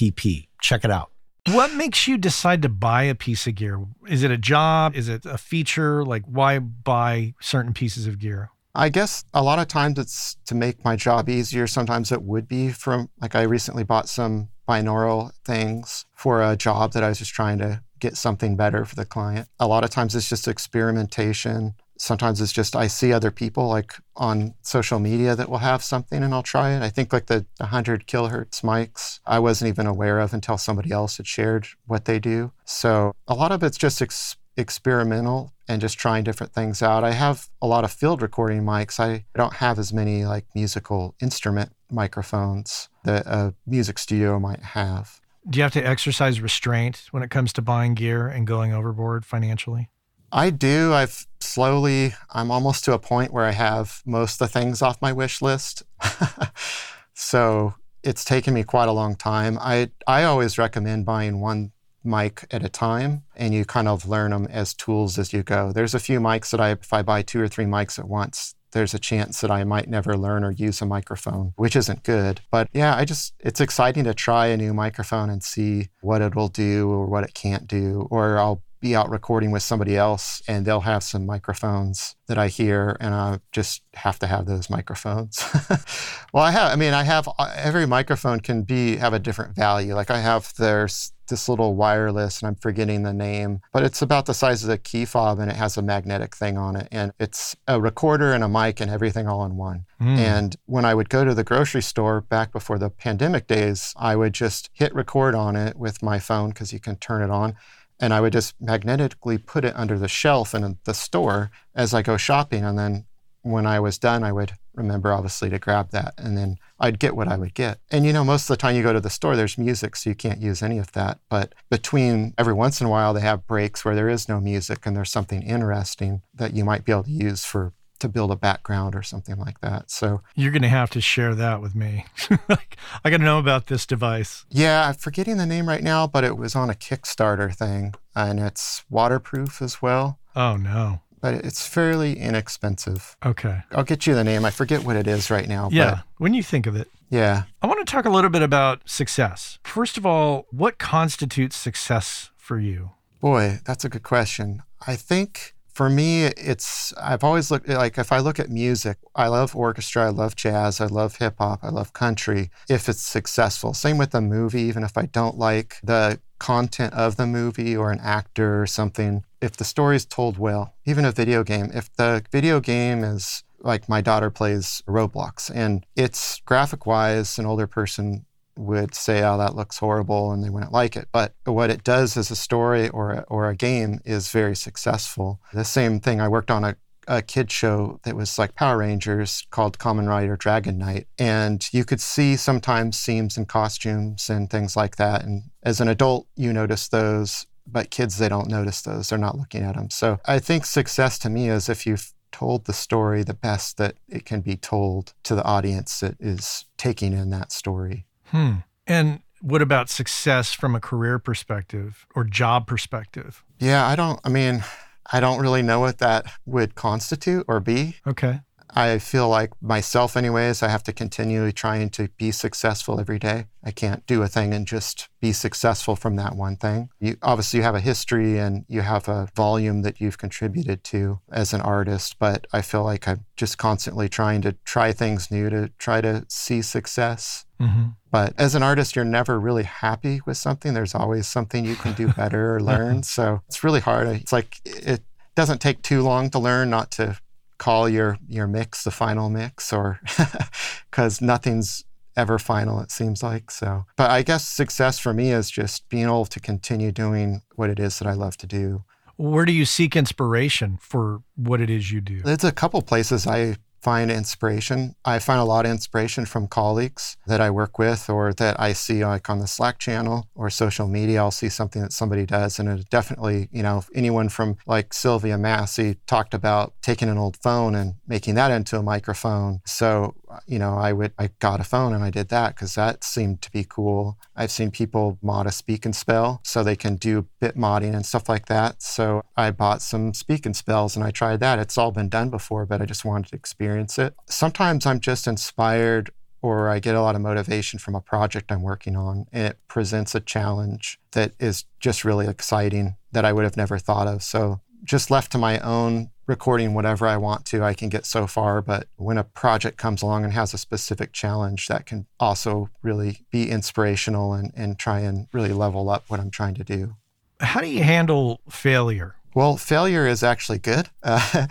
Check 0.61 0.85
it 0.85 0.91
out. 0.91 1.11
What 1.47 1.73
makes 1.73 2.07
you 2.07 2.17
decide 2.17 2.61
to 2.61 2.69
buy 2.69 3.03
a 3.03 3.15
piece 3.15 3.47
of 3.47 3.55
gear? 3.55 3.83
Is 4.07 4.23
it 4.23 4.31
a 4.31 4.37
job? 4.37 4.95
Is 4.95 5.09
it 5.09 5.25
a 5.25 5.37
feature? 5.37 6.05
Like, 6.05 6.23
why 6.25 6.59
buy 6.59 7.33
certain 7.41 7.73
pieces 7.73 8.07
of 8.07 8.19
gear? 8.19 8.51
I 8.75 8.89
guess 8.89 9.25
a 9.33 9.43
lot 9.43 9.59
of 9.59 9.67
times 9.67 9.99
it's 9.99 10.37
to 10.45 10.55
make 10.55 10.83
my 10.85 10.95
job 10.95 11.29
easier. 11.29 11.67
Sometimes 11.67 12.11
it 12.11 12.23
would 12.23 12.47
be 12.47 12.69
from, 12.69 13.09
like, 13.21 13.35
I 13.35 13.41
recently 13.41 13.83
bought 13.83 14.07
some 14.07 14.49
binaural 14.67 15.33
things 15.43 16.05
for 16.15 16.41
a 16.41 16.55
job 16.55 16.93
that 16.93 17.03
I 17.03 17.09
was 17.09 17.19
just 17.19 17.33
trying 17.33 17.57
to 17.59 17.81
get 17.99 18.17
something 18.17 18.55
better 18.55 18.85
for 18.85 18.95
the 18.95 19.05
client. 19.05 19.47
A 19.59 19.67
lot 19.67 19.83
of 19.83 19.89
times 19.89 20.15
it's 20.15 20.29
just 20.29 20.47
experimentation. 20.47 21.75
Sometimes 22.03 22.41
it's 22.41 22.51
just 22.51 22.75
I 22.75 22.87
see 22.87 23.13
other 23.13 23.31
people 23.31 23.69
like 23.69 23.93
on 24.17 24.55
social 24.61 24.99
media 24.99 25.37
that 25.37 25.47
will 25.47 25.59
have 25.59 25.81
something 25.81 26.21
and 26.21 26.33
I'll 26.33 26.43
try 26.43 26.71
it. 26.71 26.81
I 26.81 26.89
think 26.89 27.13
like 27.13 27.27
the 27.27 27.45
100 27.59 28.07
kilohertz 28.07 28.61
mics, 28.61 29.21
I 29.25 29.39
wasn't 29.39 29.69
even 29.69 29.87
aware 29.87 30.19
of 30.19 30.33
until 30.33 30.57
somebody 30.57 30.91
else 30.91 31.15
had 31.15 31.27
shared 31.27 31.65
what 31.85 32.03
they 32.03 32.19
do. 32.19 32.51
So 32.65 33.13
a 33.25 33.33
lot 33.33 33.53
of 33.53 33.63
it's 33.63 33.77
just 33.77 34.01
ex- 34.01 34.35
experimental 34.57 35.53
and 35.69 35.79
just 35.79 35.97
trying 35.97 36.25
different 36.25 36.51
things 36.51 36.83
out. 36.83 37.05
I 37.05 37.11
have 37.11 37.47
a 37.61 37.67
lot 37.67 37.85
of 37.85 37.91
field 37.93 38.21
recording 38.21 38.63
mics. 38.63 38.99
I 38.99 39.23
don't 39.33 39.53
have 39.53 39.79
as 39.79 39.93
many 39.93 40.25
like 40.25 40.45
musical 40.53 41.15
instrument 41.21 41.71
microphones 41.89 42.89
that 43.05 43.25
a 43.25 43.53
music 43.65 43.97
studio 43.97 44.41
might 44.41 44.61
have. 44.61 45.21
Do 45.49 45.57
you 45.57 45.63
have 45.63 45.71
to 45.71 45.87
exercise 45.87 46.41
restraint 46.41 47.07
when 47.11 47.23
it 47.23 47.29
comes 47.29 47.53
to 47.53 47.61
buying 47.61 47.93
gear 47.93 48.27
and 48.27 48.45
going 48.45 48.73
overboard 48.73 49.23
financially? 49.25 49.89
I 50.33 50.49
do. 50.49 50.93
I've 50.93 51.27
slowly, 51.39 52.15
I'm 52.31 52.49
almost 52.49 52.83
to 52.85 52.93
a 52.93 52.99
point 52.99 53.31
where 53.31 53.45
I 53.45 53.51
have 53.51 54.01
most 54.03 54.41
of 54.41 54.51
the 54.51 54.59
things 54.59 54.81
off 54.81 54.99
my 54.99 55.13
wish 55.13 55.43
list. 55.43 55.83
so 57.13 57.75
it's 58.01 58.25
taken 58.25 58.55
me 58.55 58.63
quite 58.63 58.89
a 58.89 58.93
long 58.93 59.15
time. 59.15 59.59
I, 59.61 59.91
I 60.07 60.23
always 60.23 60.57
recommend 60.57 61.05
buying 61.05 61.39
one 61.39 61.71
mic 62.03 62.45
at 62.49 62.65
a 62.65 62.69
time 62.69 63.23
and 63.35 63.53
you 63.53 63.63
kind 63.63 63.87
of 63.87 64.07
learn 64.07 64.31
them 64.31 64.47
as 64.47 64.73
tools 64.73 65.19
as 65.19 65.33
you 65.33 65.43
go. 65.43 65.71
There's 65.71 65.93
a 65.93 65.99
few 65.99 66.19
mics 66.19 66.49
that 66.49 66.59
I, 66.59 66.71
if 66.71 66.91
I 66.91 67.03
buy 67.03 67.21
two 67.21 67.39
or 67.39 67.47
three 67.47 67.65
mics 67.65 67.99
at 67.99 68.09
once, 68.09 68.55
there's 68.71 68.95
a 68.95 68.99
chance 68.99 69.39
that 69.41 69.51
I 69.51 69.63
might 69.63 69.87
never 69.87 70.17
learn 70.17 70.43
or 70.43 70.49
use 70.49 70.81
a 70.81 70.87
microphone, 70.87 71.53
which 71.57 71.75
isn't 71.75 72.01
good. 72.01 72.41
But 72.49 72.69
yeah, 72.73 72.95
I 72.95 73.05
just, 73.05 73.35
it's 73.39 73.61
exciting 73.61 74.03
to 74.05 74.15
try 74.15 74.47
a 74.47 74.57
new 74.57 74.73
microphone 74.73 75.29
and 75.29 75.43
see 75.43 75.89
what 76.01 76.23
it'll 76.23 76.47
do 76.47 76.89
or 76.89 77.05
what 77.05 77.23
it 77.23 77.35
can't 77.35 77.67
do. 77.67 78.07
Or 78.09 78.39
I'll 78.39 78.63
be 78.83 78.95
out 78.97 79.09
recording 79.09 79.49
with 79.49 79.63
somebody 79.63 79.95
else 79.95 80.41
and 80.45 80.65
they'll 80.65 80.81
have 80.81 81.01
some 81.01 81.25
microphones 81.25 82.15
that 82.27 82.37
I 82.37 82.49
hear 82.49 82.97
and 82.99 83.15
I 83.15 83.39
just 83.53 83.81
have 83.93 84.19
to 84.19 84.27
have 84.27 84.45
those 84.45 84.69
microphones. 84.69 85.41
well, 86.33 86.43
I 86.43 86.51
have, 86.51 86.73
I 86.73 86.75
mean, 86.75 86.93
I 86.93 87.03
have 87.03 87.29
every 87.55 87.87
microphone 87.87 88.41
can 88.41 88.63
be 88.63 88.97
have 88.97 89.13
a 89.13 89.19
different 89.19 89.55
value. 89.55 89.95
Like 89.95 90.11
I 90.11 90.19
have 90.19 90.53
there's 90.57 91.13
this 91.29 91.47
little 91.47 91.75
wireless 91.75 92.41
and 92.41 92.49
I'm 92.49 92.55
forgetting 92.55 93.03
the 93.03 93.13
name, 93.13 93.61
but 93.71 93.83
it's 93.83 94.01
about 94.01 94.25
the 94.25 94.33
size 94.33 94.65
of 94.65 94.69
a 94.69 94.77
key 94.77 95.05
fob 95.05 95.39
and 95.39 95.49
it 95.49 95.55
has 95.55 95.77
a 95.77 95.81
magnetic 95.81 96.35
thing 96.35 96.57
on 96.57 96.75
it 96.75 96.89
and 96.91 97.13
it's 97.17 97.55
a 97.65 97.79
recorder 97.79 98.33
and 98.33 98.43
a 98.43 98.49
mic 98.49 98.81
and 98.81 98.91
everything 98.91 99.27
all 99.27 99.45
in 99.45 99.55
one. 99.55 99.85
Mm. 100.01 100.17
And 100.17 100.55
when 100.65 100.83
I 100.83 100.93
would 100.93 101.09
go 101.09 101.23
to 101.23 101.33
the 101.33 101.45
grocery 101.45 101.81
store 101.81 102.19
back 102.19 102.51
before 102.51 102.77
the 102.77 102.89
pandemic 102.89 103.47
days, 103.47 103.93
I 103.95 104.17
would 104.17 104.33
just 104.33 104.69
hit 104.73 104.93
record 104.93 105.35
on 105.35 105.55
it 105.55 105.77
with 105.77 106.03
my 106.03 106.19
phone 106.19 106.49
because 106.49 106.73
you 106.73 106.81
can 106.81 106.97
turn 106.97 107.21
it 107.21 107.31
on 107.31 107.55
and 107.99 108.13
I 108.13 108.21
would 108.21 108.33
just 108.33 108.55
magnetically 108.59 109.37
put 109.37 109.65
it 109.65 109.75
under 109.75 109.97
the 109.97 110.07
shelf 110.07 110.53
in 110.53 110.77
the 110.83 110.93
store 110.93 111.51
as 111.75 111.93
I 111.93 112.01
go 112.01 112.17
shopping. 112.17 112.63
And 112.63 112.77
then 112.77 113.05
when 113.41 113.65
I 113.65 113.79
was 113.79 113.97
done, 113.97 114.23
I 114.23 114.31
would 114.31 114.53
remember 114.73 115.11
obviously 115.11 115.49
to 115.49 115.59
grab 115.59 115.91
that 115.91 116.13
and 116.17 116.35
then 116.37 116.57
I'd 116.79 116.99
get 116.99 117.15
what 117.15 117.27
I 117.27 117.37
would 117.37 117.53
get. 117.53 117.79
And 117.91 118.05
you 118.05 118.13
know, 118.13 118.23
most 118.23 118.43
of 118.43 118.47
the 118.47 118.57
time 118.57 118.75
you 118.75 118.83
go 118.83 118.93
to 118.93 118.99
the 118.99 119.09
store, 119.09 119.35
there's 119.35 119.57
music, 119.57 119.95
so 119.95 120.09
you 120.09 120.15
can't 120.15 120.41
use 120.41 120.63
any 120.63 120.79
of 120.79 120.91
that. 120.93 121.19
But 121.29 121.53
between 121.69 122.33
every 122.37 122.53
once 122.53 122.81
in 122.81 122.87
a 122.87 122.89
while, 122.89 123.13
they 123.13 123.21
have 123.21 123.47
breaks 123.47 123.85
where 123.85 123.95
there 123.95 124.09
is 124.09 124.27
no 124.27 124.39
music 124.39 124.85
and 124.85 124.95
there's 124.95 125.11
something 125.11 125.43
interesting 125.43 126.21
that 126.33 126.53
you 126.53 126.65
might 126.65 126.85
be 126.85 126.91
able 126.91 127.03
to 127.03 127.11
use 127.11 127.45
for 127.45 127.73
to 128.03 128.09
build 128.09 128.31
a 128.31 128.35
background 128.35 128.95
or 128.95 129.01
something 129.01 129.37
like 129.37 129.59
that. 129.61 129.89
So 129.89 130.21
you're 130.35 130.51
going 130.51 130.61
to 130.61 130.69
have 130.69 130.91
to 130.91 131.01
share 131.01 131.33
that 131.35 131.61
with 131.61 131.73
me. 131.73 132.05
like, 132.49 132.77
I 133.03 133.09
got 133.09 133.17
to 133.17 133.23
know 133.23 133.39
about 133.39 133.67
this 133.67 133.85
device. 133.85 134.45
Yeah, 134.49 134.87
I'm 134.87 134.93
forgetting 134.95 135.37
the 135.37 135.45
name 135.45 135.67
right 135.67 135.83
now, 135.83 136.05
but 136.05 136.23
it 136.23 136.37
was 136.37 136.55
on 136.55 136.69
a 136.69 136.73
Kickstarter 136.73 137.53
thing 137.53 137.95
and 138.15 138.39
it's 138.39 138.83
waterproof 138.89 139.61
as 139.61 139.81
well. 139.81 140.19
Oh, 140.35 140.55
no. 140.57 141.01
But 141.21 141.35
it's 141.35 141.65
fairly 141.65 142.19
inexpensive. 142.19 143.15
Okay. 143.25 143.61
I'll 143.71 143.85
get 143.85 144.05
you 144.05 144.13
the 144.13 144.25
name. 144.25 144.43
I 144.43 144.51
forget 144.51 144.83
what 144.83 144.97
it 144.97 145.07
is 145.07 145.31
right 145.31 145.47
now. 145.47 145.69
Yeah. 145.71 146.01
when 146.17 146.33
you 146.33 146.43
think 146.43 146.67
of 146.67 146.75
it. 146.75 146.89
Yeah. 147.09 147.43
I 147.61 147.67
want 147.67 147.85
to 147.85 147.89
talk 147.91 148.05
a 148.05 148.09
little 148.09 148.29
bit 148.29 148.41
about 148.41 148.81
success. 148.89 149.59
First 149.63 149.97
of 149.97 150.05
all, 150.05 150.45
what 150.51 150.79
constitutes 150.79 151.55
success 151.55 152.31
for 152.35 152.59
you? 152.59 152.91
Boy, 153.21 153.59
that's 153.65 153.85
a 153.85 153.89
good 153.89 154.03
question. 154.03 154.63
I 154.85 154.97
think 154.97 155.55
for 155.73 155.89
me, 155.89 156.25
it's 156.25 156.93
I've 156.93 157.23
always 157.23 157.49
looked 157.49 157.67
like 157.67 157.97
if 157.97 158.11
I 158.11 158.19
look 158.19 158.39
at 158.39 158.49
music, 158.49 158.97
I 159.15 159.27
love 159.27 159.55
orchestra, 159.55 160.05
I 160.05 160.09
love 160.09 160.35
jazz, 160.35 160.79
I 160.79 160.85
love 160.85 161.17
hip 161.17 161.35
hop, 161.39 161.63
I 161.63 161.69
love 161.69 161.93
country. 161.93 162.51
If 162.69 162.87
it's 162.87 163.01
successful, 163.01 163.73
same 163.73 163.97
with 163.97 164.11
the 164.11 164.21
movie, 164.21 164.61
even 164.61 164.83
if 164.83 164.97
I 164.97 165.07
don't 165.07 165.37
like 165.37 165.77
the 165.83 166.19
content 166.39 166.93
of 166.93 167.15
the 167.15 167.25
movie 167.25 167.75
or 167.75 167.91
an 167.91 167.99
actor 168.01 168.61
or 168.61 168.67
something, 168.67 169.23
if 169.41 169.57
the 169.57 169.63
story 169.63 169.95
is 169.95 170.05
told 170.05 170.37
well, 170.37 170.75
even 170.85 171.05
a 171.05 171.11
video 171.11 171.43
game, 171.43 171.71
if 171.73 171.93
the 171.95 172.23
video 172.31 172.59
game 172.59 173.03
is 173.03 173.43
like 173.59 173.89
my 173.89 174.01
daughter 174.01 174.29
plays 174.29 174.83
Roblox 174.87 175.49
and 175.53 175.85
it's 175.95 176.41
graphic 176.41 176.85
wise, 176.85 177.39
an 177.39 177.45
older 177.45 177.65
person 177.65 178.25
would 178.57 178.93
say, 178.95 179.23
"Oh, 179.23 179.37
that 179.37 179.55
looks 179.55 179.77
horrible," 179.77 180.31
and 180.31 180.43
they 180.43 180.49
wouldn't 180.49 180.71
like 180.71 180.95
it. 180.95 181.07
But 181.11 181.33
what 181.45 181.69
it 181.69 181.83
does 181.83 182.17
as 182.17 182.31
a 182.31 182.35
story 182.35 182.89
or 182.89 183.11
a, 183.11 183.19
or 183.27 183.49
a 183.49 183.55
game 183.55 183.99
is 184.05 184.29
very 184.29 184.55
successful. 184.55 185.39
The 185.53 185.65
same 185.65 185.99
thing. 185.99 186.21
I 186.21 186.27
worked 186.27 186.51
on 186.51 186.63
a 186.63 186.75
a 187.07 187.21
kid 187.21 187.51
show 187.51 187.99
that 188.03 188.15
was 188.15 188.39
like 188.39 188.55
Power 188.55 188.77
Rangers 188.77 189.45
called 189.49 189.77
Kamen 189.77 190.07
Rider 190.07 190.37
Dragon 190.37 190.77
Knight. 190.77 191.07
And 191.17 191.67
you 191.73 191.83
could 191.83 192.01
see 192.01 192.35
sometimes 192.35 192.97
seams 192.97 193.37
and 193.37 193.47
costumes 193.47 194.29
and 194.29 194.49
things 194.49 194.75
like 194.75 194.95
that. 194.97 195.23
And 195.23 195.43
as 195.63 195.81
an 195.81 195.87
adult, 195.87 196.27
you 196.35 196.53
notice 196.53 196.87
those, 196.87 197.45
but 197.67 197.89
kids, 197.89 198.17
they 198.17 198.29
don't 198.29 198.49
notice 198.49 198.81
those. 198.81 199.09
They're 199.09 199.19
not 199.19 199.37
looking 199.37 199.63
at 199.63 199.75
them. 199.75 199.89
So 199.89 200.19
I 200.25 200.39
think 200.39 200.65
success 200.65 201.19
to 201.19 201.29
me 201.29 201.49
is 201.49 201.69
if 201.69 201.85
you've 201.85 202.13
told 202.31 202.65
the 202.65 202.73
story 202.73 203.23
the 203.23 203.33
best 203.33 203.77
that 203.77 203.95
it 204.09 204.25
can 204.25 204.41
be 204.41 204.55
told 204.55 205.13
to 205.23 205.35
the 205.35 205.43
audience 205.43 205.99
that 205.99 206.15
is 206.19 206.65
taking 206.77 207.13
in 207.13 207.29
that 207.29 207.51
story. 207.51 208.05
Hmm. 208.33 208.53
And 208.87 209.21
what 209.41 209.61
about 209.61 209.89
success 209.89 210.53
from 210.53 210.75
a 210.75 210.79
career 210.79 211.19
perspective 211.19 212.07
or 212.15 212.23
job 212.23 212.65
perspective? 212.65 213.43
Yeah, 213.59 213.87
I 213.87 213.95
don't, 213.95 214.19
I 214.23 214.29
mean, 214.29 214.63
I 215.11 215.19
don't 215.19 215.39
really 215.39 215.61
know 215.61 215.79
what 215.79 215.99
that 215.99 216.25
would 216.45 216.75
constitute 216.75 217.45
or 217.47 217.59
be. 217.59 217.97
Okay. 218.07 218.39
I 218.75 218.97
feel 218.99 219.29
like 219.29 219.51
myself, 219.61 220.17
anyways, 220.17 220.63
I 220.63 220.67
have 220.67 220.83
to 220.83 220.93
continually 220.93 221.51
trying 221.51 221.89
to 221.91 222.09
be 222.17 222.31
successful 222.31 222.99
every 222.99 223.19
day. 223.19 223.45
I 223.63 223.71
can't 223.71 224.05
do 224.07 224.21
a 224.23 224.27
thing 224.27 224.53
and 224.53 224.67
just 224.67 225.09
be 225.21 225.31
successful 225.31 225.95
from 225.95 226.15
that 226.17 226.35
one 226.35 226.57
thing. 226.57 226.89
You 226.99 227.17
obviously 227.21 227.59
you 227.59 227.63
have 227.63 227.75
a 227.75 227.79
history 227.79 228.37
and 228.37 228.65
you 228.67 228.81
have 228.81 229.07
a 229.07 229.29
volume 229.35 229.83
that 229.83 230.01
you've 230.01 230.17
contributed 230.17 230.83
to 230.85 231.19
as 231.31 231.53
an 231.53 231.61
artist, 231.61 232.17
but 232.19 232.47
I 232.51 232.61
feel 232.61 232.83
like 232.83 233.07
I'm 233.07 233.25
just 233.37 233.57
constantly 233.57 234.09
trying 234.09 234.41
to 234.41 234.53
try 234.65 234.91
things 234.91 235.31
new 235.31 235.49
to 235.49 235.69
try 235.77 236.01
to 236.01 236.25
see 236.27 236.61
success. 236.61 237.45
Mm-hmm. 237.61 237.89
But 238.11 238.33
as 238.37 238.55
an 238.55 238.63
artist, 238.63 238.95
you're 238.95 239.05
never 239.05 239.39
really 239.39 239.63
happy 239.63 240.21
with 240.25 240.37
something. 240.37 240.73
There's 240.73 240.95
always 240.95 241.27
something 241.27 241.63
you 241.63 241.75
can 241.75 241.93
do 241.93 242.09
better 242.09 242.55
or 242.55 242.59
learn. 242.61 243.03
So 243.03 243.41
it's 243.47 243.63
really 243.63 243.79
hard. 243.79 244.07
It's 244.07 244.33
like 244.33 244.59
it 244.65 245.03
doesn't 245.35 245.61
take 245.61 245.81
too 245.81 246.01
long 246.01 246.29
to 246.31 246.39
learn 246.39 246.69
not 246.69 246.91
to 246.91 247.17
call 247.63 247.87
your 247.87 248.17
your 248.27 248.45
mix 248.45 248.83
the 248.83 248.91
final 248.91 249.29
mix 249.29 249.71
or 249.71 249.97
because 250.91 251.21
nothing's 251.21 251.85
ever 252.17 252.37
final 252.37 252.81
it 252.81 252.91
seems 252.91 253.23
like 253.23 253.49
so. 253.49 253.85
But 253.95 254.11
i 254.11 254.21
guess 254.21 254.45
success 254.45 254.99
for 254.99 255.13
me 255.13 255.31
is 255.31 255.49
just 255.49 255.87
being 255.87 256.03
able 256.03 256.25
to 256.25 256.41
continue 256.41 256.91
doing 256.91 257.41
what 257.55 257.69
it 257.69 257.79
is 257.79 257.99
that 257.99 258.07
i 258.07 258.13
love 258.13 258.35
to 258.37 258.47
do. 258.47 258.83
Where 259.15 259.45
do 259.45 259.53
you 259.53 259.63
seek 259.63 259.95
inspiration 259.95 260.77
for 260.81 261.21
what 261.35 261.61
it 261.61 261.69
is 261.69 261.89
you 261.89 262.01
do? 262.01 262.21
There's 262.21 262.43
a 262.43 262.51
couple 262.51 262.81
places 262.81 263.25
i 263.25 263.55
find 263.83 264.09
inspiration. 264.09 264.95
I 265.03 265.19
find 265.19 265.41
a 265.41 265.43
lot 265.43 265.65
of 265.65 265.71
inspiration 265.71 266.25
from 266.25 266.47
colleagues 266.47 267.17
that 267.27 267.41
I 267.41 267.49
work 267.49 267.77
with 267.77 268.09
or 268.09 268.33
that 268.33 268.57
I 268.59 268.71
see 268.71 269.03
like 269.05 269.29
on 269.29 269.39
the 269.39 269.47
Slack 269.47 269.77
channel 269.77 270.27
or 270.35 270.49
social 270.49 270.87
media. 270.87 271.19
I'll 271.19 271.31
see 271.31 271.49
something 271.49 271.81
that 271.81 271.91
somebody 271.91 272.25
does. 272.25 272.59
And 272.59 272.69
it 272.69 272.89
definitely, 272.89 273.49
you 273.51 273.61
know, 273.61 273.83
anyone 273.93 274.29
from 274.29 274.57
like 274.65 274.93
Sylvia 274.93 275.37
Massy 275.37 275.97
talked 276.07 276.33
about 276.33 276.73
taking 276.81 277.09
an 277.09 277.17
old 277.17 277.35
phone 277.37 277.75
and 277.75 277.95
making 278.07 278.35
that 278.35 278.51
into 278.51 278.77
a 278.77 278.83
microphone. 278.83 279.61
So, 279.65 280.15
you 280.45 280.59
know, 280.59 280.75
I 280.75 280.93
would, 280.93 281.13
I 281.17 281.29
got 281.39 281.59
a 281.59 281.63
phone 281.63 281.93
and 281.93 282.03
I 282.03 282.09
did 282.09 282.29
that 282.29 282.55
because 282.55 282.75
that 282.75 283.03
seemed 283.03 283.41
to 283.41 283.51
be 283.51 283.63
cool. 283.63 284.17
I've 284.35 284.51
seen 284.51 284.71
people 284.71 285.17
mod 285.21 285.47
a 285.47 285.51
speak 285.51 285.85
and 285.85 285.95
spell 285.95 286.41
so 286.43 286.63
they 286.63 286.75
can 286.75 286.95
do 286.95 287.27
bit 287.39 287.55
modding 287.55 287.95
and 287.95 288.05
stuff 288.05 288.29
like 288.29 288.47
that. 288.47 288.81
So 288.81 289.23
I 289.35 289.51
bought 289.51 289.81
some 289.81 290.13
speak 290.13 290.45
and 290.45 290.55
spells 290.55 290.95
and 290.95 291.05
I 291.05 291.11
tried 291.11 291.39
that. 291.41 291.59
It's 291.59 291.77
all 291.77 291.91
been 291.91 292.09
done 292.09 292.29
before, 292.29 292.65
but 292.65 292.81
I 292.81 292.85
just 292.85 293.05
wanted 293.05 293.29
to 293.29 293.35
experience 293.35 293.97
it. 293.97 294.15
Sometimes 294.27 294.85
I'm 294.85 294.99
just 294.99 295.27
inspired 295.27 296.11
or 296.41 296.69
I 296.69 296.79
get 296.79 296.95
a 296.95 297.01
lot 297.01 297.15
of 297.15 297.21
motivation 297.21 297.79
from 297.79 297.95
a 297.95 298.01
project 298.01 298.51
I'm 298.51 298.61
working 298.61 298.97
on 298.97 299.25
and 299.31 299.47
it 299.47 299.59
presents 299.67 300.13
a 300.13 300.19
challenge 300.19 300.99
that 301.13 301.33
is 301.39 301.65
just 301.79 302.03
really 302.03 302.27
exciting 302.27 302.97
that 303.13 303.23
I 303.25 303.31
would 303.31 303.45
have 303.45 303.57
never 303.57 303.77
thought 303.77 304.07
of. 304.07 304.21
So 304.23 304.59
just 304.83 305.09
left 305.09 305.31
to 305.31 305.37
my 305.37 305.59
own 305.59 306.09
recording 306.27 306.73
whatever 306.73 307.07
I 307.07 307.17
want 307.17 307.45
to, 307.47 307.63
I 307.63 307.73
can 307.73 307.89
get 307.89 308.05
so 308.05 308.27
far. 308.27 308.61
But 308.61 308.87
when 308.95 309.17
a 309.17 309.23
project 309.23 309.77
comes 309.77 310.01
along 310.01 310.23
and 310.23 310.33
has 310.33 310.53
a 310.53 310.57
specific 310.57 311.13
challenge, 311.13 311.67
that 311.67 311.85
can 311.85 312.05
also 312.19 312.69
really 312.81 313.25
be 313.31 313.49
inspirational 313.49 314.33
and, 314.33 314.51
and 314.55 314.77
try 314.77 314.99
and 314.99 315.27
really 315.33 315.53
level 315.53 315.89
up 315.89 316.05
what 316.07 316.19
I'm 316.19 316.31
trying 316.31 316.55
to 316.55 316.63
do. 316.63 316.95
How 317.39 317.59
do 317.61 317.67
you 317.67 317.83
handle 317.83 318.41
failure? 318.49 319.15
Well, 319.35 319.57
failure 319.57 320.07
is 320.07 320.23
actually 320.23 320.59
good. 320.59 320.89
Uh, 321.03 321.47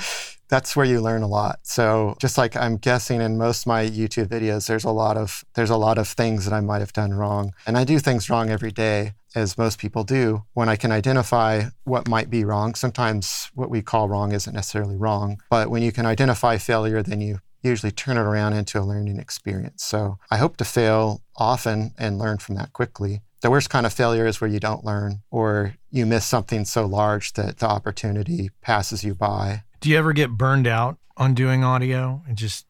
that's 0.53 0.77
where 0.77 0.85
you 0.85 1.01
learn 1.01 1.23
a 1.23 1.27
lot. 1.27 1.61
So 1.63 2.15
just 2.19 2.37
like 2.37 2.55
I'm 2.57 2.77
guessing 2.77 3.23
in 3.23 3.39
most 3.39 3.67
my 3.67 3.87
YouTube 3.87 4.27
videos, 4.27 4.67
there's 4.67 4.85
a 4.85 4.91
lot 4.91 5.17
of 5.17 5.43
there's 5.55 5.71
a 5.71 5.79
lot 5.79 5.97
of 5.97 6.07
things 6.07 6.45
that 6.45 6.53
I 6.53 6.61
might 6.61 6.81
have 6.81 6.93
done 6.93 7.15
wrong. 7.15 7.55
And 7.67 7.79
I 7.79 7.85
do 7.85 7.99
things 7.99 8.29
wrong 8.29 8.51
every 8.51 8.71
day, 8.71 9.15
as 9.35 9.57
most 9.57 9.79
people 9.79 10.05
do. 10.05 10.45
When 10.53 10.69
I 10.69 10.77
can 10.77 10.93
identify 10.93 11.71
what 11.85 12.07
might 12.07 12.29
be 12.29 12.45
wrong, 12.45 12.75
sometimes 12.75 13.51
what 13.55 13.71
we 13.71 13.81
call 13.81 14.11
wrong 14.11 14.33
isn't 14.33 14.53
necessarily 14.53 14.95
wrong. 14.95 15.41
But 15.49 15.71
when 15.71 15.83
you 15.83 15.91
can 15.91 16.05
identify 16.05 16.59
failure, 16.59 17.03
then 17.03 17.23
you 17.23 17.39
usually 17.63 17.91
turn 17.91 18.19
it 18.19 18.21
around 18.21 18.53
into 18.53 18.79
a 18.79 18.85
learning 18.85 19.19
experience. 19.19 19.83
So 19.83 20.19
I 20.31 20.37
hope 20.37 20.59
to 20.59 20.67
fail 20.67 21.23
often 21.35 21.95
and 21.97 22.19
learn 22.19 22.37
from 22.37 22.57
that 22.57 22.75
quickly. 22.75 23.23
The 23.41 23.51
worst 23.51 23.71
kind 23.71 23.87
of 23.87 23.95
failure 23.95 24.27
is 24.27 24.39
where 24.43 24.51
you 24.51 24.61
don't 24.61 24.85
learn 24.85 25.23
or 25.31 25.77
you 25.91 26.05
miss 26.05 26.27
something 26.27 26.67
so 26.67 26.85
large 26.85 27.33
that 27.33 27.59
the 27.59 27.67
opportunity 27.67 28.51
passes 28.61 29.03
you 29.03 29.15
by. 29.15 29.63
Do 29.83 29.91
you 29.91 29.99
ever 29.99 30.13
get 30.13 30.31
burned 30.31 30.69
out 30.69 30.99
on 31.17 31.35
doing 31.35 31.65
audio 31.65 32.23
and 32.29 32.39
just 32.39 32.67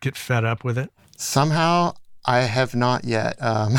get 0.00 0.16
fed 0.16 0.46
up 0.46 0.64
with 0.64 0.78
it? 0.78 0.90
Somehow 1.14 1.92
I 2.24 2.38
have 2.38 2.74
not 2.74 3.04
yet. 3.04 3.36
Um, 3.38 3.74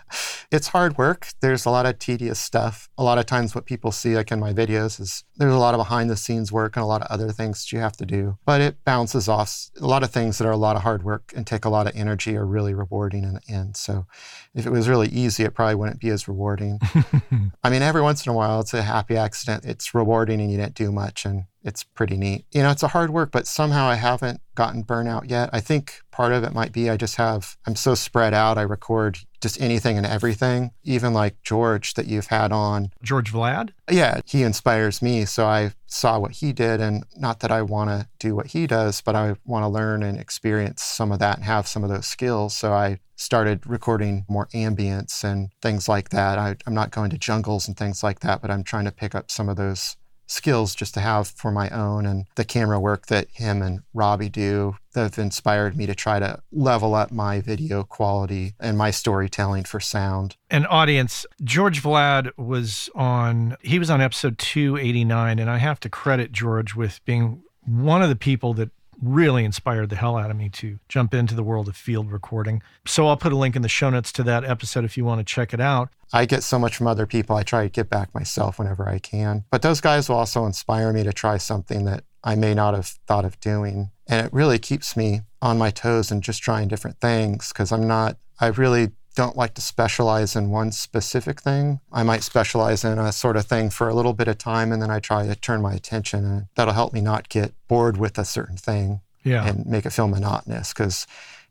it's 0.52 0.68
hard 0.68 0.98
work. 0.98 1.28
There's 1.40 1.64
a 1.64 1.70
lot 1.70 1.86
of 1.86 1.98
tedious 1.98 2.38
stuff. 2.38 2.90
A 2.98 3.02
lot 3.02 3.16
of 3.16 3.24
times, 3.24 3.54
what 3.54 3.64
people 3.64 3.90
see, 3.90 4.14
like 4.14 4.30
in 4.30 4.38
my 4.38 4.52
videos, 4.52 5.00
is 5.00 5.24
there's 5.38 5.54
a 5.54 5.58
lot 5.58 5.72
of 5.72 5.78
behind 5.78 6.10
the 6.10 6.16
scenes 6.16 6.52
work 6.52 6.76
and 6.76 6.82
a 6.82 6.86
lot 6.86 7.00
of 7.00 7.08
other 7.10 7.32
things 7.32 7.62
that 7.62 7.72
you 7.72 7.78
have 7.78 7.96
to 7.96 8.04
do. 8.04 8.36
But 8.44 8.60
it 8.60 8.84
bounces 8.84 9.28
off. 9.28 9.70
A 9.80 9.86
lot 9.86 10.02
of 10.02 10.10
things 10.10 10.36
that 10.36 10.46
are 10.46 10.52
a 10.52 10.58
lot 10.58 10.76
of 10.76 10.82
hard 10.82 11.04
work 11.04 11.32
and 11.34 11.46
take 11.46 11.64
a 11.64 11.70
lot 11.70 11.86
of 11.86 11.96
energy 11.96 12.36
are 12.36 12.44
really 12.44 12.74
rewarding 12.74 13.24
in 13.24 13.34
the 13.34 13.42
end. 13.48 13.78
So 13.78 14.06
if 14.54 14.66
it 14.66 14.70
was 14.70 14.90
really 14.90 15.08
easy, 15.08 15.44
it 15.44 15.54
probably 15.54 15.76
wouldn't 15.76 16.00
be 16.00 16.10
as 16.10 16.28
rewarding. 16.28 16.80
I 17.64 17.70
mean, 17.70 17.80
every 17.80 18.02
once 18.02 18.26
in 18.26 18.30
a 18.30 18.34
while, 18.34 18.60
it's 18.60 18.74
a 18.74 18.82
happy 18.82 19.16
accident. 19.16 19.64
It's 19.64 19.94
rewarding 19.94 20.42
and 20.42 20.50
you 20.50 20.58
didn't 20.58 20.74
do 20.74 20.92
much. 20.92 21.24
And 21.24 21.44
it's 21.66 21.82
pretty 21.82 22.16
neat. 22.16 22.46
You 22.52 22.62
know, 22.62 22.70
it's 22.70 22.84
a 22.84 22.88
hard 22.88 23.10
work, 23.10 23.32
but 23.32 23.46
somehow 23.46 23.86
I 23.86 23.96
haven't 23.96 24.40
gotten 24.54 24.84
burnout 24.84 25.28
yet. 25.28 25.50
I 25.52 25.60
think 25.60 26.00
part 26.12 26.32
of 26.32 26.44
it 26.44 26.54
might 26.54 26.72
be 26.72 26.88
I 26.88 26.96
just 26.96 27.16
have, 27.16 27.56
I'm 27.66 27.74
so 27.74 27.94
spread 27.96 28.32
out. 28.32 28.56
I 28.56 28.62
record 28.62 29.18
just 29.42 29.60
anything 29.60 29.98
and 29.98 30.06
everything, 30.06 30.70
even 30.84 31.12
like 31.12 31.42
George 31.42 31.94
that 31.94 32.06
you've 32.06 32.28
had 32.28 32.52
on. 32.52 32.90
George 33.02 33.32
Vlad? 33.32 33.70
Yeah, 33.90 34.20
he 34.24 34.44
inspires 34.44 35.02
me. 35.02 35.24
So 35.24 35.46
I 35.46 35.72
saw 35.86 36.18
what 36.18 36.32
he 36.32 36.52
did. 36.52 36.80
And 36.80 37.04
not 37.16 37.40
that 37.40 37.50
I 37.50 37.62
want 37.62 37.90
to 37.90 38.08
do 38.18 38.34
what 38.36 38.46
he 38.48 38.66
does, 38.66 39.00
but 39.00 39.16
I 39.16 39.34
want 39.44 39.64
to 39.64 39.68
learn 39.68 40.02
and 40.04 40.18
experience 40.18 40.82
some 40.82 41.10
of 41.10 41.18
that 41.18 41.38
and 41.38 41.44
have 41.44 41.66
some 41.66 41.82
of 41.82 41.90
those 41.90 42.06
skills. 42.06 42.56
So 42.56 42.72
I 42.72 43.00
started 43.16 43.66
recording 43.66 44.24
more 44.28 44.46
ambience 44.48 45.24
and 45.24 45.50
things 45.60 45.88
like 45.88 46.10
that. 46.10 46.38
I, 46.38 46.56
I'm 46.66 46.74
not 46.74 46.92
going 46.92 47.10
to 47.10 47.18
jungles 47.18 47.66
and 47.66 47.76
things 47.76 48.02
like 48.02 48.20
that, 48.20 48.40
but 48.40 48.50
I'm 48.50 48.62
trying 48.62 48.84
to 48.84 48.92
pick 48.92 49.14
up 49.14 49.30
some 49.30 49.48
of 49.48 49.56
those 49.56 49.96
skills 50.26 50.74
just 50.74 50.94
to 50.94 51.00
have 51.00 51.28
for 51.28 51.50
my 51.50 51.70
own 51.70 52.06
and 52.06 52.26
the 52.34 52.44
camera 52.44 52.78
work 52.78 53.06
that 53.06 53.28
him 53.32 53.62
and 53.62 53.80
Robbie 53.94 54.28
do 54.28 54.76
that 54.92 55.02
have 55.02 55.18
inspired 55.18 55.76
me 55.76 55.86
to 55.86 55.94
try 55.94 56.18
to 56.18 56.42
level 56.50 56.94
up 56.94 57.12
my 57.12 57.40
video 57.40 57.84
quality 57.84 58.54
and 58.58 58.76
my 58.76 58.90
storytelling 58.90 59.64
for 59.64 59.80
sound. 59.80 60.36
An 60.50 60.66
audience, 60.66 61.26
George 61.44 61.82
Vlad 61.82 62.30
was 62.36 62.90
on, 62.94 63.56
he 63.60 63.78
was 63.78 63.90
on 63.90 64.00
episode 64.00 64.38
289, 64.38 65.38
and 65.38 65.50
I 65.50 65.58
have 65.58 65.80
to 65.80 65.88
credit 65.88 66.32
George 66.32 66.74
with 66.74 67.00
being 67.04 67.42
one 67.66 68.02
of 68.02 68.08
the 68.08 68.16
people 68.16 68.54
that 68.54 68.70
really 69.02 69.44
inspired 69.44 69.90
the 69.90 69.96
hell 69.96 70.16
out 70.16 70.30
of 70.30 70.36
me 70.36 70.48
to 70.48 70.78
jump 70.88 71.14
into 71.14 71.34
the 71.34 71.42
world 71.42 71.68
of 71.68 71.76
field 71.76 72.10
recording. 72.10 72.62
So 72.86 73.06
I'll 73.08 73.16
put 73.16 73.32
a 73.32 73.36
link 73.36 73.56
in 73.56 73.62
the 73.62 73.68
show 73.68 73.90
notes 73.90 74.12
to 74.12 74.22
that 74.24 74.44
episode 74.44 74.84
if 74.84 74.96
you 74.96 75.04
want 75.04 75.18
to 75.20 75.24
check 75.24 75.52
it 75.52 75.60
out. 75.60 75.90
I 76.12 76.24
get 76.24 76.42
so 76.42 76.58
much 76.58 76.76
from 76.76 76.86
other 76.86 77.06
people. 77.06 77.36
I 77.36 77.42
try 77.42 77.64
to 77.64 77.68
get 77.68 77.90
back 77.90 78.14
myself 78.14 78.58
whenever 78.58 78.88
I 78.88 78.98
can. 78.98 79.44
But 79.50 79.62
those 79.62 79.80
guys 79.80 80.08
will 80.08 80.16
also 80.16 80.46
inspire 80.46 80.92
me 80.92 81.02
to 81.02 81.12
try 81.12 81.36
something 81.36 81.84
that 81.84 82.04
I 82.22 82.34
may 82.34 82.54
not 82.54 82.74
have 82.74 82.86
thought 83.06 83.24
of 83.24 83.38
doing. 83.40 83.90
And 84.06 84.24
it 84.24 84.32
really 84.32 84.58
keeps 84.58 84.96
me 84.96 85.22
on 85.42 85.58
my 85.58 85.70
toes 85.70 86.10
and 86.10 86.22
just 86.22 86.42
trying 86.42 86.68
different 86.68 87.00
things 87.00 87.48
because 87.48 87.72
I'm 87.72 87.86
not, 87.86 88.16
I 88.40 88.48
really 88.48 88.92
don't 89.16 89.36
like 89.36 89.54
to 89.54 89.60
specialize 89.60 90.36
in 90.36 90.50
one 90.50 90.70
specific 90.70 91.40
thing. 91.40 91.80
I 91.92 92.04
might 92.04 92.22
specialize 92.22 92.84
in 92.84 92.98
a 92.98 93.10
sort 93.10 93.36
of 93.36 93.46
thing 93.46 93.70
for 93.70 93.88
a 93.88 93.94
little 93.94 94.12
bit 94.12 94.28
of 94.28 94.38
time 94.38 94.70
and 94.70 94.80
then 94.80 94.90
I 94.90 95.00
try 95.00 95.26
to 95.26 95.34
turn 95.34 95.60
my 95.60 95.74
attention 95.74 96.24
and 96.24 96.46
that'll 96.54 96.74
help 96.74 96.92
me 96.92 97.00
not 97.00 97.28
get 97.28 97.52
bored 97.66 97.96
with 97.96 98.18
a 98.18 98.24
certain 98.24 98.56
thing 98.56 99.00
yeah. 99.24 99.44
and 99.44 99.66
make 99.66 99.84
it 99.84 99.90
feel 99.90 100.06
monotonous 100.06 100.72
because 100.72 101.06